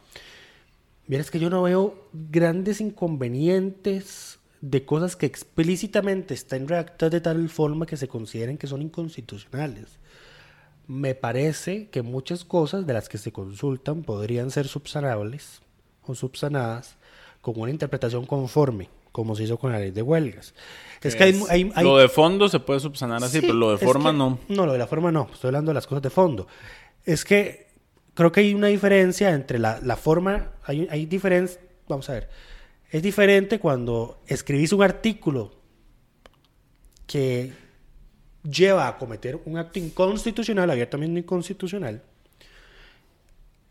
Vieras 1.07 1.31
que 1.31 1.39
yo 1.39 1.49
no 1.49 1.63
veo 1.63 2.09
grandes 2.13 2.81
inconvenientes 2.81 4.39
de 4.61 4.85
cosas 4.85 5.15
que 5.15 5.25
explícitamente 5.25 6.33
están 6.33 6.67
redactadas 6.67 7.11
de 7.11 7.21
tal 7.21 7.47
forma 7.49 7.85
que 7.85 7.97
se 7.97 8.07
consideren 8.07 8.57
que 8.57 8.67
son 8.67 8.81
inconstitucionales. 8.81 9.99
Me 10.87 11.15
parece 11.15 11.89
que 11.89 12.01
muchas 12.01 12.43
cosas 12.45 12.87
de 12.87 12.93
las 12.93 13.09
que 13.09 13.17
se 13.17 13.31
consultan 13.31 14.03
podrían 14.03 14.51
ser 14.51 14.67
subsanables 14.67 15.61
o 16.05 16.15
subsanadas 16.15 16.95
con 17.41 17.59
una 17.59 17.71
interpretación 17.71 18.25
conforme, 18.25 18.89
como 19.11 19.35
se 19.35 19.43
hizo 19.43 19.57
con 19.57 19.71
la 19.71 19.79
ley 19.79 19.91
de 19.91 20.01
huelgas. 20.01 20.53
Es 21.03 21.15
que 21.15 21.23
hay, 21.25 21.41
hay- 21.49 21.71
hay- 21.75 21.83
Lo 21.85 21.97
de 21.97 22.07
fondo 22.09 22.49
se 22.49 22.59
puede 22.59 22.79
subsanar 22.79 23.23
así, 23.23 23.39
Sí, 23.39 23.41
pero 23.41 23.53
lo 23.53 23.71
de 23.71 23.77
forma 23.85 24.11
que- 24.11 24.17
no. 24.17 24.39
No, 24.49 24.65
lo 24.65 24.73
de 24.73 24.79
la 24.79 24.87
forma 24.87 25.11
no. 25.11 25.29
Estoy 25.31 25.49
hablando 25.49 25.69
de 25.69 25.75
las 25.75 25.87
cosas 25.87 26.01
de 26.01 26.09
fondo. 26.09 26.47
Es 27.05 27.23
que 27.25 27.66
creo 28.17 28.31
que 28.31 28.39
hay 28.39 28.53
una 28.55 28.67
diferencia 28.67 29.29
entre 29.31 29.59
la, 29.59 29.79
la 29.83 29.95
forma. 29.95 30.53
Hay, 30.63 30.87
hay 30.89 31.05
diferencia. 31.05 31.61
Vamos 31.87 32.09
a 32.09 32.13
ver. 32.13 32.29
Es 32.89 33.03
diferente 33.03 33.59
cuando 33.59 34.21
escribís 34.27 34.73
un 34.73 34.81
artículo 34.81 35.53
que 37.05 37.53
lleva 38.43 38.87
a 38.87 38.97
cometer 38.97 39.39
un 39.45 39.57
acto 39.57 39.77
inconstitucional, 39.77 40.69
abiertamente 40.71 41.19
inconstitucional, 41.19 42.01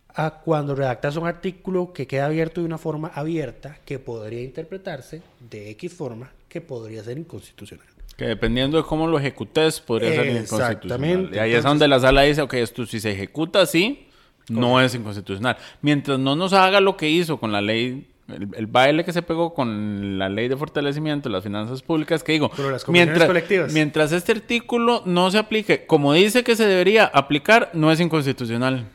a 0.08 0.30
cuando 0.40 0.74
redactas 0.74 1.16
un 1.16 1.26
artículo 1.26 1.92
que 1.92 2.06
queda 2.06 2.26
abierto 2.26 2.60
de 2.60 2.66
una 2.66 2.78
forma 2.78 3.08
abierta 3.08 3.78
que 3.84 3.98
podría 3.98 4.42
interpretarse 4.42 5.22
de 5.50 5.70
X 5.70 5.92
forma 5.92 6.30
que 6.48 6.60
podría 6.60 7.02
ser 7.02 7.18
inconstitucional. 7.18 7.86
Que 8.16 8.26
dependiendo 8.26 8.78
de 8.78 8.84
cómo 8.84 9.06
lo 9.08 9.18
ejecutes, 9.18 9.80
podría 9.80 10.14
ser 10.14 10.26
inconstitucional. 10.28 11.30
Y 11.34 11.38
ahí 11.38 11.50
es 11.50 11.56
entonces- 11.58 11.64
donde 11.64 11.88
la 11.88 12.00
sala 12.00 12.22
dice, 12.22 12.40
ok, 12.42 12.54
esto 12.54 12.86
si 12.86 13.00
se 13.00 13.10
ejecuta 13.10 13.60
así, 13.60 14.05
no 14.48 14.80
es 14.80 14.94
inconstitucional. 14.94 15.56
Mientras 15.82 16.18
no 16.18 16.36
nos 16.36 16.52
haga 16.52 16.80
lo 16.80 16.96
que 16.96 17.08
hizo 17.08 17.38
con 17.38 17.52
la 17.52 17.60
ley, 17.60 18.08
el, 18.28 18.48
el 18.56 18.66
baile 18.66 19.04
que 19.04 19.12
se 19.12 19.22
pegó 19.22 19.54
con 19.54 20.18
la 20.18 20.28
ley 20.28 20.48
de 20.48 20.56
fortalecimiento 20.56 21.28
de 21.28 21.32
las 21.34 21.44
finanzas 21.44 21.82
públicas, 21.82 22.22
que 22.22 22.32
digo, 22.32 22.50
Pero 22.56 22.70
las 22.70 22.84
comisiones 22.84 23.08
mientras, 23.12 23.26
colectivas. 23.28 23.72
mientras 23.72 24.12
este 24.12 24.32
artículo 24.32 25.02
no 25.04 25.30
se 25.30 25.38
aplique 25.38 25.86
como 25.86 26.12
dice 26.12 26.42
que 26.44 26.56
se 26.56 26.66
debería 26.66 27.04
aplicar, 27.06 27.70
no 27.74 27.90
es 27.92 28.00
inconstitucional. 28.00 28.86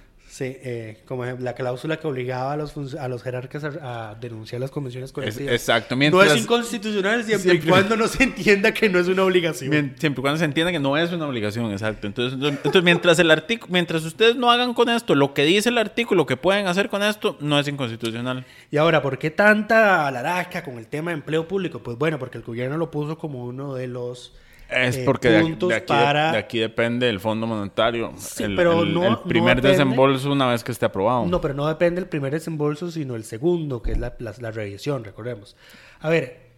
Sí, 0.41 0.57
eh, 0.63 0.97
como 1.05 1.23
la 1.23 1.53
cláusula 1.53 1.97
que 1.97 2.07
obligaba 2.07 2.53
a 2.53 2.57
los, 2.57 2.95
a 2.95 3.07
los 3.07 3.21
jerarcas 3.21 3.63
a, 3.63 4.09
a 4.09 4.15
denunciar 4.15 4.59
las 4.59 4.71
convenciones 4.71 5.09
Es- 5.09 5.13
colectivas. 5.13 5.53
exacto. 5.53 5.93
no 5.93 5.99
Mientras, 5.99 6.31
es 6.31 6.41
inconstitucional 6.41 7.23
siempre, 7.23 7.51
siempre- 7.51 7.67
y 7.67 7.69
cuando 7.69 7.95
no 7.95 8.07
se 8.07 8.23
entienda 8.23 8.73
que 8.73 8.89
no 8.89 8.97
es 8.97 9.07
una 9.07 9.23
obligación. 9.23 9.93
siempre 9.99 10.19
y 10.19 10.21
cuando 10.21 10.39
se 10.39 10.45
entienda 10.45 10.71
que 10.71 10.79
no 10.79 10.97
es 10.97 11.11
una 11.11 11.27
obligación, 11.27 11.71
exacto. 11.71 12.07
Entonces, 12.07 12.33
entonces, 12.33 12.57
entonces, 12.57 12.83
mientras 12.83 13.19
el 13.19 13.29
artículo, 13.29 13.71
mientras 13.71 14.03
ustedes 14.03 14.35
no 14.35 14.49
hagan 14.51 14.73
con 14.73 14.89
esto 14.89 15.13
lo 15.13 15.35
que 15.35 15.43
dice 15.43 15.69
el 15.69 15.77
artículo 15.77 16.25
que 16.25 16.37
pueden 16.37 16.65
hacer 16.65 16.89
con 16.89 17.03
esto, 17.03 17.37
no 17.39 17.59
es 17.59 17.67
inconstitucional. 17.67 18.43
Y 18.71 18.77
ahora, 18.77 19.03
¿por 19.03 19.19
qué 19.19 19.29
tanta 19.29 20.07
alaraca 20.07 20.63
con 20.63 20.79
el 20.79 20.87
tema 20.87 21.11
de 21.11 21.17
empleo 21.17 21.47
público? 21.47 21.83
Pues 21.83 21.97
bueno, 21.99 22.17
porque 22.17 22.39
el 22.39 22.43
gobierno 22.43 22.77
lo 22.77 22.89
puso 22.89 23.17
como 23.17 23.45
uno 23.45 23.75
de 23.75 23.85
los 23.87 24.33
Es 24.71 24.97
eh, 24.97 25.03
porque 25.05 25.29
de 25.29 25.37
aquí, 25.39 25.55
de 25.67 25.75
aquí- 25.75 25.85
para... 25.87 26.31
de 26.31 26.37
aquí 26.37 26.59
depende 26.59 27.09
el 27.09 27.19
Fondo 27.19 27.45
Monetario. 27.47 28.13
Sí, 28.17 28.43
el, 28.43 28.55
pero 28.55 28.83
el- 28.83 28.93
no- 28.93 29.03
el 29.03 29.11
no 29.11 29.23
primer 29.23 29.57
depende. 29.57 29.69
desembolso 29.77 30.31
una 30.31 30.47
vez 30.47 30.63
que 30.63 30.71
esté 30.71 30.85
aprobado. 30.85 31.25
No, 31.25 31.41
pero 31.41 31.53
no 31.53 31.67
depende 31.67 31.99
el 32.01 32.07
primer 32.07 32.31
desembolso, 32.31 32.89
sino 32.89 33.15
el 33.15 33.23
segundo, 33.25 33.81
que 33.81 33.91
es 33.91 33.97
la, 33.97 34.15
la, 34.19 34.33
la 34.39 34.51
revisión, 34.51 35.03
recordemos. 35.03 35.55
A 35.99 36.09
ver, 36.09 36.51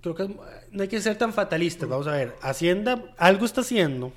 creo 0.00 0.14
que 0.14 0.28
no 0.70 0.82
hay 0.82 0.88
que 0.88 1.00
ser 1.00 1.16
tan 1.16 1.32
fatalistas. 1.32 1.88
Vamos 1.88 2.06
a 2.06 2.12
ver, 2.12 2.34
Hacienda 2.42 3.02
algo 3.18 3.44
está 3.46 3.60
haciendo. 3.62 4.12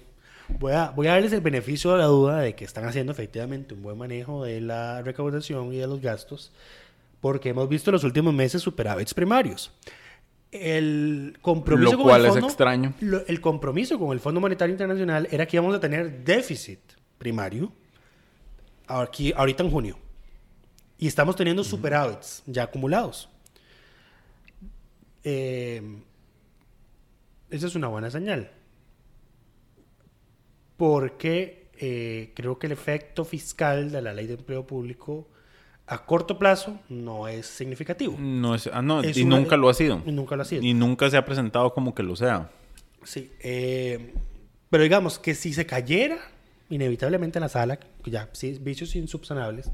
Voy 0.60 0.72
a, 0.74 0.92
voy 0.92 1.08
a 1.08 1.12
darles 1.12 1.34
el 1.34 1.42
beneficio 1.42 1.92
de 1.92 1.98
la 1.98 2.06
duda 2.06 2.40
de 2.40 2.56
que 2.56 2.64
están 2.64 2.86
haciendo 2.86 3.12
efectivamente 3.12 3.74
un 3.74 3.82
buen 3.84 3.98
manejo 3.98 4.46
de 4.46 4.62
la 4.62 5.02
recaudación 5.02 5.74
y 5.74 5.78
de 5.78 5.88
los 5.88 6.00
gastos, 6.02 6.54
porque 7.20 7.50
hemos 7.50 7.68
visto 7.68 7.90
en 7.90 7.94
los 7.94 8.04
últimos 8.06 8.34
meses 8.34 8.62
superávits 8.62 9.14
primarios. 9.14 9.72
El 10.52 11.38
compromiso 11.42 11.92
Lo 11.92 11.98
con 11.98 12.06
cual 12.08 12.22
el 12.22 12.28
es 12.28 12.32
fondo, 12.34 12.48
extraño. 12.48 12.94
lo- 13.02 13.26
el 13.26 13.42
compromiso 13.42 14.00
con 14.00 14.12
el 14.14 14.20
Fondo 14.20 14.40
Monetario 14.40 14.72
Internacional 14.74 15.28
era 15.32 15.46
que 15.46 15.58
íbamos 15.58 15.76
a 15.76 15.80
tener 15.80 16.24
déficit 16.24 16.80
primario 17.18 17.72
aquí, 18.88 19.34
ahorita 19.36 19.64
en 19.64 19.72
junio. 19.72 20.00
Y 20.98 21.08
estamos 21.08 21.36
teniendo 21.36 21.64
superávits 21.64 22.44
ya 22.46 22.64
acumulados. 22.64 23.30
Eh, 25.24 25.82
esa 27.50 27.68
es 27.68 27.76
una 27.76 27.88
buena 27.90 28.10
señal. 28.10 28.50
Porque 30.78 31.70
eh, 31.80 32.32
creo 32.36 32.58
que 32.60 32.68
el 32.68 32.74
efecto 32.74 33.26
fiscal 33.26 33.92
de 33.92 34.02
la 34.02 34.14
ley 34.14 34.28
de 34.28 34.36
empleo 34.36 34.66
público 34.66 35.28
a 35.88 36.06
corto 36.06 36.38
plazo 36.38 36.80
no 36.90 37.28
es 37.28 37.46
significativo. 37.46 38.16
No 38.20 38.56
es, 38.56 38.68
ah, 38.72 38.82
no, 38.82 39.02
Es 39.02 39.18
y 39.18 39.24
una- 39.24 39.38
nunca 39.40 39.56
lo 39.58 39.70
ha 39.70 39.74
sido. 39.74 40.02
y 40.06 40.12
nunca 40.12 40.36
lo 40.36 40.42
ha 40.42 40.46
sido. 40.46 40.62
Y 40.62 40.74
nunca 40.74 41.10
se 41.10 41.18
ha 41.18 41.26
presentado 41.26 41.74
como 41.74 41.96
que 41.96 42.04
lo 42.04 42.16
sea. 42.16 42.50
Sí, 43.04 43.32
eh, 43.42 44.14
pero 44.70 44.84
digamos 44.84 45.18
que 45.18 45.34
si 45.34 45.54
se 45.54 45.66
cayera 45.66 46.18
inevitablemente 46.70 47.40
en 47.40 47.42
la 47.44 47.50
sala, 47.50 47.78
que 47.78 48.12
ya 48.12 48.30
sí, 48.34 48.58
vicios 48.62 48.96
insubsanables, 48.96 49.72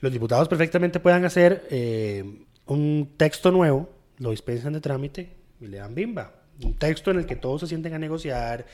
los 0.00 0.10
diputados 0.10 0.48
perfectamente 0.48 1.00
puedan 1.00 1.26
hacer 1.26 1.66
eh, 1.70 2.24
un 2.66 3.12
texto 3.18 3.50
nuevo, 3.50 3.90
lo 4.18 4.30
dispensan 4.30 4.72
de 4.72 4.80
trámite 4.80 5.36
y 5.60 5.66
le 5.66 5.76
dan 5.78 5.94
bimba. 5.94 6.32
Un 6.62 6.74
texto 6.74 7.10
en 7.10 7.18
el 7.18 7.26
que 7.26 7.36
todos 7.36 7.60
se 7.62 7.66
sienten 7.66 7.94
a 7.94 7.98
negociar 7.98 8.66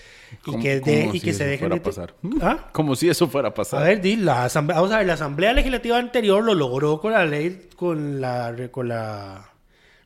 y 0.47 0.59
que, 0.59 0.81
de- 0.81 1.03
como 1.03 1.15
y 1.15 1.21
si 1.21 1.25
que 1.27 1.33
se 1.33 1.45
dejen 1.45 1.59
fuera 1.69 1.75
de... 1.77 1.81
a 1.81 1.85
pasar. 1.85 2.15
¿Ah? 2.43 2.69
Como 2.73 2.97
si 2.97 3.09
eso 3.09 3.29
fuera 3.29 3.49
a 3.51 3.55
pasar. 3.55 3.81
A 3.83 3.85
ver, 3.85 4.01
di, 4.01 4.17
la 4.17 4.45
asamblea, 4.45 4.77
vamos 4.81 4.93
a 4.93 4.99
ver, 4.99 5.07
la 5.07 5.13
asamblea 5.15 5.53
legislativa 5.53 5.97
anterior 5.99 6.43
lo 6.43 6.55
logró 6.55 7.01
con 7.01 7.13
la 7.13 7.25
ley, 7.25 7.69
con 7.77 8.21
la, 8.21 8.55
con 8.71 8.89
la 8.89 9.51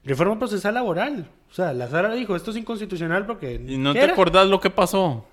reforma 0.04 0.38
procesal 0.38 0.74
laboral. 0.74 1.30
O 1.50 1.54
sea, 1.54 1.72
la 1.72 1.88
sala 1.88 2.12
dijo, 2.14 2.36
esto 2.36 2.50
es 2.52 2.56
inconstitucional 2.58 3.26
porque... 3.26 3.54
¿Y 3.66 3.76
no 3.78 3.92
¿qué 3.92 3.98
te 4.00 4.04
era? 4.04 4.12
acordás 4.12 4.46
lo 4.46 4.60
que 4.60 4.70
pasó? 4.70 5.24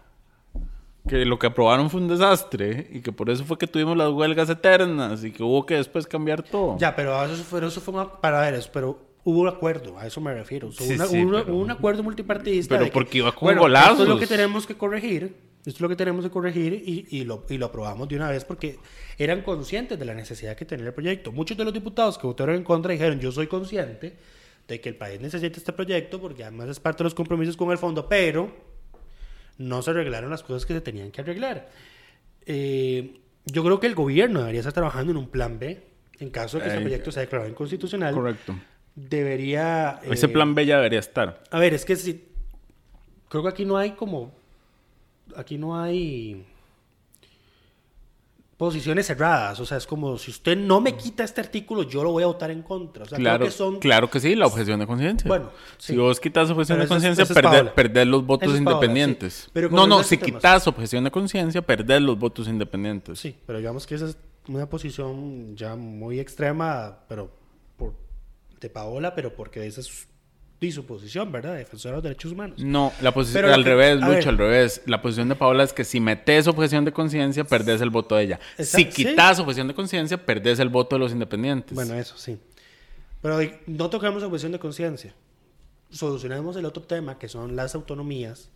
Que 1.08 1.24
lo 1.26 1.40
que 1.40 1.48
aprobaron 1.48 1.90
fue 1.90 2.02
un 2.02 2.08
desastre 2.10 2.88
y 2.92 3.00
que 3.02 3.12
por 3.14 3.30
eso 3.30 3.46
fue 3.46 3.58
que 3.58 3.68
tuvimos 3.68 3.96
las 3.96 4.10
huelgas 4.12 4.50
eternas 4.50 5.24
y 5.24 5.32
que 5.32 5.42
hubo 5.44 5.66
que 5.66 5.76
después 5.76 6.06
cambiar 6.08 6.44
todo. 6.44 6.78
Ya, 6.80 6.96
pero 6.96 7.24
eso 7.24 7.44
fue, 7.44 7.66
eso 7.66 7.80
fue 7.80 7.94
una- 7.94 8.12
para 8.12 8.42
ver 8.42 8.56
eso, 8.56 8.70
pero 8.74 9.07
hubo 9.30 9.42
un 9.42 9.48
acuerdo, 9.50 9.98
a 10.00 10.08
eso 10.08 10.22
me 10.22 10.34
refiero. 10.34 10.72
Sí, 10.72 10.94
una- 10.94 11.06
sí, 11.06 11.22
hubo 11.24 11.32
pero- 11.44 11.56
un 11.56 11.70
acuerdo 11.70 12.02
multipartidista. 12.02 12.78
pero 12.80 12.90
porque 12.92 13.18
iba 13.18 13.34
con 13.34 13.48
bueno, 13.48 13.62
golazos. 13.62 13.92
Esto 13.92 14.04
es 14.04 14.10
lo 14.10 14.20
que 14.20 14.28
tenemos 14.28 14.66
que 14.66 14.76
corregir, 14.76 15.36
esto 15.60 15.70
es 15.70 15.82
lo 15.82 15.90
que 15.90 15.98
tenemos 15.98 16.24
que 16.24 16.32
corregir 16.32 16.72
y, 16.74 17.06
y 17.10 17.26
lo, 17.26 17.46
y 17.50 17.58
lo 17.58 17.66
aprobamos 17.66 18.08
de 18.08 18.16
una 18.16 18.30
vez 18.30 18.46
porque 18.46 18.80
eran 19.18 19.42
conscientes 19.42 20.00
de 20.00 20.06
la 20.06 20.14
necesidad 20.14 20.56
que 20.56 20.64
tenía 20.64 20.86
el 20.88 20.94
proyecto. 20.94 21.34
Muchos 21.34 21.58
de 21.58 21.66
los 21.66 21.74
diputados 21.74 22.18
que 22.18 22.26
votaron 22.26 22.56
en 22.56 22.64
contra 22.64 22.94
dijeron, 22.94 23.20
yo 23.20 23.32
soy 23.34 23.48
consciente 23.48 24.16
de 24.68 24.80
que 24.80 24.88
el 24.90 24.96
país 24.96 25.20
necesita 25.20 25.58
este 25.58 25.74
proyecto 25.74 26.22
porque 26.22 26.44
además 26.44 26.70
es 26.70 26.80
parte 26.80 27.00
de 27.00 27.06
los 27.06 27.14
compromisos 27.14 27.58
con 27.58 27.70
el 27.72 27.78
fondo, 27.78 28.08
pero 28.08 28.50
no 29.58 29.82
se 29.82 29.90
arreglaron 29.92 30.30
las 30.30 30.42
cosas 30.44 30.66
que 30.66 30.74
se 30.74 30.80
tenían 30.82 31.12
que 31.12 31.20
arreglar. 31.20 31.68
Eh, 32.46 33.20
yo 33.46 33.64
creo 33.64 33.80
que 33.82 33.88
el 33.88 33.96
gobierno 33.96 34.40
debería 34.40 34.60
estar 34.62 34.74
trabajando 34.74 35.12
en 35.12 35.18
un 35.18 35.28
plan 35.28 35.60
B 35.60 35.84
en 36.20 36.30
caso 36.30 36.58
de 36.58 36.64
que 36.64 36.70
este 36.70 36.80
Eh, 36.80 36.84
proyecto 36.84 37.12
sea 37.12 37.22
declarado 37.22 37.50
inconstitucional. 37.50 38.14
Correcto. 38.14 38.56
Debería... 39.00 40.00
Ese 40.04 40.26
eh, 40.26 40.30
plan 40.30 40.56
B 40.56 40.66
ya 40.66 40.78
debería 40.78 40.98
estar. 41.00 41.44
A 41.52 41.60
ver, 41.60 41.76
es 41.76 41.86
que 41.86 41.96
si... 41.96 42.26
Creo 43.30 43.44
que 43.44 43.50
aquí 43.50 43.64
no 43.64 43.78
hay 43.78 43.92
como... 43.92 44.32
Aquí 45.36 45.60
no 45.60 45.80
hay 45.80 46.44
posiciones 48.58 49.06
cerradas. 49.06 49.60
O 49.60 49.68
sea, 49.68 49.78
es 49.78 49.86
como 49.86 50.18
si 50.18 50.32
usted 50.32 50.58
no 50.58 50.82
me 50.82 50.96
quita 50.98 51.24
este 51.24 51.42
artículo, 51.42 51.84
yo 51.84 52.04
lo 52.04 52.12
voy 52.12 52.24
a 52.24 52.26
votar 52.26 52.50
en 52.50 52.64
contra. 52.64 53.04
O 53.04 53.06
sea, 53.08 53.18
creo 53.18 53.24
Claro, 53.30 53.46
que 53.46 53.52
son... 53.52 53.80
claro 53.80 54.10
que 54.10 54.20
sí, 54.20 54.34
la 54.36 54.48
objeción 54.48 54.80
de 54.80 54.88
conciencia. 54.88 55.28
Bueno, 55.28 55.52
si 55.78 55.96
vos 55.96 56.20
quitas 56.20 56.50
objeción 56.50 56.80
de 56.80 56.88
conciencia, 56.88 57.22
es 57.24 57.28
perdés, 57.32 57.52
Paola. 57.52 57.76
perdés 57.76 58.08
los 58.08 58.26
votos 58.26 58.48
Paola, 58.48 58.58
independientes. 58.58 59.34
sí. 59.34 59.50
Pero 59.54 59.70
no, 59.70 59.86
no, 59.86 60.02
si 60.02 60.18
temas- 60.18 60.26
quitas 60.26 60.68
objeción 60.68 61.04
de 61.04 61.12
conciencia, 61.12 61.62
perdés 61.62 62.02
los 62.02 62.18
votos 62.18 62.48
independientes. 62.48 63.20
Sí, 63.20 63.36
pero 63.46 63.60
digamos 63.60 63.86
que 63.86 63.94
esa 63.94 64.08
es 64.08 64.18
una 64.48 64.68
posición 64.68 65.56
ya 65.56 65.76
muy 65.76 66.20
extrema, 66.20 66.98
pero 67.08 67.30
de 68.62 68.70
Paola, 68.70 69.14
pero 69.16 69.34
porque 69.34 69.66
esa 69.66 69.82
es 69.82 70.08
y 70.60 70.72
su 70.72 70.86
posición, 70.88 71.32
¿verdad? 71.32 71.56
Defensora 71.56 71.92
de 71.92 71.96
los 71.98 72.04
derechos 72.04 72.32
humanos. 72.32 72.58
No, 72.64 72.92
la 73.02 73.14
posición 73.14 73.46
al 73.46 73.64
que- 73.64 73.70
revés, 73.70 73.98
Lucho, 73.98 74.10
ver. 74.10 74.28
al 74.28 74.38
revés. 74.40 74.82
La 74.88 75.04
posición 75.04 75.30
de 75.30 75.36
Paola 75.36 75.64
es 75.64 75.72
que 75.72 75.84
si 75.84 76.00
metes 76.00 76.48
objeción 76.48 76.84
de 76.84 76.92
conciencia, 76.92 77.44
perdés 77.44 77.80
el 77.82 77.92
voto 77.92 78.16
de 78.16 78.24
ella. 78.24 78.40
Esa- 78.58 78.78
si 78.80 78.86
sí. 78.86 78.90
quitas 79.06 79.38
objeción 79.40 79.68
de 79.68 79.76
conciencia, 79.76 80.26
perdés 80.26 80.58
el 80.60 80.70
voto 80.70 80.96
de 80.96 81.00
los 81.02 81.12
independientes. 81.12 81.76
Bueno, 81.76 81.94
eso 81.94 82.18
sí. 82.18 82.40
Pero 83.22 83.38
no 83.68 83.90
tocamos 83.92 84.24
objeción 84.24 84.52
de 84.52 84.58
conciencia. 84.58 85.14
Solucionemos 85.92 86.56
el 86.58 86.66
otro 86.66 86.82
tema, 86.84 87.20
que 87.20 87.28
son 87.30 87.56
las 87.56 87.76
autonomías, 87.76 88.50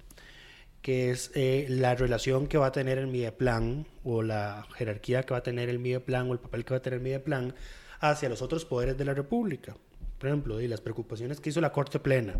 que 0.81 1.11
es 1.11 1.29
eh, 1.35 1.67
la 1.69 1.93
relación 1.93 2.47
que 2.47 2.57
va 2.57 2.65
a 2.67 2.71
tener 2.71 2.97
el 2.97 3.05
Mideplan 3.07 3.85
o 4.03 4.23
la 4.23 4.65
jerarquía 4.75 5.21
que 5.23 5.35
va 5.35 5.37
a 5.37 5.43
tener 5.43 5.69
el 5.69 5.77
Mideplan 5.77 6.27
o 6.29 6.33
el 6.33 6.39
papel 6.39 6.65
que 6.65 6.73
va 6.73 6.77
a 6.79 6.81
tener 6.81 6.97
el 6.97 7.03
Mideplan 7.03 7.53
hacia 7.99 8.27
los 8.27 8.41
otros 8.41 8.65
poderes 8.65 8.97
de 8.97 9.05
la 9.05 9.13
República. 9.13 9.75
Por 10.21 10.27
ejemplo, 10.27 10.61
y 10.61 10.67
las 10.67 10.81
preocupaciones 10.81 11.39
que 11.39 11.49
hizo 11.49 11.61
la 11.61 11.71
Corte 11.71 11.99
Plena. 11.99 12.35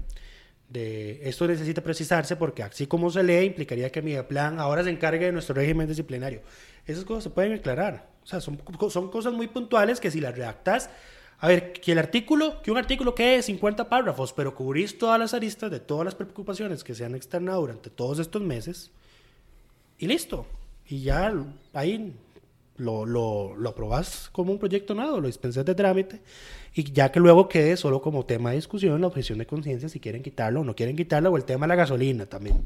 De, 0.69 1.27
esto 1.27 1.47
necesita 1.47 1.81
precisarse 1.81 2.35
porque 2.35 2.61
así 2.61 2.85
como 2.85 3.09
se 3.09 3.23
lee 3.23 3.43
implicaría 3.43 3.91
que 3.91 4.03
Mideplan 4.03 4.59
ahora 4.59 4.83
se 4.83 4.91
encargue 4.91 5.25
de 5.25 5.31
nuestro 5.31 5.55
régimen 5.55 5.87
disciplinario. 5.87 6.41
Esas 6.85 7.05
cosas 7.05 7.23
se 7.23 7.29
pueden 7.31 7.53
aclarar. 7.53 8.07
O 8.23 8.27
sea, 8.27 8.39
son 8.39 8.57
cosas 8.57 9.33
muy 9.33 9.47
puntuales 9.47 9.99
que 9.99 10.11
si 10.11 10.21
las 10.21 10.35
redactas, 10.35 10.91
a 11.39 11.47
ver, 11.47 11.73
que 11.73 11.93
el 11.93 11.97
artículo, 11.97 12.61
que 12.61 12.69
un 12.69 12.77
artículo 12.77 13.15
quede 13.15 13.41
50 13.41 13.89
párrafos, 13.89 14.31
pero 14.31 14.53
cubrís 14.53 14.99
todas 14.99 15.19
las 15.19 15.33
aristas 15.33 15.71
de 15.71 15.79
todas 15.79 16.05
las 16.05 16.13
preocupaciones 16.13 16.83
que 16.83 16.93
se 16.93 17.03
han 17.03 17.15
externado 17.15 17.61
durante 17.61 17.89
todos 17.89 18.19
estos 18.19 18.43
meses 18.43 18.91
y 19.97 20.05
listo. 20.05 20.45
Y 20.87 21.01
ya 21.01 21.33
ahí 21.73 22.13
lo, 22.77 23.05
lo, 23.05 23.55
lo 23.55 23.69
aprobás 23.69 24.29
como 24.31 24.51
un 24.51 24.57
proyecto 24.59 24.93
nuevo, 24.95 25.19
lo 25.19 25.27
dispensás 25.27 25.65
de 25.65 25.75
trámite 25.75 26.21
y 26.73 26.91
ya 26.91 27.11
que 27.11 27.19
luego 27.19 27.47
quede 27.47 27.77
solo 27.77 28.01
como 28.01 28.25
tema 28.25 28.49
de 28.51 28.55
discusión 28.55 28.99
la 29.01 29.07
objeción 29.07 29.37
de 29.37 29.45
conciencia 29.45 29.89
si 29.89 29.99
quieren 29.99 30.23
quitarlo 30.23 30.61
o 30.61 30.63
no 30.63 30.75
quieren 30.75 30.95
quitarlo 30.95 31.29
o 31.31 31.37
el 31.37 31.43
tema 31.43 31.65
de 31.65 31.69
la 31.69 31.75
gasolina 31.75 32.25
también. 32.25 32.65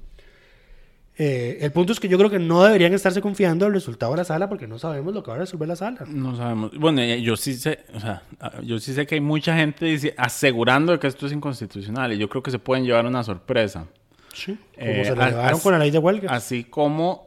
Eh, 1.18 1.60
el 1.62 1.72
punto 1.72 1.93
es 1.93 1.99
que 2.01 2.10
yo 2.10 2.18
creo 2.18 2.30
que 2.30 2.39
no 2.39 2.62
deberían 2.64 2.93
estarse 2.93 3.22
confiando 3.22 3.66
en 3.66 3.70
el 3.70 3.76
resultado 3.76 4.12
de 4.12 4.18
la 4.18 4.24
sala 4.26 4.49
porque 4.49 4.68
no 4.68 4.78
sabemos 4.78 5.14
lo 5.14 5.24
que 5.24 5.30
va 5.32 5.36
a 5.38 5.39
resolver 5.39 5.66
la 5.68 5.78
sala. 5.78 5.99
No 6.10 6.36
sabemos. 6.36 6.72
Bueno, 6.78 7.01
eh, 7.01 7.22
yo 7.22 7.38
sí 7.38 7.53
sé, 7.53 7.80
o 7.93 7.99
sea, 8.01 8.22
ah, 8.41 8.60
yo 8.62 8.80
sí 8.80 8.93
sé 8.93 9.06
que 9.08 9.16
hay 9.16 9.22
mucha 9.22 9.56
gente 9.56 9.86
dice, 9.86 10.14
asegurando 10.18 10.99
que 10.99 11.08
esto 11.08 11.26
es 11.28 11.32
inconstitucional 11.32 12.12
y 12.12 12.18
yo 12.18 12.28
creo 12.28 12.43
que 12.43 12.51
se 12.51 12.60
pueden 12.60 12.84
llevar 12.84 13.06
una 13.06 13.24
sorpresa. 13.24 13.86
Sí, 14.34 14.58
como 14.78 14.86
Eh, 14.91 15.06
se 15.06 15.16
lo 15.16 15.22
a- 15.24 15.30
llevaron 15.30 15.60
con 15.62 15.72
la 15.72 15.80
ley 15.80 15.89
de 15.91 15.99
huelga. 15.99 16.30
Así 16.34 16.66
como 16.66 17.24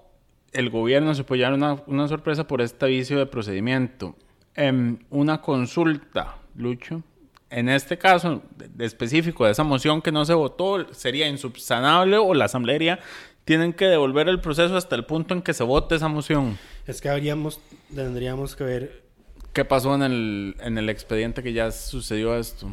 el 0.53 0.71
gobierno 0.71 1.15
se 1.15 1.25
puede 1.25 1.41
llevar 1.41 1.55
una, 1.55 1.83
una 1.87 2.09
sorpresa 2.09 2.47
por 2.47 2.61
este 2.61 2.87
vicio 2.87 3.19
de 3.19 3.27
procedimiento. 3.27 4.17
Em, 4.55 4.99
una 5.11 5.41
consulta, 5.41 6.37
Lucho. 6.57 7.03
En 7.51 7.69
este 7.69 7.97
caso 7.97 8.43
de- 8.57 8.85
específico 8.85 9.45
de 9.47 9.53
esa 9.53 9.65
moción 9.65 10.03
que 10.03 10.13
no 10.13 10.25
se 10.25 10.35
votó, 10.35 10.93
sería 10.93 11.29
insubsanable 11.29 12.19
o 12.19 12.35
la 12.35 12.47
asamblea 12.47 12.99
tienen 13.45 13.73
que 13.73 13.87
devolver 13.87 14.29
el 14.29 14.41
proceso 14.41 14.77
hasta 14.77 14.95
el 14.97 15.07
punto 15.07 15.33
en 15.33 15.41
que 15.41 15.55
se 15.55 15.65
vote 15.65 15.95
esa 15.95 16.09
moción. 16.09 16.59
Es 16.87 17.01
que 17.01 17.09
habríamos, 17.09 17.61
tendríamos 17.95 18.55
que 18.57 18.65
ver. 18.65 19.03
¿Qué 19.55 19.65
pasó 19.65 19.95
en 19.95 20.03
el, 20.03 20.57
en 20.61 20.77
el 20.77 20.91
expediente 20.91 21.43
que 21.43 21.53
ya 21.55 21.71
sucedió 21.73 22.37
esto? 22.37 22.69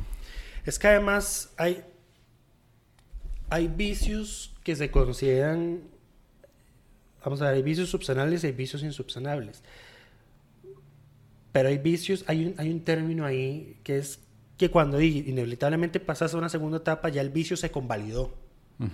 Es 0.65 0.77
que 0.77 0.87
además 0.87 1.53
hay, 1.57 1.81
hay 3.49 3.67
vicios 3.67 4.53
que 4.63 4.75
se 4.75 4.91
consideran 4.91 5.81
vamos 7.25 7.41
a 7.41 7.45
ver, 7.45 7.55
hay 7.55 7.63
vicios 7.63 7.89
subsanables 7.89 8.43
y 8.43 8.47
hay 8.47 8.53
vicios 8.53 8.83
insubsanables. 8.83 9.63
Pero 11.51 11.69
hay 11.69 11.77
vicios, 11.77 12.23
hay 12.27 12.45
un, 12.45 12.55
hay 12.57 12.69
un 12.69 12.81
término 12.81 13.25
ahí 13.25 13.77
que 13.83 13.97
es 13.97 14.19
que 14.57 14.69
cuando 14.69 15.01
inevitablemente 15.01 15.99
pasas 15.99 16.33
a 16.33 16.37
una 16.37 16.49
segunda 16.49 16.77
etapa, 16.77 17.09
ya 17.09 17.21
el 17.21 17.29
vicio 17.29 17.57
se 17.57 17.71
convalidó. 17.71 18.33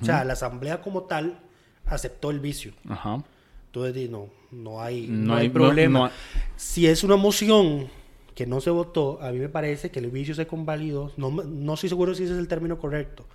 O 0.02 0.06
sea, 0.06 0.24
la 0.24 0.34
asamblea 0.34 0.82
como 0.82 1.04
tal 1.04 1.40
aceptó 1.86 2.30
el 2.32 2.40
vicio. 2.40 2.74
Ajá. 2.88 3.24
Entonces, 3.68 4.10
no, 4.10 4.30
no 4.52 4.82
hay, 4.82 5.08
no, 5.08 5.36
hay, 5.36 5.50
problema. 5.50 6.12
Si 6.56 6.88
es 6.88 7.04
una 7.04 7.16
moción 7.16 7.90
que 8.36 8.46
no 8.46 8.62
se 8.62 8.70
votó, 8.70 9.22
a 9.22 9.32
mí 9.32 9.40
me 9.40 9.50
parece 9.50 9.92
que 9.92 10.00
el 10.00 10.10
vicio 10.10 10.34
se 10.34 10.48
convalidó. 10.48 11.12
No, 11.18 11.32
no 11.32 11.74
estoy 11.74 11.90
seguro 11.90 12.16
si 12.16 12.24
ese 12.24 12.34
es 12.34 12.40
el 12.40 12.48
término 12.48 12.78
correcto. 12.78 13.26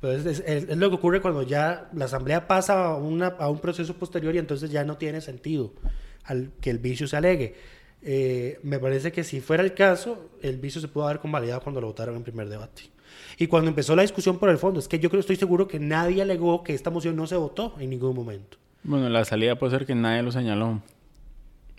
Pero 0.00 0.12
es, 0.12 0.76
lo 0.76 0.88
que 0.88 0.96
ocurre 0.96 1.20
cuando 1.20 1.42
ya 1.42 1.88
la 1.92 2.04
asamblea 2.04 2.46
pasa 2.46 2.86
a, 2.86 2.96
una, 2.96 3.28
a 3.28 3.50
un 3.50 3.58
proceso 3.58 3.94
posterior 3.94 4.34
y 4.34 4.38
entonces 4.38 4.70
ya 4.70 4.84
no 4.84 4.96
tiene 4.96 5.20
sentido 5.20 5.72
al 6.24 6.50
que 6.60 6.70
el 6.70 6.78
vicio 6.78 7.06
se 7.08 7.16
alegue. 7.16 7.54
Eh, 8.02 8.60
me 8.62 8.78
parece 8.78 9.10
que 9.10 9.24
si 9.24 9.40
fuera 9.40 9.62
el 9.62 9.74
caso, 9.74 10.30
el 10.42 10.58
vicio 10.58 10.80
se 10.80 10.88
pudo 10.88 11.06
haber 11.06 11.18
convalidado 11.18 11.60
cuando 11.60 11.80
lo 11.80 11.88
votaron 11.88 12.14
en 12.16 12.22
primer 12.22 12.48
debate. 12.48 12.82
Y 13.38 13.48
cuando 13.48 13.68
empezó 13.68 13.96
la 13.96 14.02
discusión 14.02 14.38
por 14.38 14.48
el 14.48 14.58
fondo, 14.58 14.78
es 14.78 14.88
que 14.88 14.98
yo 14.98 15.10
creo, 15.10 15.20
estoy 15.20 15.36
seguro 15.36 15.66
que 15.66 15.80
nadie 15.80 16.22
alegó 16.22 16.62
que 16.62 16.74
esta 16.74 16.90
moción 16.90 17.16
no 17.16 17.26
se 17.26 17.36
votó 17.36 17.74
en 17.78 17.90
ningún 17.90 18.14
momento. 18.14 18.58
Bueno, 18.82 19.08
la 19.08 19.24
salida 19.24 19.56
puede 19.56 19.76
ser 19.76 19.86
que 19.86 19.94
nadie 19.94 20.22
lo 20.22 20.30
señaló. 20.30 20.80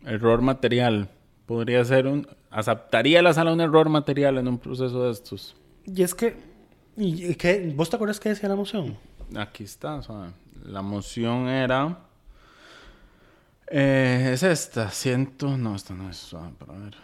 Error 0.05 0.41
material. 0.41 1.09
Podría 1.47 1.83
ser 1.85 2.05
un... 2.05 2.27
¿Aceptaría 2.51 3.21
la 3.21 3.33
sala 3.33 3.53
un 3.53 3.61
error 3.61 3.89
material 3.89 4.37
en 4.37 4.47
un 4.47 4.59
proceso 4.59 5.05
de 5.05 5.11
estos? 5.11 5.55
Y 5.85 6.03
es 6.03 6.13
que... 6.13 6.35
¿y 6.97 7.33
qué? 7.35 7.73
¿Vos 7.75 7.89
te 7.89 7.95
acuerdas 7.95 8.19
qué 8.19 8.29
decía 8.29 8.49
la 8.49 8.55
moción? 8.55 8.97
Aquí 9.35 9.63
está. 9.63 10.01
la 10.65 10.81
moción 10.83 11.47
era... 11.47 11.99
Eh, 13.69 14.31
es 14.33 14.43
esta, 14.43 14.91
ciento... 14.91 15.57
No, 15.57 15.75
esta 15.75 15.93
no 15.93 16.09
es... 16.09 16.35
Para 16.59 16.73
ver. 16.77 16.95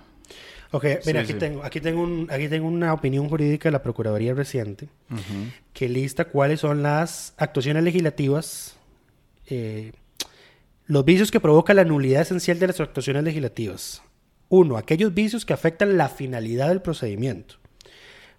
Ok, 0.71 0.85
mira, 1.05 1.21
aquí, 1.21 1.35
Tengo, 1.35 1.63
aquí, 1.63 1.79
tengo 1.79 2.01
un, 2.01 2.27
aquí 2.29 2.49
tengo 2.49 2.67
una 2.67 2.93
opinión 2.93 3.29
jurídica 3.29 3.69
de 3.69 3.73
la 3.73 3.83
Procuraduría 3.83 4.33
reciente 4.33 4.89
que 5.71 5.87
lista 5.87 6.25
cuáles 6.25 6.61
son 6.61 6.81
las 6.81 7.33
actuaciones 7.37 7.83
legislativas, 7.83 8.75
eh, 9.45 9.93
los 10.87 11.05
vicios 11.05 11.29
que 11.29 11.39
provocan 11.39 11.75
la 11.75 11.85
nulidad 11.85 12.23
esencial 12.23 12.59
de 12.59 12.67
las 12.67 12.79
actuaciones 12.79 13.23
legislativas. 13.23 14.01
Uno, 14.49 14.77
aquellos 14.77 15.13
vicios 15.13 15.45
que 15.45 15.53
afectan 15.53 15.97
la 15.97 16.09
finalidad 16.09 16.69
del 16.69 16.81
procedimiento. 16.81 17.55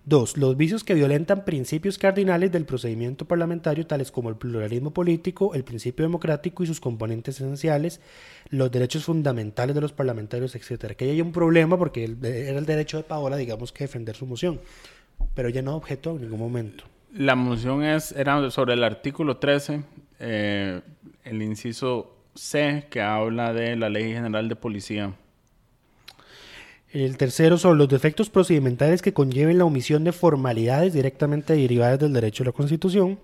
Dos, 0.07 0.37
los 0.37 0.55
vicios 0.55 0.85
que 0.85 0.93
violentan 0.93 1.47
principios 1.47 1.97
cardinales 1.97 2.53
del 2.53 2.67
procedimiento 2.67 3.25
parlamentario, 3.25 3.87
tales 3.87 4.13
como 4.13 4.29
el 4.29 4.37
pluralismo 4.37 4.93
político, 4.93 5.55
el 5.55 5.65
principio 5.65 6.05
democrático 6.05 6.63
y 6.63 6.67
sus 6.67 6.79
componentes 6.79 7.37
esenciales, 7.37 8.03
los 8.51 8.71
derechos 8.71 9.07
fundamentales 9.07 9.75
de 9.75 9.81
los 9.81 9.95
parlamentarios, 9.95 10.55
etc. 10.57 10.95
Que 10.95 11.11
hay 11.11 11.23
un 11.23 11.33
problema 11.33 11.79
porque 11.79 12.05
era 12.05 12.59
el 12.59 12.67
derecho 12.67 12.99
de 12.99 13.05
Paola, 13.05 13.39
digamos, 13.39 13.73
que 13.73 13.85
defender 13.85 14.15
su 14.15 14.27
moción, 14.27 14.61
pero 15.35 15.49
ella 15.49 15.63
no 15.63 15.75
objetó 15.75 16.11
en 16.17 16.21
ningún 16.21 16.39
momento. 16.39 16.85
La 17.15 17.35
moción 17.35 17.83
es, 17.83 18.13
era 18.13 18.51
sobre 18.51 18.75
el 18.75 18.85
artículo 18.85 19.39
13, 19.39 19.85
eh, 20.21 20.83
el 21.25 21.41
inciso 21.41 22.15
C, 22.35 22.89
que 22.91 23.01
habla 23.01 23.55
de 23.55 23.75
la 23.77 23.89
Ley 23.89 24.13
General 24.13 24.47
de 24.51 24.57
Policía. 24.57 25.15
El 26.95 27.17
tercero 27.17 27.59
son 27.59 27.77
los 27.77 27.89
defectos 27.89 28.31
procedimentales 28.31 29.03
que 29.03 29.13
conlleven 29.13 29.59
la 29.59 29.65
omisión 29.65 30.05
de 30.05 30.13
formalidades 30.13 30.93
directamente 30.93 31.57
derivadas 31.57 31.99
del 31.99 32.13
derecho 32.13 32.45
de 32.45 32.51
la 32.51 32.53
Constitución, 32.53 33.19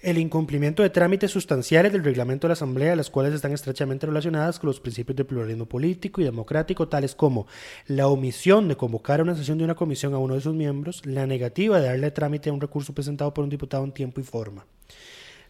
el 0.00 0.16
incumplimiento 0.16 0.82
de 0.82 0.88
trámites 0.88 1.30
sustanciales 1.30 1.92
del 1.92 2.04
reglamento 2.04 2.46
de 2.46 2.52
la 2.52 2.54
Asamblea, 2.54 2.96
las 2.96 3.10
cuales 3.10 3.34
están 3.34 3.52
estrechamente 3.52 4.06
relacionadas 4.06 4.58
con 4.58 4.68
los 4.68 4.80
principios 4.80 5.14
de 5.14 5.26
pluralismo 5.26 5.66
político 5.66 6.22
y 6.22 6.24
democrático, 6.24 6.88
tales 6.88 7.14
como 7.14 7.46
la 7.86 8.08
omisión 8.08 8.66
de 8.66 8.76
convocar 8.76 9.20
a 9.20 9.24
una 9.24 9.36
sesión 9.36 9.58
de 9.58 9.64
una 9.64 9.74
comisión 9.74 10.14
a 10.14 10.18
uno 10.18 10.34
de 10.34 10.40
sus 10.40 10.54
miembros, 10.54 11.04
la 11.04 11.26
negativa 11.26 11.78
de 11.78 11.88
darle 11.88 12.10
trámite 12.12 12.48
a 12.48 12.54
un 12.54 12.62
recurso 12.62 12.94
presentado 12.94 13.34
por 13.34 13.44
un 13.44 13.50
diputado 13.50 13.84
en 13.84 13.92
tiempo 13.92 14.22
y 14.22 14.24
forma. 14.24 14.64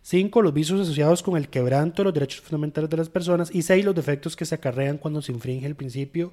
Cinco, 0.03 0.43
los 0.43 0.55
vicios 0.55 0.81
asociados 0.81 1.23
con 1.23 1.37
el 1.37 1.49
quebranto 1.49 2.03
de 2.03 2.05
los 2.05 2.15
derechos 2.15 2.41
fundamentales 2.41 2.91
de 2.91 2.97
las 2.97 3.09
personas. 3.09 3.53
Y 3.53 3.63
seis, 3.63 3.85
los 3.85 3.95
defectos 3.95 4.35
que 4.35 4.45
se 4.45 4.55
acarrean 4.55 4.99
cuando 4.99 5.21
se 5.21 5.33
infringe 5.33 5.67
el 5.67 5.75
principio 5.75 6.33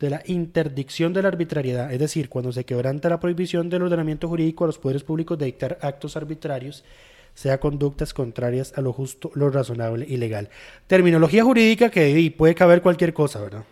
de 0.00 0.10
la 0.10 0.22
interdicción 0.26 1.12
de 1.12 1.22
la 1.22 1.28
arbitrariedad, 1.28 1.92
es 1.92 1.98
decir, 1.98 2.28
cuando 2.28 2.52
se 2.52 2.64
quebranta 2.64 3.08
la 3.08 3.18
prohibición 3.18 3.68
del 3.68 3.82
ordenamiento 3.82 4.28
jurídico 4.28 4.64
a 4.64 4.68
los 4.68 4.78
poderes 4.78 5.02
públicos 5.02 5.38
de 5.38 5.46
dictar 5.46 5.78
actos 5.82 6.16
arbitrarios, 6.16 6.84
sea 7.34 7.58
conductas 7.58 8.14
contrarias 8.14 8.72
a 8.76 8.80
lo 8.80 8.92
justo, 8.92 9.30
lo 9.34 9.50
razonable 9.50 10.06
y 10.08 10.16
legal. 10.16 10.50
Terminología 10.86 11.44
jurídica 11.44 11.90
que 11.90 12.34
puede 12.36 12.54
caber 12.54 12.82
cualquier 12.82 13.12
cosa, 13.12 13.40
¿verdad? 13.40 13.64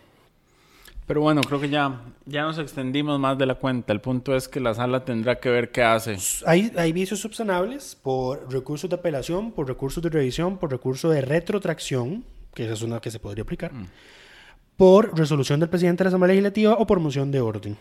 Pero 1.06 1.20
bueno, 1.20 1.40
creo 1.42 1.60
que 1.60 1.68
ya, 1.68 2.00
ya 2.24 2.42
nos 2.42 2.58
extendimos 2.58 3.20
más 3.20 3.38
de 3.38 3.46
la 3.46 3.54
cuenta. 3.54 3.92
El 3.92 4.00
punto 4.00 4.34
es 4.34 4.48
que 4.48 4.58
la 4.58 4.74
sala 4.74 5.04
tendrá 5.04 5.38
que 5.38 5.48
ver 5.48 5.70
qué 5.70 5.84
hace. 5.84 6.16
Hay, 6.44 6.72
hay 6.76 6.92
vicios 6.92 7.20
subsanables 7.20 7.96
por 8.02 8.52
recursos 8.52 8.90
de 8.90 8.96
apelación, 8.96 9.52
por 9.52 9.68
recursos 9.68 10.02
de 10.02 10.10
revisión, 10.10 10.58
por 10.58 10.72
recurso 10.72 11.08
de 11.08 11.20
retrotracción, 11.20 12.24
que 12.54 12.64
esa 12.64 12.74
es 12.74 12.82
una 12.82 13.00
que 13.00 13.12
se 13.12 13.20
podría 13.20 13.42
aplicar. 13.42 13.72
Mm 13.72 13.86
por 14.76 15.16
resolución 15.16 15.60
del 15.60 15.68
presidente 15.68 16.02
de 16.02 16.04
la 16.04 16.08
Asamblea 16.08 16.34
Legislativa 16.34 16.74
o 16.74 16.86
por 16.86 17.00
moción 17.00 17.30
de 17.30 17.40
orden. 17.40 17.76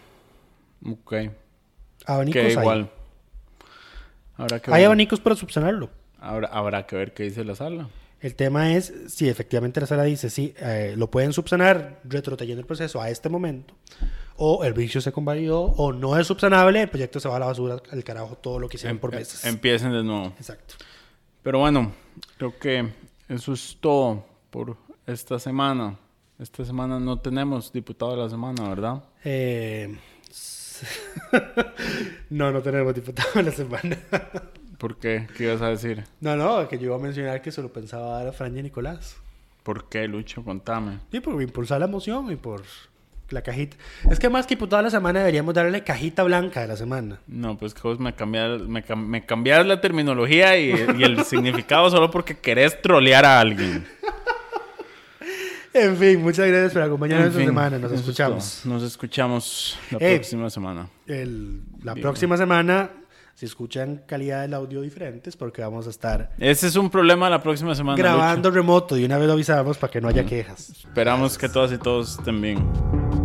Ok. 0.85 1.13
Abanicos 2.05 2.41
que 2.41 2.51
igual. 2.51 2.89
hay. 4.67 4.83
abanicos 4.83 5.19
para 5.19 5.35
subsanarlo. 5.35 5.89
Ahora 6.19 6.49
habrá 6.51 6.85
que 6.85 6.95
ver 6.95 7.13
qué 7.13 7.23
dice 7.23 7.43
la 7.43 7.55
sala. 7.55 7.89
El 8.21 8.35
tema 8.35 8.73
es 8.73 8.93
si 9.07 9.29
efectivamente 9.29 9.79
la 9.79 9.87
sala 9.87 10.03
dice 10.03 10.29
sí, 10.29 10.53
eh, 10.57 10.95
lo 10.97 11.11
pueden 11.11 11.33
subsanar 11.33 11.99
retrotrayendo 12.05 12.61
el 12.61 12.65
proceso 12.65 13.01
a 13.01 13.09
este 13.09 13.29
momento, 13.29 13.75
o 14.37 14.63
el 14.63 14.73
vicio 14.73 15.01
se 15.01 15.11
convalidó, 15.11 15.61
o 15.61 15.93
no 15.93 16.17
es 16.17 16.25
subsanable, 16.25 16.81
el 16.81 16.89
proyecto 16.89 17.19
se 17.19 17.29
va 17.29 17.35
a 17.35 17.39
la 17.39 17.45
basura, 17.47 17.77
al 17.91 18.03
carajo, 18.03 18.35
todo 18.37 18.57
lo 18.57 18.67
que 18.67 18.77
hicieron 18.77 18.97
por 18.97 19.13
em, 19.13 19.19
meses. 19.19 19.45
Empiecen 19.45 19.91
de 19.91 20.03
nuevo. 20.03 20.33
Exacto. 20.37 20.75
Pero 21.43 21.59
bueno, 21.59 21.93
creo 22.37 22.57
que 22.57 22.89
eso 23.29 23.53
es 23.53 23.77
todo 23.79 24.25
por 24.49 24.75
esta 25.05 25.37
semana. 25.37 25.99
Esta 26.37 26.65
semana 26.65 26.99
no 26.99 27.17
tenemos 27.19 27.71
diputado 27.71 28.11
de 28.11 28.17
la 28.23 28.29
semana, 28.29 28.67
¿verdad? 28.67 29.03
Eh, 29.23 29.95
no, 32.29 32.51
no 32.51 32.61
tenemos 32.61 32.93
diputado 32.93 33.29
de 33.35 33.43
la 33.43 33.51
semana. 33.51 33.97
¿Por 34.77 34.97
qué? 34.97 35.27
¿Qué 35.37 35.45
ibas 35.45 35.61
a 35.61 35.69
decir? 35.69 36.03
No, 36.19 36.35
no, 36.35 36.67
que 36.67 36.77
yo 36.77 36.87
iba 36.87 36.95
a 36.97 36.99
mencionar 36.99 37.41
que 37.41 37.53
se 37.53 37.61
lo 37.61 37.71
pensaba 37.71 38.17
dar 38.17 38.27
a 38.27 38.31
Fran 38.33 38.57
y 38.57 38.63
Nicolás. 38.63 39.15
¿Por 39.63 39.87
qué, 39.87 40.09
Lucho? 40.09 40.43
Contame. 40.43 40.99
Sí, 41.09 41.21
por 41.21 41.41
impulsar 41.41 41.79
la 41.79 41.87
moción 41.87 42.29
y 42.29 42.35
por 42.35 42.63
la 43.29 43.41
cajita. 43.41 43.77
Es 44.11 44.19
que 44.19 44.27
más 44.27 44.45
que 44.45 44.55
diputado 44.55 44.81
de 44.81 44.83
la 44.83 44.91
semana 44.91 45.19
deberíamos 45.19 45.53
darle 45.53 45.85
cajita 45.85 46.23
blanca 46.23 46.61
de 46.61 46.67
la 46.67 46.75
semana. 46.75 47.19
No, 47.27 47.57
pues 47.57 47.73
que 47.73 47.81
vos 47.81 47.97
me 47.97 48.13
cambias, 48.13 48.61
me, 48.61 48.83
me 48.83 49.63
la 49.63 49.79
terminología 49.79 50.57
y, 50.57 50.71
y 50.97 51.03
el 51.03 51.23
significado 51.25 51.89
solo 51.89 52.11
porque 52.11 52.37
querés 52.37 52.81
trolear 52.81 53.23
a 53.23 53.39
alguien. 53.39 53.87
En 55.77 55.97
fin, 55.97 56.23
muchas 56.23 56.47
gracias 56.47 56.71
por 56.71 56.83
acompañarnos 56.83 57.27
esta 57.31 57.43
semana. 57.43 57.77
Nos 57.77 57.91
escuchamos. 57.91 58.61
Nos 58.63 58.81
escuchamos 58.81 59.77
la 59.91 59.99
próxima 59.99 60.49
semana. 60.49 60.87
la 61.83 61.95
próxima 61.95 62.37
semana, 62.37 62.91
si 63.33 63.45
escuchan 63.45 64.01
calidad 64.07 64.43
del 64.43 64.53
audio 64.53 64.79
diferentes, 64.79 65.35
porque 65.35 65.61
vamos 65.61 65.85
a 65.87 65.89
estar. 65.89 66.31
Ese 66.37 66.67
es 66.67 66.77
un 66.77 66.89
problema 66.89 67.29
la 67.29 67.43
próxima 67.43 67.75
semana. 67.75 67.97
Grabando 67.97 68.51
remoto 68.51 68.97
y 68.97 69.03
una 69.03 69.17
vez 69.17 69.27
lo 69.27 69.33
avisamos 69.33 69.77
para 69.77 69.91
que 69.91 69.99
no 69.99 70.07
haya 70.07 70.25
quejas. 70.25 70.69
Esperamos 70.69 71.37
que 71.37 71.49
todas 71.49 71.73
y 71.73 71.77
todos 71.77 72.19
estén 72.19 72.39
bien. 72.39 73.24